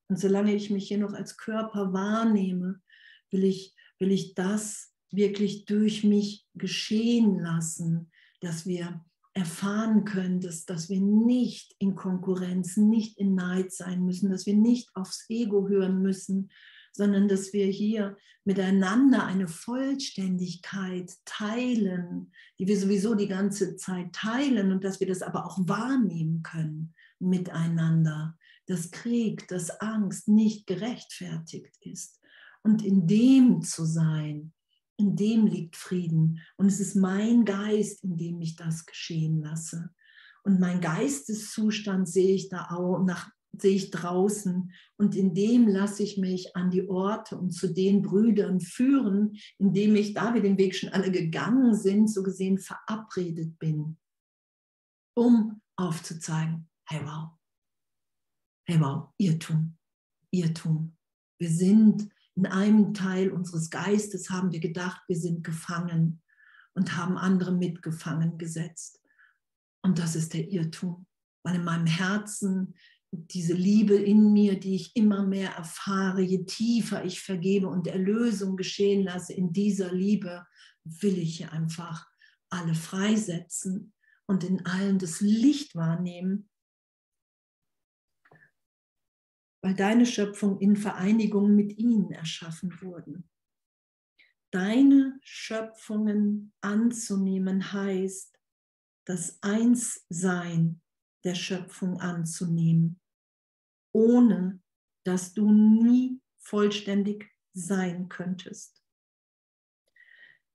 Und 0.08 0.18
solange 0.18 0.54
ich 0.54 0.68
mich 0.68 0.88
hier 0.88 0.98
noch 0.98 1.14
als 1.14 1.38
Körper 1.38 1.94
wahrnehme, 1.94 2.82
will 3.30 3.44
ich, 3.44 3.74
will 3.98 4.12
ich 4.12 4.34
das 4.34 4.92
wirklich 5.10 5.64
durch 5.64 6.04
mich 6.04 6.46
geschehen 6.52 7.38
lassen, 7.38 8.10
dass 8.40 8.66
wir 8.66 9.02
erfahren 9.32 10.04
können, 10.04 10.42
dass, 10.42 10.66
dass 10.66 10.90
wir 10.90 11.00
nicht 11.00 11.74
in 11.78 11.94
Konkurrenz, 11.94 12.76
nicht 12.76 13.16
in 13.16 13.34
Neid 13.34 13.72
sein 13.72 14.04
müssen, 14.04 14.30
dass 14.30 14.44
wir 14.44 14.54
nicht 14.54 14.94
aufs 14.94 15.24
Ego 15.30 15.68
hören 15.68 16.02
müssen, 16.02 16.50
sondern 16.92 17.28
dass 17.28 17.52
wir 17.52 17.66
hier 17.66 18.16
miteinander 18.44 19.26
eine 19.26 19.48
Vollständigkeit 19.48 21.12
teilen, 21.24 22.32
die 22.58 22.66
wir 22.66 22.78
sowieso 22.78 23.14
die 23.14 23.28
ganze 23.28 23.76
Zeit 23.76 24.12
teilen 24.12 24.72
und 24.72 24.84
dass 24.84 25.00
wir 25.00 25.06
das 25.06 25.22
aber 25.22 25.46
auch 25.46 25.58
wahrnehmen 25.68 26.42
können 26.42 26.94
miteinander, 27.18 28.38
dass 28.66 28.90
Krieg, 28.90 29.48
dass 29.48 29.80
Angst 29.80 30.28
nicht 30.28 30.66
gerechtfertigt 30.66 31.76
ist. 31.80 32.20
Und 32.62 32.84
in 32.84 33.06
dem 33.06 33.62
zu 33.62 33.84
sein, 33.84 34.52
in 34.98 35.16
dem 35.16 35.46
liegt 35.46 35.76
Frieden. 35.76 36.40
Und 36.56 36.66
es 36.66 36.80
ist 36.80 36.96
mein 36.96 37.44
Geist, 37.44 38.02
in 38.04 38.16
dem 38.16 38.40
ich 38.40 38.56
das 38.56 38.84
geschehen 38.84 39.42
lasse. 39.42 39.90
Und 40.42 40.60
mein 40.60 40.80
Geisteszustand 40.80 42.08
sehe 42.08 42.34
ich 42.34 42.48
da 42.48 42.68
auch 42.70 43.02
nach, 43.04 43.30
sehe 43.56 43.76
ich 43.76 43.90
draußen. 43.90 44.72
Und 44.96 45.14
in 45.14 45.34
dem 45.34 45.68
lasse 45.68 46.02
ich 46.02 46.18
mich 46.18 46.54
an 46.56 46.70
die 46.70 46.88
Orte 46.88 47.36
und 47.36 47.50
zu 47.50 47.72
den 47.72 48.02
Brüdern 48.02 48.60
führen, 48.60 49.36
in 49.58 49.72
dem 49.72 49.96
ich, 49.96 50.14
da 50.14 50.34
wir 50.34 50.42
den 50.42 50.58
Weg 50.58 50.74
schon 50.74 50.90
alle 50.90 51.10
gegangen 51.10 51.74
sind, 51.74 52.08
so 52.08 52.22
gesehen 52.22 52.58
verabredet 52.58 53.58
bin, 53.58 53.96
um 55.16 55.60
aufzuzeigen, 55.76 56.68
hey 56.88 57.00
wow, 57.04 57.30
hey 58.66 58.80
wow, 58.80 59.08
Irrtum, 59.18 59.76
Irrtum. 60.30 60.96
Wir 61.40 61.50
sind 61.50 62.08
in 62.38 62.46
einem 62.46 62.94
Teil 62.94 63.32
unseres 63.32 63.68
Geistes 63.68 64.30
haben 64.30 64.52
wir 64.52 64.60
gedacht, 64.60 65.02
wir 65.08 65.16
sind 65.16 65.42
gefangen 65.42 66.22
und 66.74 66.96
haben 66.96 67.18
andere 67.18 67.50
mitgefangen 67.50 68.38
gesetzt. 68.38 69.00
Und 69.82 69.98
das 69.98 70.14
ist 70.14 70.34
der 70.34 70.48
Irrtum, 70.48 71.06
weil 71.42 71.56
in 71.56 71.64
meinem 71.64 71.86
Herzen 71.86 72.74
diese 73.10 73.54
Liebe 73.54 73.94
in 73.94 74.32
mir, 74.32 74.58
die 74.58 74.74
ich 74.74 74.94
immer 74.94 75.26
mehr 75.26 75.52
erfahre, 75.52 76.20
je 76.20 76.44
tiefer 76.44 77.04
ich 77.04 77.20
vergebe 77.20 77.68
und 77.68 77.86
Erlösung 77.86 78.56
geschehen 78.56 79.04
lasse, 79.04 79.32
in 79.32 79.52
dieser 79.52 79.92
Liebe 79.92 80.46
will 80.84 81.18
ich 81.18 81.50
einfach 81.50 82.06
alle 82.50 82.74
freisetzen 82.74 83.94
und 84.26 84.44
in 84.44 84.64
allen 84.66 84.98
das 84.98 85.20
Licht 85.20 85.74
wahrnehmen, 85.74 86.50
weil 89.62 89.74
deine 89.74 90.06
Schöpfung 90.06 90.60
in 90.60 90.76
Vereinigung 90.76 91.54
mit 91.54 91.78
ihnen 91.78 92.10
erschaffen 92.10 92.80
wurden. 92.80 93.28
Deine 94.50 95.18
Schöpfungen 95.22 96.52
anzunehmen 96.60 97.72
heißt, 97.72 98.38
das 99.04 99.42
Einssein 99.42 100.80
der 101.28 101.34
Schöpfung 101.34 102.00
anzunehmen, 102.00 102.98
ohne 103.92 104.62
dass 105.04 105.34
du 105.34 105.52
nie 105.52 106.22
vollständig 106.38 107.30
sein 107.52 108.08
könntest. 108.08 108.82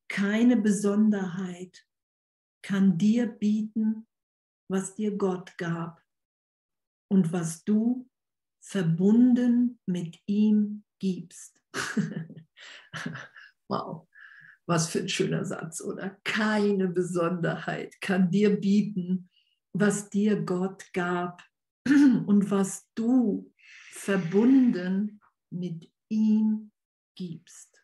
Keine 0.07 0.57
Besonderheit 0.57 1.85
kann 2.63 2.97
dir 2.97 3.27
bieten, 3.27 4.07
was 4.67 4.95
dir 4.95 5.15
Gott 5.15 5.55
gab 5.59 6.01
und 7.07 7.31
was 7.31 7.63
du 7.63 8.09
verbunden 8.59 9.79
mit 9.85 10.19
ihm 10.25 10.85
gibst. 10.97 11.61
wow, 13.67 14.07
was 14.65 14.89
für 14.89 15.01
ein 15.01 15.09
schöner 15.09 15.45
Satz, 15.45 15.81
oder? 15.81 16.17
Keine 16.23 16.87
Besonderheit 16.87 18.01
kann 18.01 18.31
dir 18.31 18.59
bieten, 18.59 19.29
was 19.73 20.09
dir 20.09 20.41
Gott 20.43 20.91
gab 20.93 21.43
und 21.87 22.49
was 22.49 22.89
du 22.95 23.51
verbunden 23.91 25.19
mit 25.49 25.91
ihm 26.09 26.71
gibst. 27.15 27.83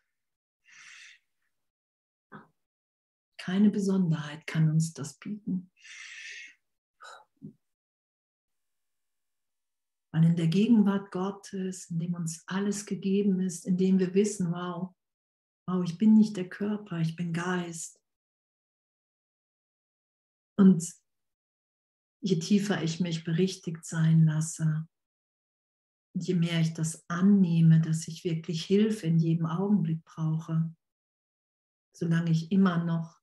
Keine 3.38 3.70
Besonderheit 3.70 4.46
kann 4.46 4.70
uns 4.70 4.92
das 4.92 5.18
bieten. 5.18 5.70
Weil 10.12 10.24
in 10.24 10.36
der 10.36 10.48
Gegenwart 10.48 11.10
Gottes, 11.10 11.88
in 11.90 12.00
dem 12.00 12.14
uns 12.14 12.42
alles 12.46 12.84
gegeben 12.84 13.40
ist, 13.40 13.64
in 13.64 13.76
dem 13.76 13.98
wir 13.98 14.12
wissen, 14.14 14.50
wow, 14.52 14.94
wow, 15.68 15.84
ich 15.84 15.96
bin 15.98 16.14
nicht 16.14 16.36
der 16.36 16.48
Körper, 16.48 17.00
ich 17.00 17.14
bin 17.14 17.32
Geist. 17.32 18.00
Und 20.58 20.99
je 22.20 22.38
tiefer 22.38 22.82
ich 22.82 23.00
mich 23.00 23.24
berichtigt 23.24 23.84
sein 23.84 24.24
lasse, 24.24 24.86
je 26.14 26.34
mehr 26.34 26.60
ich 26.60 26.74
das 26.74 27.04
annehme, 27.08 27.80
dass 27.80 28.08
ich 28.08 28.24
wirklich 28.24 28.64
Hilfe 28.64 29.06
in 29.06 29.18
jedem 29.18 29.46
Augenblick 29.46 30.04
brauche, 30.04 30.74
solange 31.92 32.30
ich 32.30 32.52
immer 32.52 32.84
noch 32.84 33.20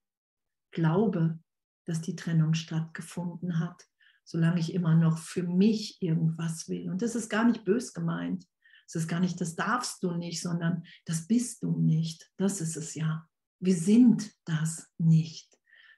glaube, 0.72 1.40
dass 1.86 2.02
die 2.02 2.16
Trennung 2.16 2.54
stattgefunden 2.54 3.60
hat, 3.60 3.88
solange 4.24 4.60
ich 4.60 4.74
immer 4.74 4.96
noch 4.96 5.18
für 5.18 5.44
mich 5.44 6.02
irgendwas 6.02 6.68
will. 6.68 6.90
Und 6.90 7.02
das 7.02 7.16
ist 7.16 7.30
gar 7.30 7.46
nicht 7.46 7.64
bös 7.64 7.94
gemeint. 7.94 8.46
Es 8.86 8.96
ist 8.96 9.08
gar 9.08 9.20
nicht, 9.20 9.40
das 9.42 9.56
darfst 9.56 10.02
du 10.04 10.12
nicht, 10.12 10.42
sondern 10.42 10.86
das 11.06 11.28
bist 11.28 11.64
du 11.64 11.78
nicht. 11.78 12.32
Das 12.38 12.62
ist 12.62 12.78
es 12.78 12.94
ja. 12.96 13.28
Wir 13.60 13.76
sind 13.76 14.32
das 14.46 14.88
nicht. 14.98 15.57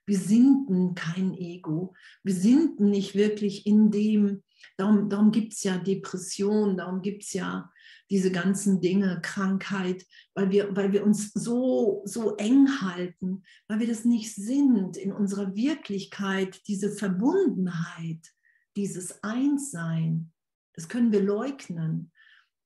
Wir 0.09 0.17
sind 0.17 0.95
kein 0.95 1.37
Ego. 1.37 1.93
Wir 2.23 2.33
sind 2.33 2.79
nicht 2.79 3.13
wirklich 3.13 3.67
in 3.67 3.91
dem, 3.91 4.41
darum, 4.75 5.07
darum 5.07 5.31
gibt 5.31 5.53
es 5.53 5.61
ja 5.61 5.77
Depression, 5.77 6.77
darum 6.77 7.03
gibt 7.03 7.21
es 7.21 7.33
ja 7.33 7.71
diese 8.09 8.31
ganzen 8.31 8.81
Dinge, 8.81 9.19
Krankheit, 9.21 10.03
weil 10.33 10.49
wir, 10.49 10.75
weil 10.75 10.93
wir 10.93 11.05
uns 11.05 11.31
so, 11.33 12.01
so 12.05 12.35
eng 12.37 12.81
halten, 12.81 13.43
weil 13.67 13.81
wir 13.81 13.87
das 13.87 14.03
nicht 14.03 14.33
sind 14.33 14.97
in 14.97 15.11
unserer 15.11 15.55
Wirklichkeit, 15.55 16.59
diese 16.67 16.89
Verbundenheit, 16.89 18.31
dieses 18.75 19.23
Einssein. 19.23 20.31
Das 20.73 20.89
können 20.89 21.11
wir 21.11 21.21
leugnen, 21.21 22.11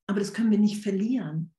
aber 0.07 0.19
das 0.19 0.31
können 0.31 0.51
wir 0.51 0.59
nicht 0.59 0.81
verlieren. 0.81 1.53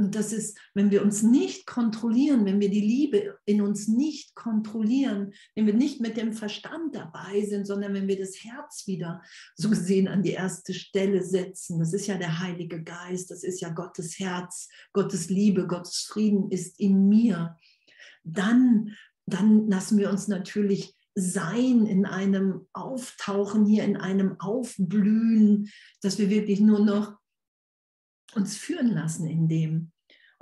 Und 0.00 0.14
das 0.14 0.32
ist, 0.32 0.56
wenn 0.72 0.90
wir 0.90 1.02
uns 1.02 1.22
nicht 1.22 1.66
kontrollieren, 1.66 2.46
wenn 2.46 2.58
wir 2.58 2.70
die 2.70 2.80
Liebe 2.80 3.38
in 3.44 3.60
uns 3.60 3.86
nicht 3.86 4.34
kontrollieren, 4.34 5.34
wenn 5.54 5.66
wir 5.66 5.74
nicht 5.74 6.00
mit 6.00 6.16
dem 6.16 6.32
Verstand 6.32 6.94
dabei 6.94 7.44
sind, 7.44 7.66
sondern 7.66 7.92
wenn 7.92 8.08
wir 8.08 8.18
das 8.18 8.42
Herz 8.42 8.86
wieder 8.86 9.20
so 9.56 9.68
gesehen 9.68 10.08
an 10.08 10.22
die 10.22 10.30
erste 10.30 10.72
Stelle 10.72 11.22
setzen. 11.22 11.78
Das 11.78 11.92
ist 11.92 12.06
ja 12.06 12.16
der 12.16 12.40
Heilige 12.40 12.82
Geist, 12.82 13.30
das 13.30 13.44
ist 13.44 13.60
ja 13.60 13.68
Gottes 13.68 14.18
Herz, 14.18 14.70
Gottes 14.94 15.28
Liebe, 15.28 15.66
Gottes 15.66 16.06
Frieden 16.08 16.50
ist 16.50 16.80
in 16.80 17.06
mir. 17.10 17.58
Dann, 18.24 18.96
dann 19.26 19.68
lassen 19.68 19.98
wir 19.98 20.08
uns 20.08 20.28
natürlich 20.28 20.96
sein 21.14 21.84
in 21.84 22.06
einem 22.06 22.66
Auftauchen 22.72 23.66
hier, 23.66 23.84
in 23.84 23.98
einem 23.98 24.40
Aufblühen, 24.40 25.68
dass 26.00 26.18
wir 26.18 26.30
wirklich 26.30 26.60
nur 26.60 26.82
noch 26.82 27.19
uns 28.34 28.56
führen 28.56 28.92
lassen 28.92 29.26
in 29.26 29.48
dem. 29.48 29.92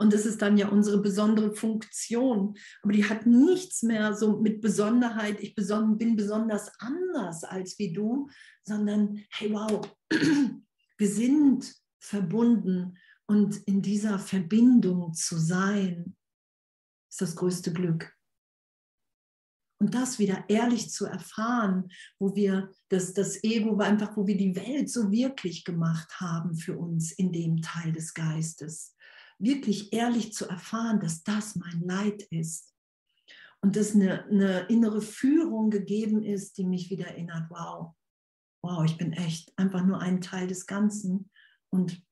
Und 0.01 0.13
das 0.13 0.27
ist 0.27 0.41
dann 0.43 0.57
ja 0.57 0.69
unsere 0.69 1.03
besondere 1.03 1.55
Funktion. 1.55 2.57
Aber 2.83 2.93
die 2.93 3.05
hat 3.05 3.27
nichts 3.27 3.83
mehr 3.83 4.15
so 4.15 4.41
mit 4.41 4.61
Besonderheit, 4.61 5.41
ich 5.41 5.57
bin 5.57 6.17
besonders 6.17 6.71
anders 6.79 7.43
als 7.43 7.79
wie 7.79 7.93
du, 7.93 8.29
sondern 8.63 9.25
hey, 9.31 9.53
wow, 9.53 9.81
wir 10.99 11.09
sind 11.09 11.75
verbunden 11.99 12.97
und 13.27 13.57
in 13.67 13.83
dieser 13.83 14.19
Verbindung 14.19 15.13
zu 15.15 15.37
sein, 15.37 16.17
ist 17.11 17.21
das 17.21 17.35
größte 17.35 17.73
Glück. 17.73 18.18
Und 19.81 19.95
das 19.95 20.19
wieder 20.19 20.45
ehrlich 20.49 20.91
zu 20.91 21.07
erfahren, 21.07 21.89
wo 22.19 22.35
wir 22.35 22.73
das, 22.89 23.15
das 23.15 23.43
Ego 23.45 23.79
war 23.79 23.87
einfach, 23.87 24.17
wo 24.17 24.27
wir 24.27 24.37
die 24.37 24.57
Welt 24.57 24.91
so 24.91 25.13
wirklich 25.13 25.65
gemacht 25.65 26.21
haben 26.21 26.57
für 26.57 26.77
uns 26.77 27.13
in 27.13 27.33
dem 27.33 27.63
Teil 27.63 27.93
des 27.93 28.13
Geistes. 28.13 28.97
Wirklich 29.39 29.93
ehrlich 29.93 30.33
zu 30.33 30.49
erfahren, 30.49 30.99
dass 30.99 31.23
das 31.23 31.55
mein 31.55 31.81
Leid 31.83 32.23
ist. 32.31 32.75
Und 33.61 33.77
dass 33.77 33.95
eine, 33.95 34.25
eine 34.25 34.61
innere 34.63 35.01
Führung 35.01 35.71
gegeben 35.71 36.25
ist, 36.25 36.59
die 36.59 36.65
mich 36.65 36.91
wieder 36.91 37.07
erinnert, 37.07 37.49
wow, 37.49 37.95
wow, 38.63 38.85
ich 38.85 38.97
bin 38.97 39.13
echt 39.13 39.53
einfach 39.57 39.85
nur 39.85 40.01
ein 40.01 40.21
Teil 40.21 40.49
des 40.49 40.67
Ganzen. 40.67 41.31
Und 41.71 42.03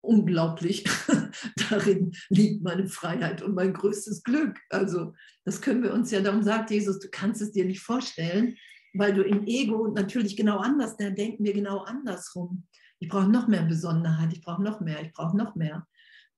unglaublich. 0.00 0.84
Darin 1.70 2.12
liegt 2.28 2.62
meine 2.62 2.88
Freiheit 2.88 3.42
und 3.42 3.54
mein 3.54 3.72
größtes 3.72 4.22
Glück. 4.22 4.58
Also 4.70 5.14
das 5.44 5.60
können 5.60 5.82
wir 5.82 5.92
uns 5.92 6.10
ja, 6.10 6.20
darum 6.20 6.42
sagt 6.42 6.70
Jesus, 6.70 6.98
du 6.98 7.08
kannst 7.10 7.42
es 7.42 7.52
dir 7.52 7.64
nicht 7.64 7.80
vorstellen, 7.80 8.56
weil 8.94 9.14
du 9.14 9.22
im 9.22 9.46
Ego 9.46 9.88
natürlich 9.88 10.36
genau 10.36 10.58
anders, 10.58 10.96
da 10.96 11.10
denken 11.10 11.44
wir 11.44 11.52
genau 11.52 11.78
andersrum. 11.78 12.66
Ich 13.00 13.08
brauche 13.08 13.28
noch 13.28 13.46
mehr 13.46 13.62
Besonderheit, 13.62 14.32
ich 14.32 14.40
brauche 14.40 14.62
noch 14.62 14.80
mehr, 14.80 15.00
ich 15.02 15.12
brauche 15.12 15.36
noch 15.36 15.54
mehr. 15.54 15.86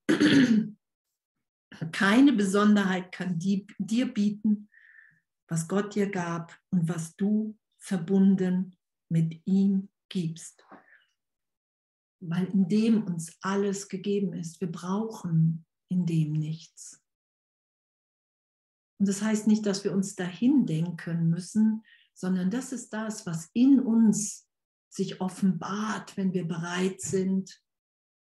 Keine 1.91 2.33
Besonderheit 2.33 3.11
kann 3.11 3.39
die, 3.39 3.65
dir 3.79 4.13
bieten, 4.13 4.69
was 5.47 5.67
Gott 5.67 5.95
dir 5.95 6.09
gab 6.09 6.55
und 6.69 6.87
was 6.87 7.15
du 7.15 7.57
verbunden 7.79 8.75
mit 9.09 9.41
ihm 9.45 9.89
gibst. 10.09 10.63
Weil 12.21 12.45
in 12.45 12.67
dem 12.67 13.03
uns 13.03 13.37
alles 13.41 13.89
gegeben 13.89 14.33
ist. 14.33 14.61
Wir 14.61 14.71
brauchen 14.71 15.65
in 15.89 16.05
dem 16.05 16.33
nichts. 16.33 17.01
Und 18.99 19.07
das 19.07 19.21
heißt 19.21 19.47
nicht, 19.47 19.65
dass 19.65 19.83
wir 19.83 19.93
uns 19.93 20.15
dahin 20.15 20.65
denken 20.67 21.29
müssen, 21.29 21.83
sondern 22.13 22.51
das 22.51 22.71
ist 22.71 22.93
das, 22.93 23.25
was 23.25 23.49
in 23.53 23.79
uns 23.79 24.47
sich 24.89 25.21
offenbart, 25.21 26.15
wenn 26.17 26.33
wir 26.33 26.47
bereit 26.47 27.01
sind, 27.01 27.61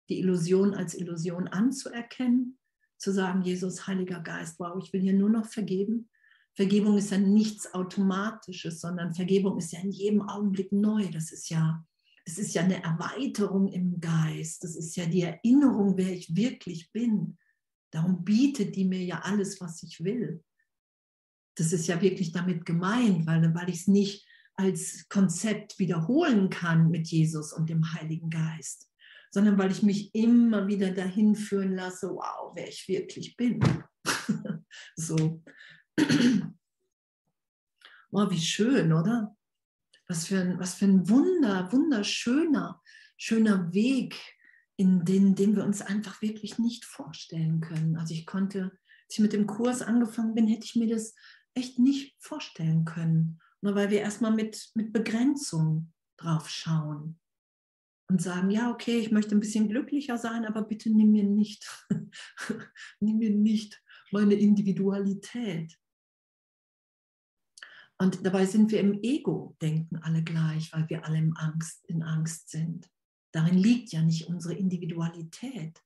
die 0.07 0.19
Illusion 0.19 0.73
als 0.73 0.93
Illusion 0.95 1.47
anzuerkennen, 1.47 2.57
zu 2.97 3.11
sagen, 3.11 3.41
Jesus, 3.41 3.87
Heiliger 3.87 4.21
Geist, 4.21 4.59
wow, 4.59 4.81
ich 4.81 4.93
will 4.93 5.01
hier 5.01 5.13
nur 5.13 5.29
noch 5.29 5.45
vergeben. 5.45 6.09
Vergebung 6.55 6.97
ist 6.97 7.11
ja 7.11 7.17
nichts 7.17 7.73
Automatisches, 7.73 8.81
sondern 8.81 9.13
Vergebung 9.13 9.57
ist 9.57 9.71
ja 9.71 9.79
in 9.79 9.91
jedem 9.91 10.21
Augenblick 10.21 10.71
neu. 10.71 11.09
Das 11.09 11.31
ist 11.31 11.49
ja, 11.49 11.85
es 12.29 12.37
ist 12.37 12.53
ja 12.53 12.63
eine 12.63 12.83
Erweiterung 12.83 13.67
im 13.67 13.99
Geist. 13.99 14.63
Das 14.63 14.75
ist 14.75 14.95
ja 14.95 15.05
die 15.05 15.21
Erinnerung, 15.21 15.97
wer 15.97 16.11
ich 16.11 16.35
wirklich 16.35 16.91
bin. 16.91 17.37
Darum 17.91 18.23
bietet 18.23 18.75
die 18.75 18.85
mir 18.85 19.03
ja 19.03 19.21
alles, 19.21 19.59
was 19.59 19.81
ich 19.83 20.03
will. 20.03 20.43
Das 21.55 21.73
ist 21.73 21.87
ja 21.87 22.01
wirklich 22.01 22.31
damit 22.31 22.65
gemeint, 22.65 23.25
weil, 23.25 23.53
weil 23.55 23.69
ich 23.69 23.81
es 23.81 23.87
nicht 23.87 24.27
als 24.55 25.07
Konzept 25.09 25.79
wiederholen 25.79 26.49
kann 26.49 26.89
mit 26.89 27.07
Jesus 27.07 27.53
und 27.53 27.69
dem 27.69 27.93
Heiligen 27.93 28.29
Geist 28.29 28.89
sondern 29.31 29.57
weil 29.57 29.71
ich 29.71 29.83
mich 29.83 30.13
immer 30.15 30.67
wieder 30.67 30.91
dahin 30.91 31.35
führen 31.35 31.75
lasse, 31.75 32.09
wow, 32.09 32.51
wer 32.55 32.67
ich 32.67 32.87
wirklich 32.87 33.35
bin. 33.37 33.59
so. 34.95 35.43
Wow, 38.11 38.31
wie 38.31 38.39
schön, 38.39 38.91
oder? 38.91 39.37
Was 40.09 40.27
für 40.27 40.39
ein, 40.41 40.59
was 40.59 40.73
für 40.73 40.85
ein 40.85 41.07
Wunder, 41.07 41.71
wunderschöner, 41.71 42.81
schöner 43.15 43.71
Weg, 43.73 44.15
in 44.75 45.05
den, 45.05 45.35
den 45.35 45.55
wir 45.55 45.63
uns 45.63 45.81
einfach 45.81 46.21
wirklich 46.21 46.57
nicht 46.57 46.85
vorstellen 46.85 47.61
können. 47.61 47.97
Also 47.97 48.13
ich 48.13 48.25
konnte, 48.25 48.63
als 48.63 49.13
ich 49.13 49.19
mit 49.19 49.33
dem 49.33 49.45
Kurs 49.45 49.81
angefangen 49.81 50.33
bin, 50.33 50.47
hätte 50.47 50.65
ich 50.65 50.75
mir 50.75 50.87
das 50.87 51.15
echt 51.53 51.79
nicht 51.79 52.15
vorstellen 52.19 52.85
können. 52.85 53.39
Nur 53.61 53.75
weil 53.75 53.89
wir 53.89 53.99
erstmal 53.99 54.31
mit, 54.31 54.71
mit 54.75 54.93
Begrenzung 54.93 55.91
drauf 56.17 56.49
schauen 56.49 57.19
und 58.09 58.21
sagen, 58.21 58.49
ja, 58.49 58.71
okay, 58.71 58.99
ich 58.99 59.11
möchte 59.11 59.35
ein 59.35 59.39
bisschen 59.39 59.69
glücklicher 59.69 60.17
sein, 60.17 60.45
aber 60.45 60.63
bitte 60.63 60.89
nimm 60.89 61.11
mir 61.11 61.23
nicht, 61.23 61.69
nimm 62.99 63.17
mir 63.17 63.31
nicht 63.31 63.81
meine 64.11 64.33
Individualität. 64.33 65.77
Und 68.01 68.25
dabei 68.25 68.45
sind 68.45 68.71
wir 68.71 68.79
im 68.79 69.03
Ego-Denken 69.03 69.97
alle 69.97 70.23
gleich, 70.23 70.71
weil 70.71 70.87
wir 70.89 71.05
alle 71.05 71.17
in 71.17 71.35
Angst, 71.35 71.85
in 71.85 72.01
Angst 72.01 72.49
sind. 72.49 72.89
Darin 73.33 73.57
liegt 73.57 73.91
ja 73.91 74.01
nicht 74.01 74.27
unsere 74.27 74.55
Individualität, 74.55 75.83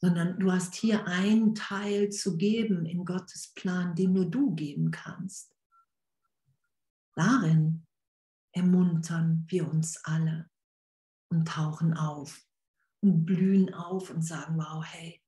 sondern 0.00 0.38
du 0.38 0.52
hast 0.52 0.74
hier 0.76 1.06
einen 1.06 1.54
Teil 1.54 2.10
zu 2.10 2.36
geben 2.36 2.86
in 2.86 3.04
Gottes 3.04 3.52
Plan, 3.54 3.94
den 3.96 4.12
nur 4.12 4.30
du 4.30 4.54
geben 4.54 4.92
kannst. 4.92 5.54
Darin 7.14 7.86
ermuntern 8.52 9.44
wir 9.48 9.68
uns 9.68 10.02
alle 10.04 10.48
und 11.28 11.46
tauchen 11.48 11.92
auf 11.94 12.40
und 13.02 13.26
blühen 13.26 13.74
auf 13.74 14.10
und 14.10 14.22
sagen, 14.22 14.56
wow, 14.56 14.84
hey, 14.84 15.20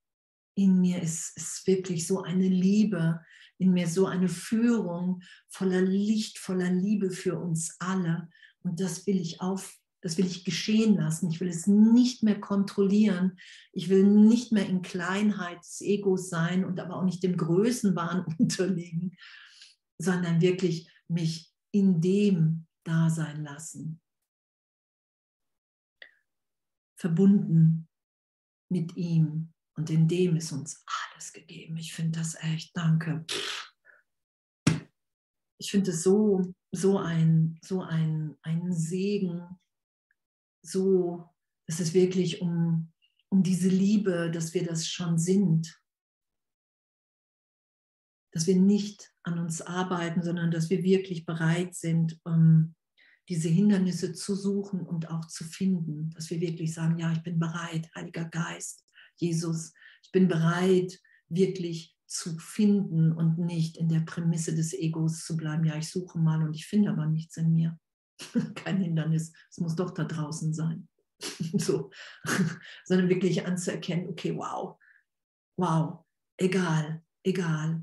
in 0.55 0.81
mir 0.81 1.03
ist, 1.03 1.37
ist 1.37 1.67
wirklich 1.67 2.07
so 2.07 2.23
eine 2.23 2.49
Liebe, 2.49 3.21
in 3.63 3.73
mir 3.73 3.87
so 3.87 4.07
eine 4.07 4.29
Führung 4.29 5.23
voller 5.49 5.81
Licht, 5.81 6.39
voller 6.39 6.71
Liebe 6.71 7.11
für 7.11 7.39
uns 7.39 7.77
alle. 7.79 8.29
Und 8.63 8.81
das 8.81 9.07
will 9.07 9.21
ich 9.21 9.41
auf, 9.41 9.79
das 10.01 10.19
will 10.19 10.27
ich 10.27 10.45
geschehen 10.45 10.97
lassen. 10.97 11.31
Ich 11.31 11.41
will 11.41 11.49
es 11.49 11.69
nicht 11.69 12.25
mehr 12.25 12.41
kontrollieren. 12.41 13.39
Ich 13.73 13.89
will 13.89 14.05
nicht 14.05 14.51
mehr 14.51 14.67
in 14.67 14.83
Kleinheit 14.83 15.61
des 15.61 15.81
Egos 15.81 16.29
sein 16.29 16.65
und 16.65 16.81
aber 16.81 16.97
auch 16.97 17.05
nicht 17.05 17.23
dem 17.23 17.37
Größenwahn 17.37 18.25
unterliegen, 18.39 19.17
sondern 19.99 20.41
wirklich 20.41 20.91
mich 21.09 21.53
in 21.71 22.01
dem 22.01 22.67
da 22.85 23.11
sein 23.11 23.45
lassen. 23.45 24.01
Verbunden 26.97 27.89
mit 28.69 28.97
ihm 28.97 29.52
und 29.77 29.91
in 29.91 30.09
dem 30.09 30.37
ist 30.37 30.53
uns 30.53 30.85
alles 30.87 31.33
gegeben. 31.33 31.77
Ich 31.77 31.93
finde 31.93 32.19
das 32.19 32.35
echt, 32.35 32.77
danke. 32.77 33.25
Ich 35.59 35.71
finde 35.71 35.93
es 35.93 36.03
so, 36.03 36.55
so 36.73 36.99
ein, 36.99 37.59
so 37.63 37.83
ein, 37.83 38.37
ein 38.43 38.73
Segen, 38.73 39.59
so, 40.63 41.29
es 41.67 41.95
wirklich 41.95 42.41
um, 42.43 42.93
um 43.31 43.43
diese 43.43 43.69
Liebe, 43.69 44.31
dass 44.31 44.53
wir 44.55 44.65
das 44.65 44.87
schon 44.87 45.19
sind, 45.19 45.81
dass 48.33 48.47
wir 48.47 48.57
nicht 48.57 49.15
an 49.23 49.39
uns 49.39 49.63
arbeiten, 49.63 50.23
sondern 50.23 50.51
dass 50.51 50.71
wir 50.71 50.83
wirklich 50.83 51.25
bereit 51.25 51.75
sind, 51.75 52.21
um 52.25 52.75
diese 53.29 53.49
Hindernisse 53.49 54.13
zu 54.13 54.35
suchen 54.35 54.81
und 54.81 55.11
auch 55.11 55.27
zu 55.27 55.45
finden. 55.45 56.11
Dass 56.11 56.31
wir 56.31 56.41
wirklich 56.41 56.75
sagen, 56.75 56.99
ja, 56.99 57.13
ich 57.13 57.23
bin 57.23 57.39
bereit, 57.39 57.91
Heiliger 57.95 58.25
Geist, 58.25 58.85
Jesus, 59.23 59.73
ich 60.03 60.13
bin 60.13 60.29
bereit, 60.29 61.01
wirklich 61.29 61.97
zu 62.07 62.39
finden 62.39 63.13
und 63.13 63.39
nicht 63.39 63.79
in 63.79 63.89
der 63.89 64.01
Prämisse 64.01 64.55
des 64.55 64.75
Egos 64.75 65.25
zu 65.25 65.37
bleiben. 65.37 65.65
Ja, 65.65 65.77
ich 65.77 65.89
suche 65.91 66.19
mal 66.19 66.43
und 66.43 66.55
ich 66.55 66.67
finde 66.67 66.91
aber 66.91 67.07
nichts 67.07 67.37
in 67.39 67.55
mir. 67.55 67.79
Kein 68.55 68.83
Hindernis, 68.83 69.33
es 69.51 69.59
muss 69.59 69.77
doch 69.77 69.93
da 69.93 70.05
draußen 70.05 70.53
sein. 70.53 70.89
so. 71.59 71.91
Sondern 72.85 73.09
wirklich 73.09 73.47
anzuerkennen, 73.47 74.09
okay, 74.09 74.37
wow, 74.37 74.79
wow, 75.57 76.05
egal, 76.37 77.03
egal, 77.25 77.83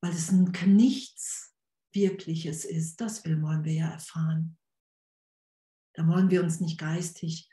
weil 0.00 0.12
es 0.12 0.32
nichts 0.32 1.54
Wirkliches 1.92 2.64
ist. 2.64 3.00
Das 3.00 3.24
wollen 3.24 3.64
wir 3.64 3.72
ja 3.72 3.90
erfahren. 3.90 4.56
Da 5.94 6.06
wollen 6.06 6.30
wir 6.30 6.42
uns 6.42 6.60
nicht 6.60 6.78
geistig 6.78 7.48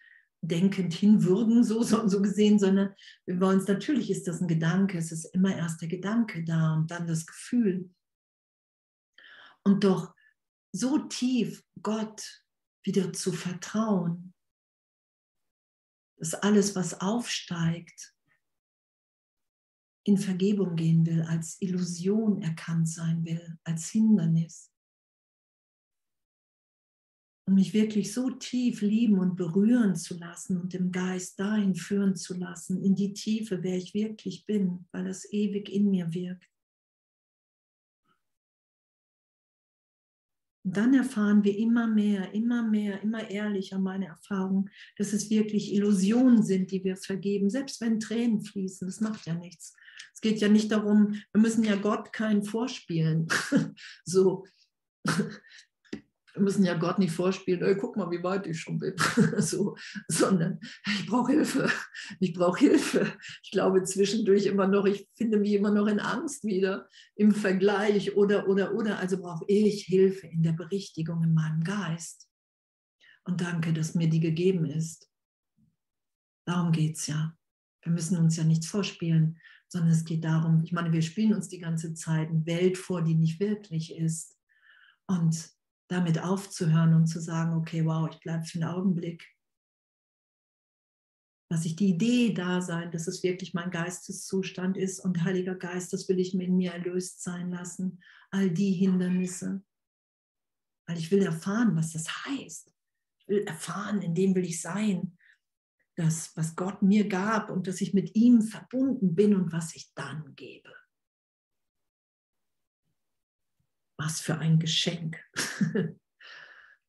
denkend 0.47 0.93
hinwürgen, 0.93 1.63
so, 1.63 1.83
so, 1.83 2.07
so 2.07 2.21
gesehen, 2.21 2.59
sondern 2.59 2.93
wir 3.25 3.39
wollen 3.39 3.59
es, 3.59 3.67
natürlich 3.67 4.09
ist 4.09 4.27
das 4.27 4.41
ein 4.41 4.47
Gedanke, 4.47 4.97
es 4.97 5.11
ist 5.11 5.25
immer 5.33 5.55
erst 5.55 5.81
der 5.81 5.87
Gedanke 5.87 6.43
da 6.43 6.75
und 6.75 6.91
dann 6.91 7.07
das 7.07 7.25
Gefühl. 7.25 7.89
Und 9.63 9.83
doch 9.83 10.13
so 10.71 10.99
tief 10.99 11.63
Gott 11.81 12.43
wieder 12.83 13.13
zu 13.13 13.31
vertrauen, 13.31 14.33
dass 16.17 16.33
alles, 16.33 16.75
was 16.75 17.01
aufsteigt, 17.01 18.13
in 20.03 20.17
Vergebung 20.17 20.75
gehen 20.75 21.05
will, 21.05 21.23
als 21.23 21.59
Illusion 21.61 22.41
erkannt 22.41 22.87
sein 22.87 23.25
will, 23.25 23.57
als 23.63 23.89
Hindernis. 23.89 24.71
Und 27.47 27.55
mich 27.55 27.73
wirklich 27.73 28.11
so 28.11 28.31
tief 28.31 28.81
lieben 28.81 29.19
und 29.19 29.35
berühren 29.35 29.95
zu 29.95 30.17
lassen 30.17 30.59
und 30.59 30.73
im 30.73 30.91
Geist 30.91 31.39
dahin 31.39 31.75
führen 31.75 32.15
zu 32.15 32.33
lassen, 32.35 32.81
in 32.81 32.95
die 32.95 33.13
Tiefe, 33.13 33.61
wer 33.61 33.77
ich 33.77 33.93
wirklich 33.93 34.45
bin, 34.45 34.87
weil 34.91 35.05
das 35.05 35.31
ewig 35.31 35.69
in 35.69 35.91
mir 35.91 36.11
wirkt. 36.11 36.49
Und 40.65 40.75
dann 40.75 40.95
erfahren 40.95 41.43
wir 41.43 41.55
immer 41.55 41.85
mehr, 41.85 42.33
immer 42.33 42.63
mehr, 42.63 42.99
immer 43.03 43.29
ehrlicher 43.29 43.77
meine 43.77 44.07
Erfahrung, 44.07 44.67
dass 44.97 45.13
es 45.13 45.29
wirklich 45.29 45.71
Illusionen 45.71 46.41
sind, 46.41 46.71
die 46.71 46.83
wir 46.83 46.97
vergeben, 46.97 47.51
selbst 47.51 47.79
wenn 47.81 47.99
Tränen 47.99 48.41
fließen. 48.41 48.87
Das 48.87 48.99
macht 48.99 49.27
ja 49.27 49.35
nichts. 49.35 49.75
Es 50.15 50.21
geht 50.21 50.39
ja 50.39 50.47
nicht 50.47 50.71
darum, 50.71 51.21
wir 51.31 51.41
müssen 51.41 51.63
ja 51.63 51.75
Gott 51.75 52.11
keinen 52.11 52.41
vorspielen. 52.41 53.27
so, 54.05 54.45
wir 56.35 56.43
müssen 56.43 56.65
ja 56.65 56.77
Gott 56.77 56.99
nicht 56.99 57.13
vorspielen, 57.13 57.61
ey, 57.61 57.77
guck 57.77 57.95
mal, 57.95 58.11
wie 58.11 58.21
weit 58.21 58.45
ich 58.45 58.59
schon 58.59 58.77
bin, 58.77 58.93
so, 59.37 59.75
sondern 60.09 60.59
ich 60.85 61.07
brauche 61.07 61.31
Hilfe, 61.31 61.69
ich 62.19 62.33
brauche 62.33 62.59
Hilfe. 62.59 63.13
Ich 63.41 63.51
glaube 63.51 63.83
zwischendurch 63.83 64.45
immer 64.45 64.67
noch, 64.67 64.85
ich 64.85 65.07
finde 65.15 65.37
mich 65.37 65.53
immer 65.53 65.71
noch 65.71 65.87
in 65.87 65.99
Angst 65.99 66.43
wieder 66.43 66.89
im 67.15 67.31
Vergleich 67.31 68.15
oder, 68.15 68.49
oder, 68.49 68.75
oder. 68.75 68.99
Also 68.99 69.17
brauche 69.17 69.45
ich 69.47 69.83
Hilfe 69.83 70.27
in 70.27 70.43
der 70.43 70.51
Berichtigung 70.51 71.23
in 71.23 71.33
meinem 71.33 71.63
Geist. 71.63 72.27
Und 73.23 73.41
danke, 73.41 73.73
dass 73.73 73.95
mir 73.95 74.09
die 74.09 74.19
gegeben 74.19 74.65
ist. 74.65 75.09
Darum 76.45 76.71
geht 76.71 76.97
es 76.97 77.07
ja. 77.07 77.35
Wir 77.81 77.91
müssen 77.91 78.17
uns 78.17 78.35
ja 78.35 78.43
nichts 78.43 78.67
vorspielen, 78.67 79.39
sondern 79.67 79.91
es 79.91 80.05
geht 80.05 80.23
darum, 80.23 80.61
ich 80.63 80.73
meine, 80.73 80.91
wir 80.91 81.01
spielen 81.01 81.33
uns 81.33 81.47
die 81.47 81.59
ganze 81.59 81.93
Zeit 81.93 82.29
eine 82.29 82.45
Welt 82.45 82.77
vor, 82.77 83.03
die 83.03 83.15
nicht 83.15 83.39
wirklich 83.39 83.95
ist. 83.95 84.37
Und 85.07 85.54
damit 85.87 86.21
aufzuhören 86.21 86.93
und 86.93 87.07
zu 87.07 87.19
sagen, 87.19 87.53
okay, 87.53 87.85
wow, 87.85 88.09
ich 88.11 88.19
bleibe 88.19 88.43
für 88.43 88.59
einen 88.59 88.69
Augenblick 88.69 89.25
Lasse 91.49 91.67
ich 91.67 91.75
die 91.75 91.89
Idee 91.89 92.33
da 92.33 92.61
sein, 92.61 92.91
dass 92.91 93.07
es 93.07 93.21
wirklich 93.21 93.53
mein 93.53 93.69
Geisteszustand 93.69 94.77
ist 94.77 94.99
und 94.99 95.23
Heiliger 95.23 95.55
Geist, 95.55 95.93
das 95.93 96.09
will 96.09 96.19
ich 96.19 96.33
mir 96.33 96.45
in 96.45 96.57
mir 96.57 96.71
erlöst 96.71 97.21
sein 97.21 97.51
lassen. 97.51 98.01
All 98.31 98.49
die 98.49 98.71
Hindernisse. 98.71 99.63
Weil 100.87 100.97
ich 100.97 101.11
will 101.11 101.21
erfahren, 101.21 101.75
was 101.75 101.93
das 101.93 102.25
heißt. 102.25 102.71
Ich 103.19 103.27
will 103.27 103.43
erfahren, 103.43 104.01
in 104.01 104.15
dem 104.15 104.33
will 104.33 104.45
ich 104.45 104.59
sein. 104.59 105.17
Das, 105.95 106.35
was 106.35 106.55
Gott 106.55 106.81
mir 106.81 107.07
gab 107.07 107.49
und 107.49 107.67
dass 107.67 107.79
ich 107.79 107.93
mit 107.93 108.15
ihm 108.15 108.41
verbunden 108.41 109.15
bin 109.15 109.35
und 109.35 109.51
was 109.51 109.75
ich 109.75 109.93
dann 109.93 110.35
gebe. 110.35 110.73
Was 113.97 114.21
für 114.21 114.37
ein 114.37 114.59
Geschenk, 114.59 115.23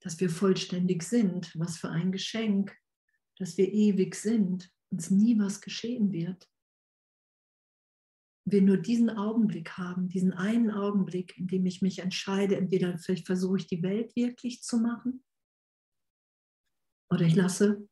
dass 0.00 0.18
wir 0.20 0.30
vollständig 0.30 1.02
sind. 1.02 1.52
Was 1.56 1.78
für 1.78 1.90
ein 1.90 2.12
Geschenk, 2.12 2.76
dass 3.38 3.56
wir 3.56 3.72
ewig 3.72 4.14
sind, 4.14 4.70
uns 4.90 5.10
nie 5.10 5.38
was 5.38 5.60
geschehen 5.60 6.12
wird. 6.12 6.48
Wir 8.48 8.62
nur 8.62 8.76
diesen 8.76 9.10
Augenblick 9.10 9.76
haben, 9.76 10.08
diesen 10.08 10.32
einen 10.32 10.70
Augenblick, 10.70 11.36
in 11.36 11.48
dem 11.48 11.66
ich 11.66 11.82
mich 11.82 11.98
entscheide, 11.98 12.56
entweder 12.56 12.96
vielleicht 12.98 13.26
versuche 13.26 13.58
ich 13.58 13.66
die 13.66 13.82
Welt 13.82 14.14
wirklich 14.14 14.62
zu 14.62 14.78
machen 14.78 15.24
oder 17.10 17.24
ich 17.24 17.34
lasse 17.34 17.88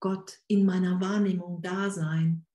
Gott 0.00 0.38
in 0.46 0.64
meiner 0.64 1.00
Wahrnehmung 1.00 1.60
da 1.62 1.90
sein, 1.90 2.46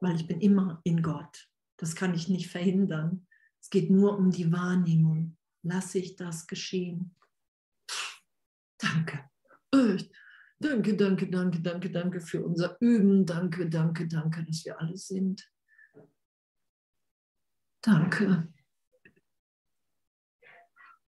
weil 0.00 0.16
ich 0.16 0.26
bin 0.26 0.40
immer 0.40 0.80
in 0.84 1.02
Gott. 1.02 1.48
Das 1.78 1.96
kann 1.96 2.14
ich 2.14 2.28
nicht 2.28 2.48
verhindern. 2.48 3.25
Es 3.66 3.70
geht 3.70 3.90
nur 3.90 4.16
um 4.16 4.30
die 4.30 4.52
Wahrnehmung. 4.52 5.36
Lasse 5.64 5.98
ich 5.98 6.14
das 6.14 6.46
geschehen? 6.46 7.16
Danke. 8.78 9.28
Danke, 10.60 10.96
danke, 10.96 11.28
danke, 11.28 11.60
danke, 11.60 11.90
danke 11.90 12.20
für 12.20 12.44
unser 12.44 12.76
Üben. 12.78 13.26
Danke, 13.26 13.68
danke, 13.68 14.06
danke, 14.06 14.44
dass 14.44 14.64
wir 14.64 14.80
alle 14.80 14.96
sind. 14.96 15.50
Danke. 17.82 18.52